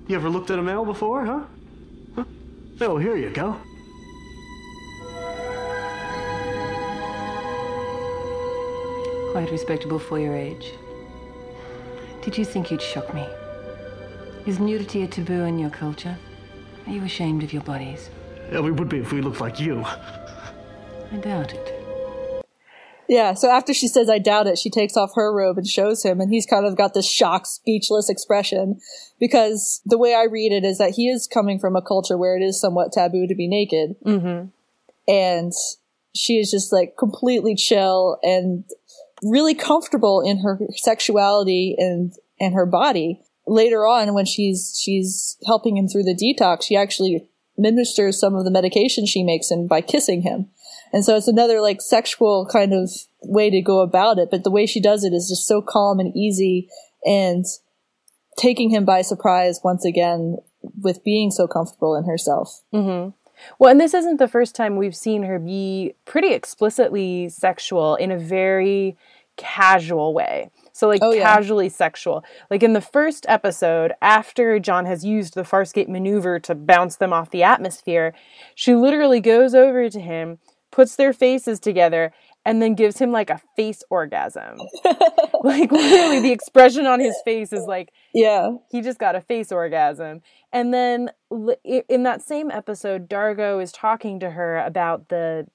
You 0.08 0.16
ever 0.16 0.30
looked 0.30 0.52
at 0.52 0.60
a 0.60 0.62
male 0.62 0.86
before, 0.86 1.26
huh? 1.26 1.44
huh? 2.16 2.24
Oh, 2.82 2.98
here 2.98 3.16
you 3.16 3.30
go. 3.30 3.58
Quite 9.34 9.50
respectable 9.50 9.98
for 9.98 10.20
your 10.20 10.36
age. 10.36 10.74
Did 12.22 12.38
you 12.38 12.46
think 12.46 12.70
you'd 12.70 12.84
shock 12.84 13.16
me? 13.16 13.28
Is 14.46 14.60
nudity 14.60 15.02
a 15.02 15.08
taboo 15.08 15.46
in 15.46 15.58
your 15.58 15.72
culture? 15.72 16.16
Are 16.86 16.94
you 16.94 17.04
ashamed 17.04 17.42
of 17.42 17.52
your 17.52 17.64
bodies? 17.64 18.12
Yeah, 18.52 18.60
we 18.60 18.70
would 18.70 18.90
be 18.90 19.00
if 19.00 19.12
we 19.12 19.22
looked 19.22 19.42
like 19.42 19.60
you. 19.60 19.84
I 19.84 21.16
doubt 21.20 21.52
it. 21.52 22.36
Yeah, 23.10 23.34
so 23.34 23.50
after 23.50 23.74
she 23.74 23.88
says, 23.88 24.08
I 24.08 24.20
doubt 24.20 24.46
it, 24.46 24.60
she 24.60 24.70
takes 24.70 24.96
off 24.96 25.16
her 25.16 25.36
robe 25.36 25.58
and 25.58 25.66
shows 25.66 26.04
him, 26.04 26.22
and 26.22 26.30
he's 26.30 26.46
kind 26.46 26.68
of 26.68 26.78
got 26.78 26.94
this 26.94 27.10
shocked, 27.10 27.48
speechless 27.48 28.12
expression. 28.12 28.80
Because 29.20 29.82
the 29.84 29.98
way 29.98 30.14
I 30.14 30.26
read 30.26 30.52
it 30.52 30.64
is 30.64 30.78
that 30.78 30.92
he 30.92 31.10
is 31.10 31.26
coming 31.26 31.58
from 31.58 31.76
a 31.76 31.82
culture 31.82 32.20
where 32.20 32.38
it 32.38 32.44
is 32.44 32.62
somewhat 32.62 32.92
taboo 32.92 33.26
to 33.26 33.34
be 33.34 33.48
naked. 33.48 33.96
Mm-hmm. 34.06 34.50
And 35.12 35.54
she 36.16 36.34
is 36.34 36.52
just 36.52 36.72
like 36.72 36.96
completely 36.98 37.56
chill 37.56 38.20
and 38.22 38.66
really 39.26 39.56
comfortable 39.56 40.22
in 40.22 40.40
her 40.40 40.60
sexuality 40.76 41.76
and, 41.78 42.14
and 42.40 42.54
her 42.54 42.66
body. 42.66 43.22
Later 43.46 43.86
on, 43.86 44.14
when 44.14 44.26
she's, 44.26 44.80
she's 44.82 45.38
helping 45.46 45.78
him 45.78 45.88
through 45.88 46.04
the 46.04 46.16
detox, 46.16 46.64
she 46.64 46.76
actually 46.76 47.28
ministers 47.58 48.20
some 48.20 48.36
of 48.36 48.46
the 48.46 48.52
medication 48.52 49.06
she 49.06 49.24
makes 49.24 49.52
him 49.52 49.68
by 49.68 49.82
kissing 49.82 50.22
him. 50.22 50.48
And 50.92 51.04
so 51.04 51.16
it's 51.16 51.28
another 51.28 51.60
like 51.60 51.82
sexual 51.82 52.48
kind 52.52 52.74
of 52.74 52.90
way 53.22 53.50
to 53.50 53.62
go 53.62 53.82
about 53.82 54.20
it. 54.20 54.30
But 54.32 54.44
the 54.44 54.52
way 54.52 54.66
she 54.66 54.82
does 54.82 55.04
it 55.04 55.14
is 55.14 55.28
just 55.30 55.48
so 55.48 55.62
calm 55.62 56.00
and 56.00 56.16
easy 56.16 56.70
and 57.06 57.46
taking 58.38 58.70
him 58.70 58.86
by 58.86 59.02
surprise 59.02 59.60
once 59.64 59.86
again 59.86 60.38
with 60.82 61.04
being 61.04 61.32
so 61.32 61.48
comfortable 61.48 61.96
in 61.96 62.06
herself. 62.06 62.62
Mm-hmm. 62.74 63.10
Well, 63.60 63.72
and 63.72 63.80
this 63.80 63.94
isn't 63.94 64.18
the 64.18 64.28
first 64.28 64.56
time 64.56 64.78
we've 64.78 64.96
seen 64.96 65.24
her 65.24 65.40
be 65.40 65.94
pretty 66.06 66.34
explicitly 66.34 67.30
sexual 67.30 67.96
in 67.96 68.12
a 68.12 68.18
very 68.18 68.96
casual 69.38 70.14
way. 70.14 70.50
So, 70.74 70.88
like, 70.88 71.02
Oh, 71.04 71.12
yeah. 71.12 71.24
casually 71.24 71.70
sexual. 71.70 72.24
Like, 72.50 72.64
in 72.64 72.74
the 72.74 72.82
first 72.82 73.26
episode, 73.30 73.94
after 74.02 74.60
John 74.60 74.86
has 74.86 75.04
used 75.06 75.34
the 75.34 75.44
Farscape 75.44 75.88
maneuver 75.88 76.40
to 76.42 76.56
bounce 76.56 76.96
them 76.96 77.14
off 77.14 77.30
the 77.32 77.44
atmosphere, 77.44 78.14
she 78.56 78.76
literally 78.76 79.20
goes 79.20 79.54
over 79.56 79.90
to 79.90 80.00
him, 80.00 80.40
puts 80.72 80.96
their 80.96 81.14
faces 81.14 81.60
together, 81.60 82.12
and 82.46 82.62
then 82.62 82.76
gives 82.76 82.98
him 83.00 83.12
like 83.12 83.30
a 83.30 83.42
face 83.56 83.84
orgasm. 83.90 84.58
like, 85.44 85.72
literally, 85.72 86.20
the 86.20 86.32
expression 86.32 86.86
on 86.86 87.00
his 87.00 87.16
face 87.24 87.54
is 87.54 87.66
like, 87.68 87.92
Yeah. 88.14 88.52
he 88.70 88.82
just 88.82 89.00
got 89.00 89.16
a 89.16 89.22
face 89.22 89.52
orgasm. 89.52 90.22
And 90.52 90.74
then 90.74 91.12
in 91.90 92.04
that 92.04 92.22
same 92.22 92.52
episode, 92.52 93.08
D'Argo 93.08 93.60
is 93.60 93.72
talking 93.72 94.20
to 94.20 94.32
her 94.32 94.58
about 94.58 95.10
the 95.10 95.48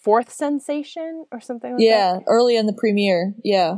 fourth 0.00 0.32
sensation 0.32 1.24
or 1.30 1.40
something 1.40 1.72
like 1.72 1.78
that. 1.78 1.84
Yeah. 1.84 2.18
Early 2.26 2.56
in 2.56 2.66
the 2.66 2.72
premiere. 2.72 3.34
Yeah. 3.44 3.76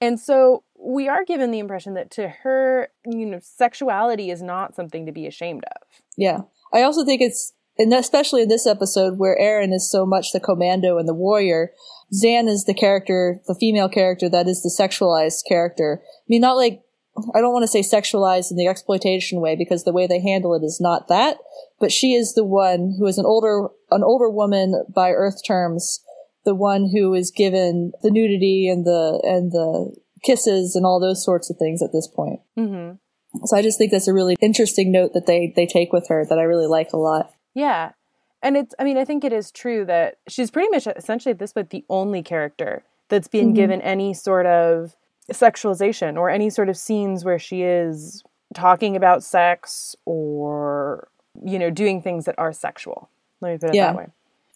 And 0.00 0.20
so 0.20 0.62
we 0.78 1.08
are 1.08 1.24
given 1.24 1.50
the 1.50 1.58
impression 1.58 1.94
that 1.94 2.10
to 2.12 2.28
her, 2.28 2.88
you 3.06 3.26
know, 3.26 3.38
sexuality 3.42 4.30
is 4.30 4.42
not 4.42 4.74
something 4.76 5.06
to 5.06 5.12
be 5.12 5.26
ashamed 5.26 5.64
of. 5.64 5.88
Yeah. 6.16 6.40
I 6.72 6.82
also 6.82 7.04
think 7.04 7.20
it's 7.22 7.52
and 7.78 7.92
especially 7.92 8.42
in 8.42 8.48
this 8.48 8.66
episode 8.66 9.18
where 9.18 9.38
Aeryn 9.40 9.72
is 9.72 9.90
so 9.90 10.06
much 10.06 10.32
the 10.32 10.40
commando 10.40 10.98
and 10.98 11.08
the 11.08 11.14
warrior, 11.14 11.72
Zhaan 12.12 12.48
is 12.48 12.64
the 12.64 12.74
character, 12.74 13.40
the 13.46 13.54
female 13.54 13.88
character 13.88 14.28
that 14.28 14.46
is 14.46 14.62
the 14.62 14.68
sexualized 14.68 15.46
character. 15.48 16.00
I 16.02 16.26
mean, 16.28 16.40
not 16.40 16.56
like, 16.56 16.82
I 17.34 17.40
don't 17.40 17.52
want 17.52 17.64
to 17.64 17.68
say 17.68 17.80
sexualized 17.80 18.50
in 18.50 18.56
the 18.56 18.66
exploitation 18.66 19.40
way 19.40 19.56
because 19.56 19.84
the 19.84 19.92
way 19.92 20.06
they 20.06 20.20
handle 20.20 20.54
it 20.54 20.64
is 20.64 20.80
not 20.80 21.08
that, 21.08 21.38
but 21.80 21.92
she 21.92 22.14
is 22.14 22.34
the 22.34 22.44
one 22.44 22.94
who 22.98 23.06
is 23.06 23.18
an 23.18 23.26
older, 23.26 23.68
an 23.90 24.02
older 24.04 24.28
woman 24.28 24.84
by 24.92 25.10
Earth 25.10 25.40
terms, 25.46 26.00
the 26.44 26.54
one 26.54 26.90
who 26.92 27.14
is 27.14 27.30
given 27.30 27.92
the 28.02 28.10
nudity 28.10 28.68
and 28.68 28.84
the, 28.84 29.20
and 29.24 29.52
the 29.52 29.94
kisses 30.22 30.76
and 30.76 30.86
all 30.86 31.00
those 31.00 31.24
sorts 31.24 31.50
of 31.50 31.56
things 31.56 31.82
at 31.82 31.92
this 31.92 32.08
point. 32.08 32.40
Mm-hmm. 32.56 32.96
So 33.46 33.56
I 33.56 33.62
just 33.62 33.78
think 33.78 33.90
that's 33.90 34.08
a 34.08 34.14
really 34.14 34.36
interesting 34.40 34.92
note 34.92 35.12
that 35.14 35.26
they, 35.26 35.52
they 35.56 35.66
take 35.66 35.92
with 35.92 36.08
her 36.08 36.24
that 36.28 36.38
I 36.38 36.42
really 36.42 36.68
like 36.68 36.92
a 36.92 36.96
lot. 36.98 37.32
Yeah. 37.54 37.92
And 38.42 38.56
it's, 38.56 38.74
I 38.78 38.84
mean, 38.84 38.98
I 38.98 39.04
think 39.04 39.24
it 39.24 39.32
is 39.32 39.50
true 39.50 39.84
that 39.86 40.16
she's 40.28 40.50
pretty 40.50 40.68
much 40.68 40.86
essentially 40.86 41.30
at 41.32 41.38
this 41.38 41.52
point 41.52 41.70
the 41.70 41.84
only 41.88 42.22
character 42.22 42.82
that's 43.08 43.28
being 43.28 43.52
Mhm. 43.52 43.56
given 43.56 43.80
any 43.82 44.12
sort 44.12 44.46
of 44.46 44.96
sexualization 45.32 46.18
or 46.18 46.28
any 46.30 46.50
sort 46.50 46.68
of 46.68 46.76
scenes 46.76 47.24
where 47.24 47.38
she 47.38 47.62
is 47.62 48.22
talking 48.54 48.96
about 48.96 49.22
sex 49.22 49.96
or, 50.04 51.08
you 51.42 51.58
know, 51.58 51.70
doing 51.70 52.02
things 52.02 52.24
that 52.26 52.34
are 52.38 52.52
sexual. 52.52 53.08
Let 53.40 53.52
me 53.52 53.58
put 53.58 53.70
it 53.70 53.76
Yeah. 53.76 53.86
that 53.92 53.96
way. 53.96 54.06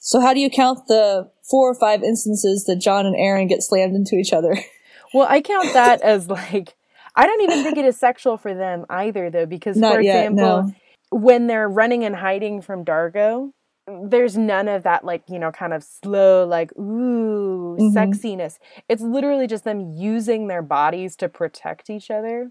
So 0.00 0.20
how 0.20 0.32
do 0.34 0.40
you 0.40 0.50
count 0.50 0.86
the 0.86 1.30
four 1.42 1.70
or 1.70 1.74
five 1.74 2.02
instances 2.02 2.64
that 2.66 2.76
John 2.76 3.06
and 3.06 3.16
Aeryn 3.16 3.48
get 3.48 3.62
slammed 3.62 3.94
into 3.94 4.16
each 4.16 4.32
other? 4.32 4.56
Well, 5.14 5.26
I 5.26 5.40
count 5.40 5.72
that 5.72 6.02
as 6.02 6.28
like, 6.28 6.74
I 7.16 7.26
don't 7.26 7.40
even 7.40 7.62
think 7.62 7.78
it 7.78 7.86
is 7.86 7.96
sexual 7.96 8.36
for 8.36 8.52
them 8.52 8.84
either, 8.90 9.30
though, 9.30 9.46
because, 9.46 9.78
Not 9.78 9.94
for 9.94 10.00
yet, 10.02 10.16
example, 10.26 10.44
no. 10.64 10.72
When 11.10 11.46
they're 11.46 11.68
running 11.68 12.04
and 12.04 12.16
hiding 12.16 12.60
from 12.60 12.84
D'Argo, 12.84 13.52
there's 14.04 14.36
none 14.36 14.68
of 14.68 14.82
that, 14.82 15.04
like, 15.04 15.22
you 15.28 15.38
know, 15.38 15.50
kind 15.50 15.72
of 15.72 15.82
slow, 15.82 16.44
like, 16.46 16.70
ooh, 16.78 17.76
Mhm. 17.80 17.94
sexiness. 17.94 18.58
It's 18.88 19.02
literally 19.02 19.46
just 19.46 19.64
them 19.64 19.92
using 19.94 20.46
their 20.48 20.60
bodies 20.62 21.16
to 21.16 21.28
protect 21.28 21.88
each 21.88 22.10
other. 22.10 22.50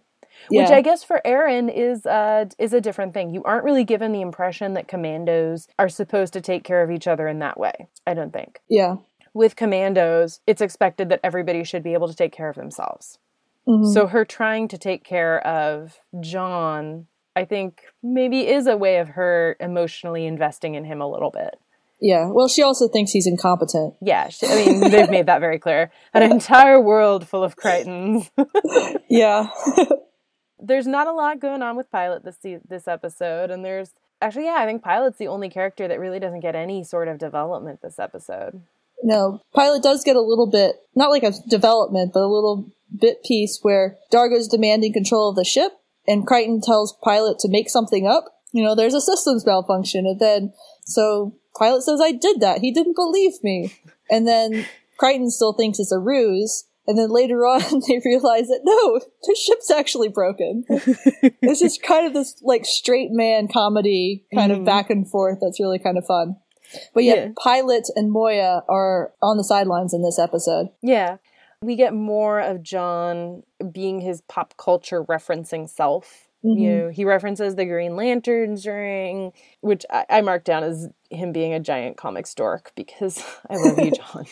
Which 0.49 0.69
I 0.69 0.81
guess 0.81 1.03
for 1.03 1.19
Aeryn 1.25 1.71
is 1.73 2.05
uh 2.05 2.45
is 2.59 2.71
a 2.73 2.81
different 2.81 3.13
thing. 3.13 3.31
You 3.31 3.41
aren't 3.43 3.63
really 3.63 3.83
given 3.83 4.11
the 4.11 4.21
impression 4.21 4.73
that 4.73 4.87
commandos 4.87 5.67
are 5.79 5.89
supposed 5.89 6.33
to 6.33 6.41
take 6.41 6.63
care 6.63 6.83
of 6.83 6.91
each 6.91 7.07
other 7.07 7.27
in 7.27 7.39
that 7.39 7.59
way. 7.59 7.87
I 8.05 8.13
don't 8.13 8.31
think 8.33 8.61
Yeah. 8.69 8.97
with 9.33 9.55
commandos, 9.55 10.41
it's 10.45 10.61
expected 10.61 11.09
that 11.09 11.21
everybody 11.23 11.63
should 11.63 11.81
be 11.83 11.93
able 11.93 12.07
to 12.07 12.15
take 12.15 12.31
care 12.33 12.49
of 12.49 12.55
themselves. 12.55 13.17
Mhm. 13.67 13.85
So 13.93 14.05
her 14.07 14.25
trying 14.25 14.67
to 14.69 14.77
take 14.77 15.03
care 15.03 15.39
of 15.45 15.99
John, 16.19 17.07
I 17.37 17.45
think 17.45 17.83
maybe 18.01 18.47
is 18.47 18.67
a 18.67 18.75
way 18.75 18.97
of 18.97 19.09
her 19.09 19.55
emotionally 19.59 20.25
investing 20.25 20.75
in 20.75 20.85
him 20.85 21.01
a 21.01 21.09
little 21.09 21.31
bit. 21.31 21.59
Yeah. 21.99 22.29
Well, 22.31 22.47
she 22.47 22.61
also 22.61 22.87
thinks 22.87 23.11
he's 23.11 23.27
incompetent. 23.27 23.95
Yeah, 24.01 24.29
she, 24.29 24.45
I 24.45 24.65
mean, 24.65 24.91
they've 24.91 25.09
made 25.09 25.25
that 25.27 25.39
very 25.39 25.59
clear. 25.59 25.91
An 26.13 26.23
entire 26.23 26.79
world 26.79 27.27
full 27.27 27.43
of 27.43 27.55
Crichtons. 27.55 28.29
Yeah. 29.09 29.47
there's 30.59 30.85
not 30.85 31.07
a 31.07 31.13
lot 31.13 31.39
going 31.39 31.61
on 31.61 31.77
with 31.77 31.89
Pilot 31.89 32.25
this 32.25 32.37
this 32.67 32.87
episode, 32.87 33.51
and 33.51 33.63
there's 33.63 33.91
actually, 34.21 34.45
yeah, 34.45 34.57
I 34.59 34.65
think 34.65 34.83
Pilot's 34.83 35.17
the 35.17 35.27
only 35.27 35.49
character 35.49 35.87
that 35.87 35.99
really 35.99 36.19
doesn't 36.19 36.41
get 36.41 36.55
any 36.55 36.83
sort 36.83 37.07
of 37.07 37.17
development 37.17 37.81
this 37.81 37.99
episode. 37.99 38.61
no, 39.01 39.39
Pilot 39.55 39.81
does 39.81 40.03
get 40.03 40.17
a 40.17 40.21
little 40.21 40.49
bit, 40.51 40.75
not 40.93 41.09
like 41.09 41.23
a 41.23 41.31
development, 41.49 42.11
but 42.13 42.21
a 42.21 42.27
little 42.27 42.69
bit 42.99 43.23
piece 43.23 43.59
where 43.61 43.97
D'Argo's 44.11 44.47
demanding 44.47 44.91
control 44.91 45.29
of 45.29 45.35
the 45.35 45.45
ship 45.45 45.71
and 46.07 46.25
Crichton 46.25 46.61
tells 46.61 46.95
Pilot 47.03 47.39
to 47.39 47.49
make 47.49 47.69
something 47.69 48.07
up. 48.07 48.25
You 48.53 48.63
know, 48.63 48.75
there's 48.75 48.93
a 48.93 49.01
systems 49.01 49.45
malfunction. 49.45 50.05
And 50.05 50.19
then, 50.19 50.53
so 50.85 51.35
Pilot 51.57 51.83
says, 51.83 51.99
I 52.01 52.11
did 52.11 52.39
that. 52.41 52.59
He 52.61 52.71
didn't 52.71 52.95
believe 52.95 53.33
me. 53.43 53.73
And 54.09 54.27
then 54.27 54.65
Crichton 54.97 55.29
still 55.29 55.53
thinks 55.53 55.79
it's 55.79 55.91
a 55.91 55.99
ruse. 55.99 56.65
And 56.87 56.97
then 56.97 57.09
later 57.09 57.39
on, 57.45 57.59
they 57.87 57.99
realize 58.05 58.47
that 58.47 58.61
no, 58.63 58.99
the 58.99 59.37
ship's 59.39 59.69
actually 59.69 60.07
broken. 60.07 60.63
it's 60.69 61.59
just 61.59 61.83
kind 61.83 62.07
of 62.07 62.13
this 62.13 62.35
like 62.41 62.65
straight 62.65 63.09
man 63.11 63.49
comedy 63.51 64.25
kind 64.33 64.51
of 64.53 64.59
Mhm. 64.59 64.65
back 64.65 64.89
and 64.89 65.09
forth 65.09 65.39
that's 65.41 65.59
really 65.59 65.79
kind 65.79 65.97
of 65.97 66.05
fun. 66.05 66.37
But 66.93 67.03
yeah, 67.03 67.15
Yeah. 67.15 67.27
Pilot 67.37 67.87
and 67.97 68.11
Moya 68.11 68.63
are 68.69 69.13
on 69.21 69.35
the 69.37 69.43
sidelines 69.43 69.93
in 69.93 70.01
this 70.01 70.17
episode. 70.17 70.69
Yeah. 70.81 71.17
We 71.61 71.75
get 71.75 71.93
more 71.93 72.39
of 72.39 72.61
John 72.63 73.43
being 73.71 74.01
his 74.01 74.21
pop 74.21 74.55
culture 74.57 75.03
referencing 75.03 75.69
self. 75.69 76.27
You 76.53 76.69
Mhm. 76.69 76.69
know, 76.69 76.89
he 76.89 77.05
references 77.05 77.55
the 77.55 77.65
Green 77.65 77.95
Lanterns 77.95 78.65
ring, 78.65 79.33
which 79.61 79.85
I, 79.91 80.05
I 80.09 80.21
marked 80.21 80.45
down 80.45 80.63
as 80.63 80.87
him 81.09 81.31
being 81.31 81.53
a 81.53 81.59
giant 81.59 81.97
comic 81.97 82.27
stork 82.27 82.71
because 82.75 83.23
I 83.49 83.57
love 83.57 83.77
you, 83.79 83.91
John. 83.99 84.25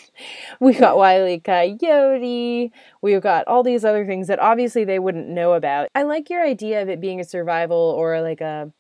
We've 0.60 0.80
got 0.80 0.98
Wile 0.98 1.28
E. 1.28 1.40
Coyote. 1.40 2.72
We've 3.02 3.22
got 3.22 3.48
all 3.48 3.64
these 3.64 3.86
other 3.86 4.06
things 4.06 4.28
that 4.28 4.40
obviously 4.40 4.86
they 4.86 5.00
wouldn't 5.00 5.28
know 5.28 5.54
about. 5.54 5.90
I 5.96 6.04
like 6.04 6.30
your 6.30 6.44
idea 6.46 6.82
of 6.82 6.90
it 6.90 7.02
being 7.02 7.20
a 7.20 7.26
survival 7.26 7.78
or 7.98 8.22
like 8.22 8.42
a 8.42 8.72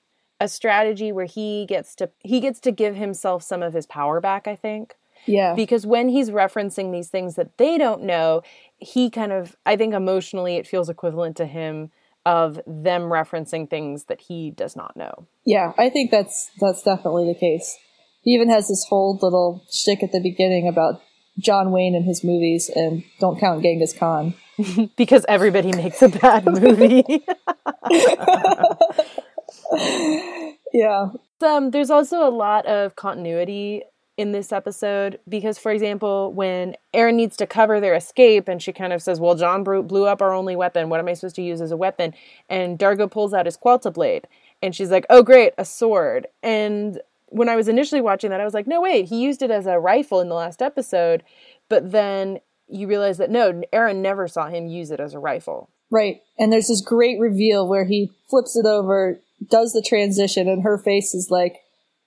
a 0.41 0.49
strategy 0.49 1.11
where 1.13 1.25
he 1.25 1.65
gets 1.65 1.95
to 1.95 2.09
he 2.19 2.39
gets 2.41 2.59
to 2.61 2.71
give 2.71 2.95
himself 2.95 3.41
some 3.43 3.63
of 3.63 3.73
his 3.73 3.85
power 3.85 4.19
back, 4.19 4.47
I 4.47 4.55
think 4.55 4.95
Yeah. 5.25 5.53
because 5.55 5.85
when 5.85 6.09
he's 6.09 6.29
referencing 6.29 6.91
these 6.91 7.09
things 7.09 7.35
that 7.35 7.57
they 7.57 7.77
don't 7.77 8.03
know 8.03 8.41
he 8.77 9.09
kind 9.09 9.31
of 9.31 9.55
i 9.65 9.75
think 9.75 9.93
emotionally 9.93 10.55
it 10.57 10.67
feels 10.67 10.89
equivalent 10.89 11.35
to 11.37 11.45
him 11.45 11.91
of 12.25 12.59
them 12.65 13.03
referencing 13.03 13.69
things 13.69 14.05
that 14.05 14.19
he 14.21 14.49
does 14.51 14.75
not 14.75 14.95
know 14.97 15.27
Yeah, 15.45 15.73
I 15.77 15.89
think 15.89 16.09
that's 16.11 16.49
that's 16.59 16.81
definitely 16.81 17.25
the 17.31 17.39
case. 17.39 17.77
He 18.23 18.31
even 18.31 18.49
has 18.49 18.67
this 18.67 18.83
whole 18.89 19.19
little 19.21 19.63
shtick 19.71 20.01
at 20.01 20.11
the 20.11 20.19
beginning 20.19 20.67
about 20.67 21.01
John 21.37 21.71
Wayne 21.71 21.93
and 21.93 22.03
his 22.05 22.23
movies, 22.23 22.71
and 22.75 23.03
don't 23.19 23.39
count 23.39 23.61
Genghis 23.61 23.93
Khan. 23.93 24.33
because 24.97 25.23
everybody 25.27 25.71
makes 25.73 26.01
a 26.01 26.09
bad 26.09 26.45
movie 26.61 27.03
Yeah, 30.73 31.07
um, 31.41 31.71
there's 31.71 31.89
also 31.89 32.27
a 32.27 32.29
lot 32.29 32.65
of 32.65 32.95
continuity 32.95 33.83
in 34.17 34.31
this 34.31 34.53
episode 34.53 35.19
because 35.27 35.57
for 35.57 35.71
example 35.71 36.31
when 36.31 36.75
Aeryn 36.93 37.15
needs 37.15 37.35
to 37.35 37.45
cover 37.45 37.81
their 37.81 37.95
escape 37.95 38.47
and 38.47 38.61
she 38.61 38.71
kind 38.71 38.93
of 38.93 39.01
says 39.01 39.19
well 39.19 39.35
John 39.35 39.63
blew 39.63 40.05
up 40.05 40.21
our 40.21 40.33
only 40.33 40.55
weapon. 40.55 40.89
What 40.89 40.99
am 40.99 41.07
I 41.07 41.13
supposed 41.13 41.35
to 41.35 41.41
use 41.41 41.59
as 41.59 41.71
a 41.71 41.77
weapon? 41.77 42.13
And 42.49 42.77
D'Argo 42.77 43.07
pulls 43.07 43.33
out 43.33 43.45
his 43.45 43.57
Qualta 43.57 43.91
blade 43.91 44.27
and 44.61 44.73
she's 44.73 44.91
like 44.91 45.05
oh 45.09 45.21
great 45.21 45.53
a 45.57 45.65
sword. 45.65 46.27
And 46.41 47.01
when 47.27 47.49
I 47.49 47.55
was 47.55 47.67
initially 47.67 48.01
watching 48.01 48.29
that 48.29 48.39
I 48.39 48.45
was 48.45 48.53
like 48.53 48.67
no 48.67 48.81
wait 48.81 49.05
he 49.09 49.21
used 49.21 49.41
it 49.41 49.51
as 49.51 49.65
a 49.65 49.79
rifle 49.79 50.21
in 50.21 50.29
the 50.29 50.35
last 50.35 50.61
episode. 50.61 51.23
But 51.67 51.91
then 51.91 52.39
you 52.67 52.87
realize 52.87 53.17
that 53.17 53.29
no 53.29 53.63
Aeryn 53.73 53.97
never 53.97 54.27
saw 54.27 54.47
him 54.47 54.67
use 54.67 54.91
it 54.91 54.99
as 54.99 55.13
a 55.13 55.19
rifle. 55.19 55.69
Right. 55.91 56.21
And 56.37 56.51
there's 56.51 56.67
this 56.67 56.81
great 56.81 57.19
reveal 57.19 57.67
where 57.67 57.85
he 57.85 58.11
flips 58.29 58.55
it 58.55 58.65
over, 58.65 59.21
does 59.47 59.73
the 59.73 59.83
transition, 59.85 60.47
and 60.47 60.63
her 60.63 60.77
face 60.77 61.13
is 61.13 61.29
like, 61.29 61.57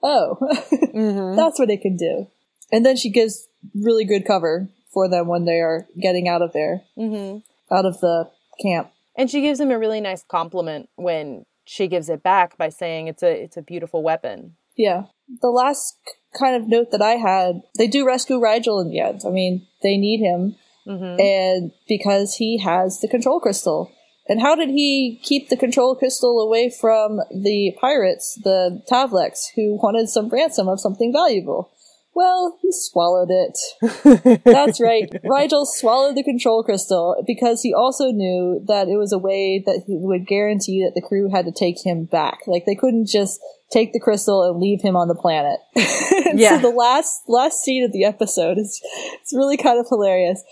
"Oh, 0.03 0.37
that's 1.37 1.59
what 1.59 1.71
it 1.71 1.83
can 1.83 1.97
do." 1.97 2.27
And 2.71 2.85
then 2.85 2.97
she 2.97 3.11
gives 3.11 3.49
really 3.75 4.05
good 4.05 4.27
cover 4.27 4.69
for 4.93 5.09
them 5.09 5.27
when 5.29 5.45
they 5.45 5.61
are 5.61 5.87
getting 6.01 6.29
out 6.29 6.43
of 6.43 6.53
there, 6.53 6.83
mm-hmm. 6.97 7.39
out 7.75 7.87
of 7.87 8.01
the 8.01 8.31
camp. 8.63 8.91
And 9.17 9.31
she 9.31 9.41
gives 9.41 9.61
him 9.61 9.71
a 9.71 9.79
really 9.79 10.01
nice 10.01 10.23
compliment 10.23 10.89
when 10.97 11.45
she 11.65 11.89
gives 11.89 12.09
it 12.09 12.23
back 12.23 12.57
by 12.57 12.69
saying 12.69 13.09
it's 13.09 13.23
a 13.23 13.43
it's 13.43 13.57
a 13.57 13.63
beautiful 13.63 14.03
weapon. 14.03 14.57
Yeah. 14.77 15.05
The 15.43 15.49
last 15.49 15.99
kind 16.39 16.57
of 16.57 16.69
note 16.69 16.91
that 16.93 17.03
I 17.03 17.17
had, 17.17 17.61
they 17.77 17.87
do 17.87 18.07
rescue 18.07 18.39
Rygel 18.39 18.81
in 18.83 18.91
the 18.91 19.01
end. 19.01 19.23
I 19.27 19.31
mean, 19.31 19.67
they 19.83 19.97
need 19.97 20.21
him, 20.21 20.57
Mm-hmm. 20.89 21.21
and 21.21 21.73
because 21.87 22.37
he 22.37 22.59
has 22.65 23.01
the 23.01 23.09
control 23.09 23.41
crystal. 23.41 23.93
And 24.29 24.41
how 24.41 24.55
did 24.55 24.69
he 24.69 25.21
keep 25.23 25.49
the 25.49 25.57
control 25.57 25.95
crystal 25.95 26.41
away 26.41 26.71
from 26.71 27.19
the 27.31 27.75
pirates, 27.81 28.39
the 28.45 28.83
Tavleks, 28.91 29.47
who 29.55 29.79
wanted 29.83 30.09
some 30.09 30.29
ransom 30.29 30.69
of 30.69 30.81
something 30.81 31.13
valuable? 31.13 31.73
Well, 32.15 32.59
he 32.61 32.71
swallowed 32.73 33.29
it. 33.31 34.41
That's 34.45 34.81
right. 34.81 35.09
Rygel 35.25 35.65
swallowed 35.67 36.17
the 36.17 36.25
control 36.25 36.65
crystal 36.65 37.23
because 37.25 37.63
he 37.63 37.73
also 37.73 38.11
knew 38.11 38.61
that 38.67 38.89
it 38.89 38.97
was 38.97 39.13
a 39.13 39.19
way 39.19 39.63
that 39.65 39.85
he 39.87 39.97
would 39.97 40.27
guarantee 40.27 40.83
that 40.83 41.01
the 41.01 41.07
crew 41.07 41.31
had 41.31 41.45
to 41.45 41.53
take 41.53 41.77
him 41.87 42.07
back. 42.07 42.41
Like 42.49 42.67
they 42.67 42.75
couldn't 42.75 43.07
just 43.07 43.39
take 43.71 43.93
the 43.93 44.01
crystal 44.01 44.43
and 44.43 44.59
leave 44.59 44.83
him 44.83 44.97
on 44.97 45.09
the 45.09 45.15
planet. 45.15 45.61
Yeah. 46.35 46.61
So 46.61 46.71
the 46.71 46.77
last 46.77 47.23
last 47.27 47.63
scene 47.63 47.85
of 47.85 47.93
the 47.93 48.05
episode 48.05 48.59
is 48.59 48.83
it's 49.15 49.33
really 49.33 49.57
kind 49.57 49.81
of 49.81 49.87
hilarious. 49.89 50.45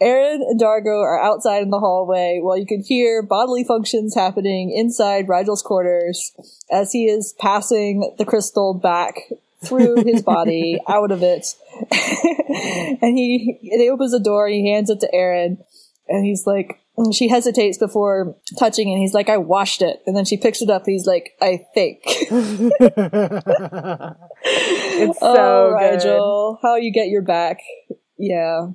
Aeryn 0.00 0.42
and 0.42 0.58
D'Argo 0.58 1.00
are 1.00 1.22
outside 1.22 1.62
in 1.62 1.70
the 1.70 1.78
hallway 1.78 2.40
while 2.42 2.56
you 2.56 2.66
can 2.66 2.82
hear 2.82 3.22
bodily 3.22 3.64
functions 3.64 4.14
happening 4.14 4.70
inside 4.70 5.26
Rygel's 5.26 5.62
quarters 5.62 6.32
as 6.70 6.92
he 6.92 7.06
is 7.06 7.34
passing 7.38 8.14
the 8.18 8.26
crystal 8.26 8.74
back 8.74 9.16
through 9.64 10.04
his 10.04 10.22
body, 10.22 10.78
out 10.86 11.10
of 11.10 11.22
it. 11.22 11.54
and 13.02 13.16
he, 13.16 13.58
he 13.62 13.88
opens 13.88 14.12
the 14.12 14.20
door 14.20 14.48
he 14.48 14.70
hands 14.70 14.90
it 14.90 15.00
to 15.00 15.08
Aeryn. 15.14 15.58
And 16.08 16.24
he's 16.24 16.46
like, 16.46 16.78
And 16.98 17.14
she 17.14 17.28
hesitates 17.28 17.78
before 17.78 18.36
touching 18.58 18.90
it. 18.90 18.98
He's 18.98 19.14
like, 19.14 19.30
I 19.30 19.38
washed 19.38 19.80
it. 19.80 20.02
And 20.06 20.16
then 20.16 20.26
she 20.26 20.36
picks 20.36 20.60
it 20.60 20.70
up. 20.70 20.82
He's 20.86 21.06
like, 21.06 21.32
I 21.40 21.64
think. 21.74 22.02
It's 24.48 25.18
so 25.18 25.26
oh, 25.26 25.76
good. 25.78 26.00
Rygel, 26.00 26.58
how 26.62 26.76
you 26.76 26.92
get 26.92 27.08
your 27.08 27.22
back. 27.22 27.58
Yeah. 28.16 28.68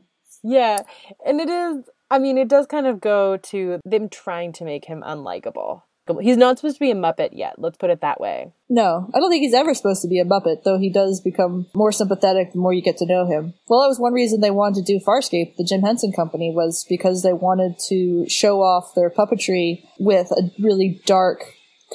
Yeah, 0.44 0.82
and 1.26 1.40
it 1.40 1.50
is. 1.50 1.90
I 2.10 2.20
mean, 2.20 2.38
it 2.38 2.48
does 2.50 2.66
kind 2.66 2.88
of 2.88 3.00
go 3.00 3.38
to 3.38 3.80
them 3.86 4.10
trying 4.10 4.52
to 4.54 4.66
make 4.66 4.86
him 4.86 5.02
unlikable. 5.02 5.84
He's 6.20 6.36
not 6.36 6.58
supposed 6.58 6.76
to 6.76 6.80
be 6.80 6.92
a 6.92 6.96
Muppet 6.96 7.30
yet. 7.32 7.56
Let's 7.58 7.78
put 7.78 7.90
it 7.90 8.02
that 8.02 8.20
way. 8.20 8.52
No, 8.70 9.10
I 9.14 9.20
don't 9.20 9.30
think 9.30 9.44
he's 9.44 9.54
ever 9.54 9.74
supposed 9.74 10.02
to 10.02 10.08
be 10.08 10.20
a 10.20 10.26
Muppet, 10.26 10.64
though 10.64 10.78
he 10.78 10.90
does 10.90 11.22
become 11.22 11.68
more 11.74 11.92
sympathetic 11.92 12.52
the 12.52 12.60
more 12.60 12.74
you 12.74 12.82
get 12.82 12.98
to 12.98 13.06
know 13.06 13.26
him. 13.26 13.54
Well, 13.70 13.82
that 13.82 13.88
was 13.88 14.00
one 14.00 14.14
reason 14.14 14.42
they 14.42 14.52
wanted 14.52 14.86
to 14.86 14.94
do 14.94 15.04
Farscape, 15.06 15.56
the 15.58 15.64
Jim 15.64 15.82
Henson 15.82 16.12
Company, 16.12 16.52
was 16.54 16.86
because 16.90 17.24
they 17.24 17.34
wanted 17.34 17.80
to 17.88 18.28
show 18.28 18.62
off 18.62 18.94
their 18.96 19.10
puppetry 19.10 19.84
with 20.00 20.32
a 20.32 20.52
really 20.60 21.02
dark 21.06 21.44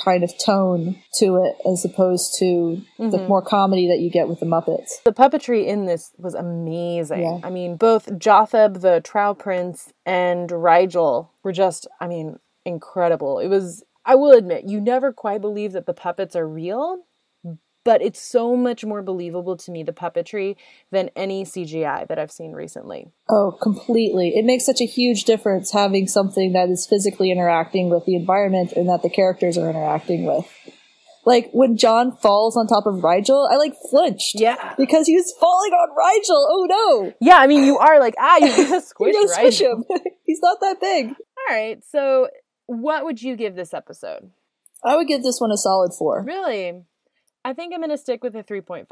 kind 0.05 0.23
of 0.23 0.33
tone 0.45 0.97
to 1.19 1.37
it 1.37 1.57
as 1.71 1.85
opposed 1.85 2.35
to 2.39 2.83
the 2.99 3.19
Mhm. 3.19 3.29
more 3.29 3.43
comedy 3.43 3.89
that 3.89 3.99
you 4.01 4.11
get 4.11 4.29
with 4.29 4.41
the 4.41 4.47
Muppets. 4.47 5.03
The 5.05 5.13
puppetry 5.13 5.67
in 5.67 5.87
this 5.87 6.13
was 6.19 6.35
amazing. 6.35 7.23
Yeah. 7.23 7.39
I 7.43 7.51
mean, 7.51 7.77
both 7.77 8.07
Jothab, 8.19 8.81
the 8.81 9.01
Trow 9.01 9.35
Prince, 9.35 9.93
and 10.05 10.51
Rygel 10.51 11.29
were 11.43 11.53
just, 11.53 11.87
I 12.01 12.07
mean, 12.07 12.39
incredible. 12.65 13.39
It 13.39 13.49
was, 13.49 13.85
I 14.05 14.15
will 14.17 14.33
admit, 14.33 14.65
you 14.65 14.81
never 14.81 15.13
quite 15.13 15.41
believe 15.41 15.73
that 15.73 15.87
the 15.87 15.95
puppets 15.95 16.37
are 16.37 16.47
real, 16.47 16.99
but 17.87 18.03
it's 18.03 18.21
so 18.21 18.57
much 18.57 18.85
more 18.85 19.01
believable 19.01 19.57
to 19.57 19.71
me, 19.71 19.85
the 19.85 19.93
puppetry, 19.93 20.57
than 20.91 21.09
any 21.15 21.45
CGI 21.45 22.09
that 22.09 22.19
I've 22.19 22.33
seen 22.33 22.51
recently. 22.51 23.13
Oh, 23.31 23.57
completely. 23.63 24.33
It 24.35 24.45
makes 24.45 24.67
such 24.67 24.81
a 24.81 24.85
huge 24.85 25.23
difference 25.23 25.71
having 25.71 26.09
something 26.09 26.53
that 26.53 26.69
is 26.69 26.85
physically 26.91 27.31
interacting 27.31 27.89
with 27.89 28.05
the 28.05 28.17
environment 28.17 28.73
and 28.73 28.89
that 28.89 29.03
the 29.03 29.09
characters 29.09 29.57
are 29.57 29.71
interacting 29.71 30.25
with. 30.27 30.45
Like 31.25 31.49
when 31.53 31.77
John 31.77 32.17
falls 32.17 32.57
on 32.57 32.67
top 32.67 32.87
of 32.87 33.03
Rygel, 33.03 33.49
I 33.49 33.57
like 33.57 33.75
flinched. 33.89 34.33
Yeah. 34.35 34.75
Because 34.77 35.07
he 35.07 35.15
was 35.15 35.33
falling 35.39 35.73
on 35.73 35.89
Rygel. 35.91 36.47
Oh 36.51 36.67
no. 36.69 37.13
Yeah, 37.21 37.37
I 37.37 37.47
mean, 37.47 37.65
you 37.65 37.79
are 37.79 38.01
like, 38.01 38.15
ah, 38.19 38.39
you 38.39 38.49
just 38.49 38.89
squish, 38.91 39.15
You're 39.15 39.29
squish 39.29 39.61
him. 39.61 39.85
He's 40.25 40.41
not 40.43 40.59
that 40.61 40.81
big. 40.81 41.07
All 41.11 41.55
right, 41.55 41.81
so 41.89 42.29
what 42.67 43.05
would 43.05 43.23
you 43.23 43.37
give 43.37 43.55
this 43.55 43.73
episode? 43.73 44.33
I 44.85 44.97
would 44.97 45.07
give 45.07 45.23
this 45.23 45.39
one 45.39 45.53
a 45.53 45.57
solid 45.57 45.93
four. 45.97 46.25
Really? 46.27 46.83
I 47.47 47.53
think 47.53 47.73
I'm 47.73 47.81
gonna 47.81 47.97
stick 47.97 48.25
with 48.25 48.35
a 48.35 48.43
3.5. 48.43 48.87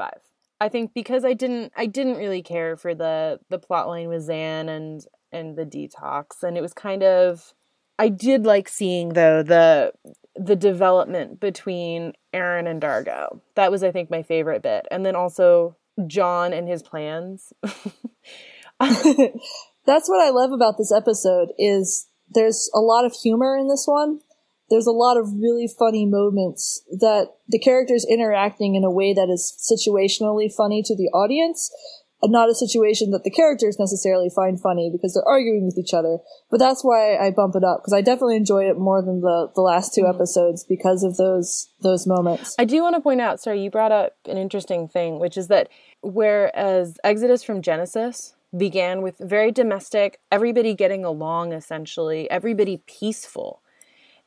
I 0.61 0.69
think 0.69 0.93
because 0.93 1.25
I 1.25 1.33
didn't 1.33 1.73
I 1.75 1.87
didn't 1.87 2.15
really 2.15 2.41
care 2.41 2.77
for 2.77 2.95
the 2.95 3.41
the 3.49 3.59
plot 3.59 3.89
line 3.89 4.07
with 4.07 4.29
Zhaan 4.29 4.69
and 4.69 5.01
and 5.33 5.57
the 5.57 5.65
detox 5.65 6.41
and 6.41 6.57
it 6.57 6.61
was 6.61 6.71
kind 6.71 7.03
of 7.03 7.53
I 7.99 8.07
did 8.07 8.45
like 8.45 8.69
seeing 8.69 9.09
though 9.09 9.43
the 9.43 9.91
the 10.37 10.55
development 10.55 11.41
between 11.41 12.13
Aeryn 12.33 12.65
and 12.65 12.79
D'Argo. 12.79 13.41
That 13.55 13.71
was 13.71 13.83
I 13.83 13.91
think 13.91 14.09
my 14.09 14.23
favorite 14.23 14.63
bit. 14.63 14.87
And 14.89 15.05
then 15.05 15.17
also 15.17 15.75
John 16.07 16.53
and 16.53 16.69
his 16.69 16.81
plans. 16.81 17.51
That's 18.79 20.09
what 20.09 20.21
I 20.21 20.29
love 20.29 20.53
about 20.53 20.75
this 20.77 20.93
episode 20.95 21.49
is 21.57 22.07
there's 22.29 22.71
a 22.73 22.79
lot 22.79 23.03
of 23.03 23.13
humor 23.21 23.57
in 23.57 23.67
this 23.67 23.83
one. 23.85 24.21
There's 24.69 24.87
a 24.87 24.91
lot 24.91 25.17
of 25.17 25.31
really 25.33 25.67
funny 25.67 26.05
moments 26.05 26.83
that 26.89 27.29
the 27.47 27.59
characters 27.59 28.05
interacting 28.09 28.75
in 28.75 28.83
a 28.83 28.91
way 28.91 29.13
that 29.13 29.29
is 29.29 29.53
situationally 29.59 30.51
funny 30.51 30.81
to 30.83 30.95
the 30.95 31.09
audience 31.13 31.71
and 32.21 32.31
not 32.31 32.49
a 32.49 32.55
situation 32.55 33.11
that 33.11 33.23
the 33.23 33.29
characters 33.29 33.77
necessarily 33.77 34.29
find 34.29 34.59
funny 34.59 34.89
because 34.91 35.13
they're 35.13 35.27
arguing 35.27 35.65
with 35.65 35.77
each 35.77 35.93
other. 35.93 36.17
But 36.49 36.59
that's 36.59 36.83
why 36.83 37.17
I 37.17 37.29
bump 37.29 37.55
it 37.55 37.63
up 37.63 37.81
because 37.81 37.93
I 37.93 38.01
definitely 38.01 38.37
enjoy 38.37 38.69
it 38.69 38.77
more 38.77 39.01
than 39.01 39.21
the, 39.21 39.51
the 39.53 39.61
last 39.61 39.93
two 39.93 40.01
mm-hmm. 40.01 40.15
episodes 40.15 40.63
because 40.63 41.03
of 41.03 41.17
those 41.17 41.69
those 41.81 42.07
moments. 42.07 42.55
I 42.57 42.65
do 42.65 42.81
want 42.81 42.95
to 42.95 43.01
point 43.01 43.21
out, 43.21 43.39
sorry, 43.39 43.61
you 43.61 43.69
brought 43.69 43.91
up 43.91 44.13
an 44.27 44.37
interesting 44.37 44.87
thing, 44.87 45.19
which 45.19 45.37
is 45.37 45.49
that 45.49 45.69
whereas 46.01 46.97
Exodus 47.03 47.43
from 47.43 47.61
Genesis 47.61 48.35
began 48.57 49.01
with 49.01 49.17
very 49.19 49.51
domestic, 49.51 50.19
everybody 50.31 50.73
getting 50.73 51.03
along 51.03 51.51
essentially, 51.51 52.29
everybody 52.31 52.81
peaceful 52.87 53.61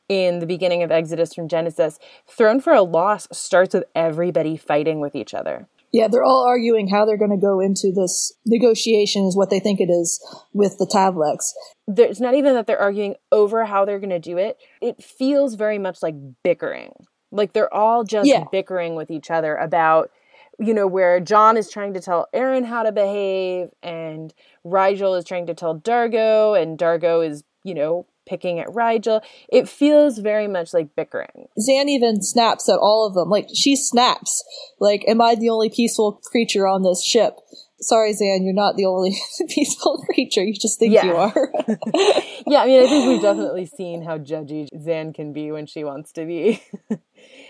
in 0.09 0.39
the 0.39 0.45
beginning 0.47 0.83
of 0.83 0.91
Exodus 0.91 1.33
from 1.33 1.47
Genesis, 1.47 1.99
Throne 2.27 2.59
for 2.59 2.73
a 2.73 2.81
Loss 2.81 3.27
starts 3.31 3.73
with 3.73 3.85
everybody 3.95 4.57
fighting 4.57 4.99
with 4.99 5.15
each 5.15 5.33
other. 5.33 5.67
Yeah, 5.91 6.07
they're 6.07 6.23
all 6.23 6.45
arguing 6.47 6.87
how 6.87 7.05
they're 7.05 7.17
going 7.17 7.31
to 7.31 7.37
go 7.37 7.59
into 7.59 7.91
this 7.95 8.33
negotiation 8.45 9.25
is 9.25 9.35
what 9.35 9.49
they 9.49 9.59
think 9.59 9.79
it 9.79 9.89
is 9.89 10.19
with 10.53 10.77
the 10.77 10.85
Tavleks. 10.85 11.45
It's 11.87 12.19
not 12.19 12.35
even 12.35 12.53
that 12.53 12.67
they're 12.67 12.79
arguing 12.79 13.15
over 13.31 13.65
how 13.65 13.85
they're 13.85 13.99
going 13.99 14.09
to 14.11 14.19
do 14.19 14.37
it. 14.37 14.57
It 14.81 15.01
feels 15.01 15.55
very 15.55 15.79
much 15.79 16.03
like 16.03 16.13
bickering. 16.43 16.91
Like 17.31 17.53
they're 17.53 17.73
all 17.73 18.03
just 18.03 18.27
Yeah. 18.27 18.43
bickering 18.51 18.95
with 18.95 19.09
each 19.09 19.31
other 19.31 19.55
about, 19.55 20.11
you 20.59 20.75
know, 20.75 20.85
where 20.85 21.19
John 21.19 21.57
is 21.57 21.71
trying 21.71 21.93
to 21.95 21.99
tell 22.01 22.27
Aeryn 22.35 22.65
how 22.65 22.83
to 22.83 22.91
behave 22.91 23.69
and 23.81 24.31
Rygel 24.63 25.17
is 25.17 25.25
trying 25.25 25.47
to 25.47 25.55
tell 25.55 25.73
D'Argo 25.73 26.53
and 26.53 26.77
D'Argo 26.77 27.21
is, 27.21 27.43
you 27.63 27.73
know, 27.73 28.05
picking 28.29 28.59
at 28.59 28.67
Rygel. 28.67 29.21
It 29.49 29.67
feels 29.67 30.19
very 30.19 30.47
much 30.47 30.73
like 30.73 30.95
bickering. 30.95 31.47
Zhaan 31.59 31.87
even 31.89 32.21
snaps 32.21 32.69
at 32.69 32.77
all 32.79 33.07
of 33.07 33.15
them. 33.15 33.29
Like, 33.29 33.47
she 33.53 33.75
snaps. 33.75 34.43
Like, 34.79 35.03
am 35.07 35.19
I 35.21 35.35
the 35.35 35.49
only 35.49 35.69
peaceful 35.69 36.21
creature 36.31 36.67
on 36.67 36.83
this 36.83 37.03
ship? 37.03 37.33
Sorry, 37.81 38.11
Zhaan, 38.13 38.43
you're 38.43 38.53
not 38.53 38.75
the 38.75 38.85
only 38.85 39.15
peaceful 39.49 39.97
creature. 40.05 40.43
You 40.43 40.53
just 40.53 40.77
think 40.79 40.93
Yeah. 40.93 41.05
you 41.05 41.15
are. 41.15 41.51
Yeah, 42.47 42.61
I 42.63 42.65
mean, 42.65 42.83
I 42.83 42.87
think 42.87 43.07
we've 43.07 43.21
definitely 43.21 43.65
seen 43.67 44.01
how 44.01 44.17
judgy 44.17 44.67
Zhaan 44.73 45.13
can 45.13 45.33
be 45.33 45.51
when 45.51 45.65
she 45.67 45.83
wants 45.83 46.11
to 46.13 46.25
be. 46.25 46.61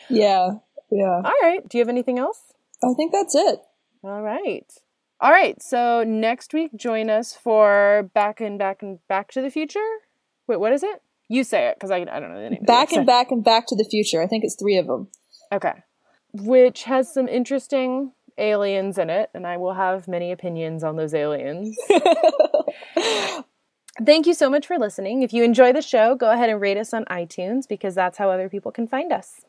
yeah, 0.10 0.50
yeah. 0.92 1.22
All 1.24 1.34
right. 1.42 1.68
Do 1.68 1.78
you 1.78 1.82
have 1.82 1.90
anything 1.90 2.20
else? 2.20 2.42
I 2.84 2.94
think 2.96 3.12
that's 3.14 3.34
it. 3.36 3.60
All 4.04 4.22
right. 4.22 4.66
All 5.22 5.32
right. 5.32 5.62
So 5.62 6.04
next 6.06 6.54
week, 6.54 6.72
join 6.76 7.10
us 7.10 7.34
for 7.34 8.10
Back 8.14 8.42
and 8.42 8.58
Back 8.60 8.82
and 8.82 9.00
Back 9.08 9.32
to 9.34 9.42
the 9.42 9.50
Future. 9.50 9.80
Wait, 10.50 10.60
what 10.60 10.74
is 10.74 10.82
it? 10.82 11.02
You 11.30 11.44
say 11.44 11.68
it 11.68 11.76
because 11.76 11.92
I, 11.92 11.98
I 11.98 12.20
don't 12.20 12.34
know 12.34 12.42
the 12.42 12.50
name. 12.50 12.64
Back 12.64 12.92
and 12.92 13.06
back 13.06 13.30
and 13.30 13.44
back 13.44 13.68
to 13.68 13.76
the 13.76 13.86
future. 13.86 14.20
I 14.20 14.26
think 14.26 14.44
it's 14.44 14.56
three 14.60 14.78
of 14.78 14.88
them. 14.88 15.10
Okay. 15.52 15.74
Which 16.34 16.86
has 16.86 17.14
some 17.14 17.28
interesting 17.28 18.14
aliens 18.40 18.98
in 18.98 19.12
it, 19.12 19.30
and 19.36 19.46
I 19.46 19.58
will 19.58 19.76
have 19.76 20.08
many 20.08 20.32
opinions 20.32 20.84
on 20.84 20.96
those 20.96 21.14
aliens. 21.14 21.78
Thank 24.04 24.26
you 24.26 24.34
so 24.34 24.50
much 24.50 24.66
for 24.66 24.80
listening. 24.80 25.22
If 25.22 25.34
you 25.34 25.44
enjoy 25.44 25.72
the 25.72 25.84
show, 25.84 26.16
go 26.16 26.32
ahead 26.32 26.50
and 26.50 26.60
rate 26.60 26.78
us 26.78 26.96
on 26.96 27.06
iTunes 27.06 27.68
because 27.68 27.94
that's 27.94 28.18
how 28.18 28.32
other 28.32 28.50
people 28.50 28.72
can 28.72 28.88
find 28.88 29.12
us. 29.12 29.42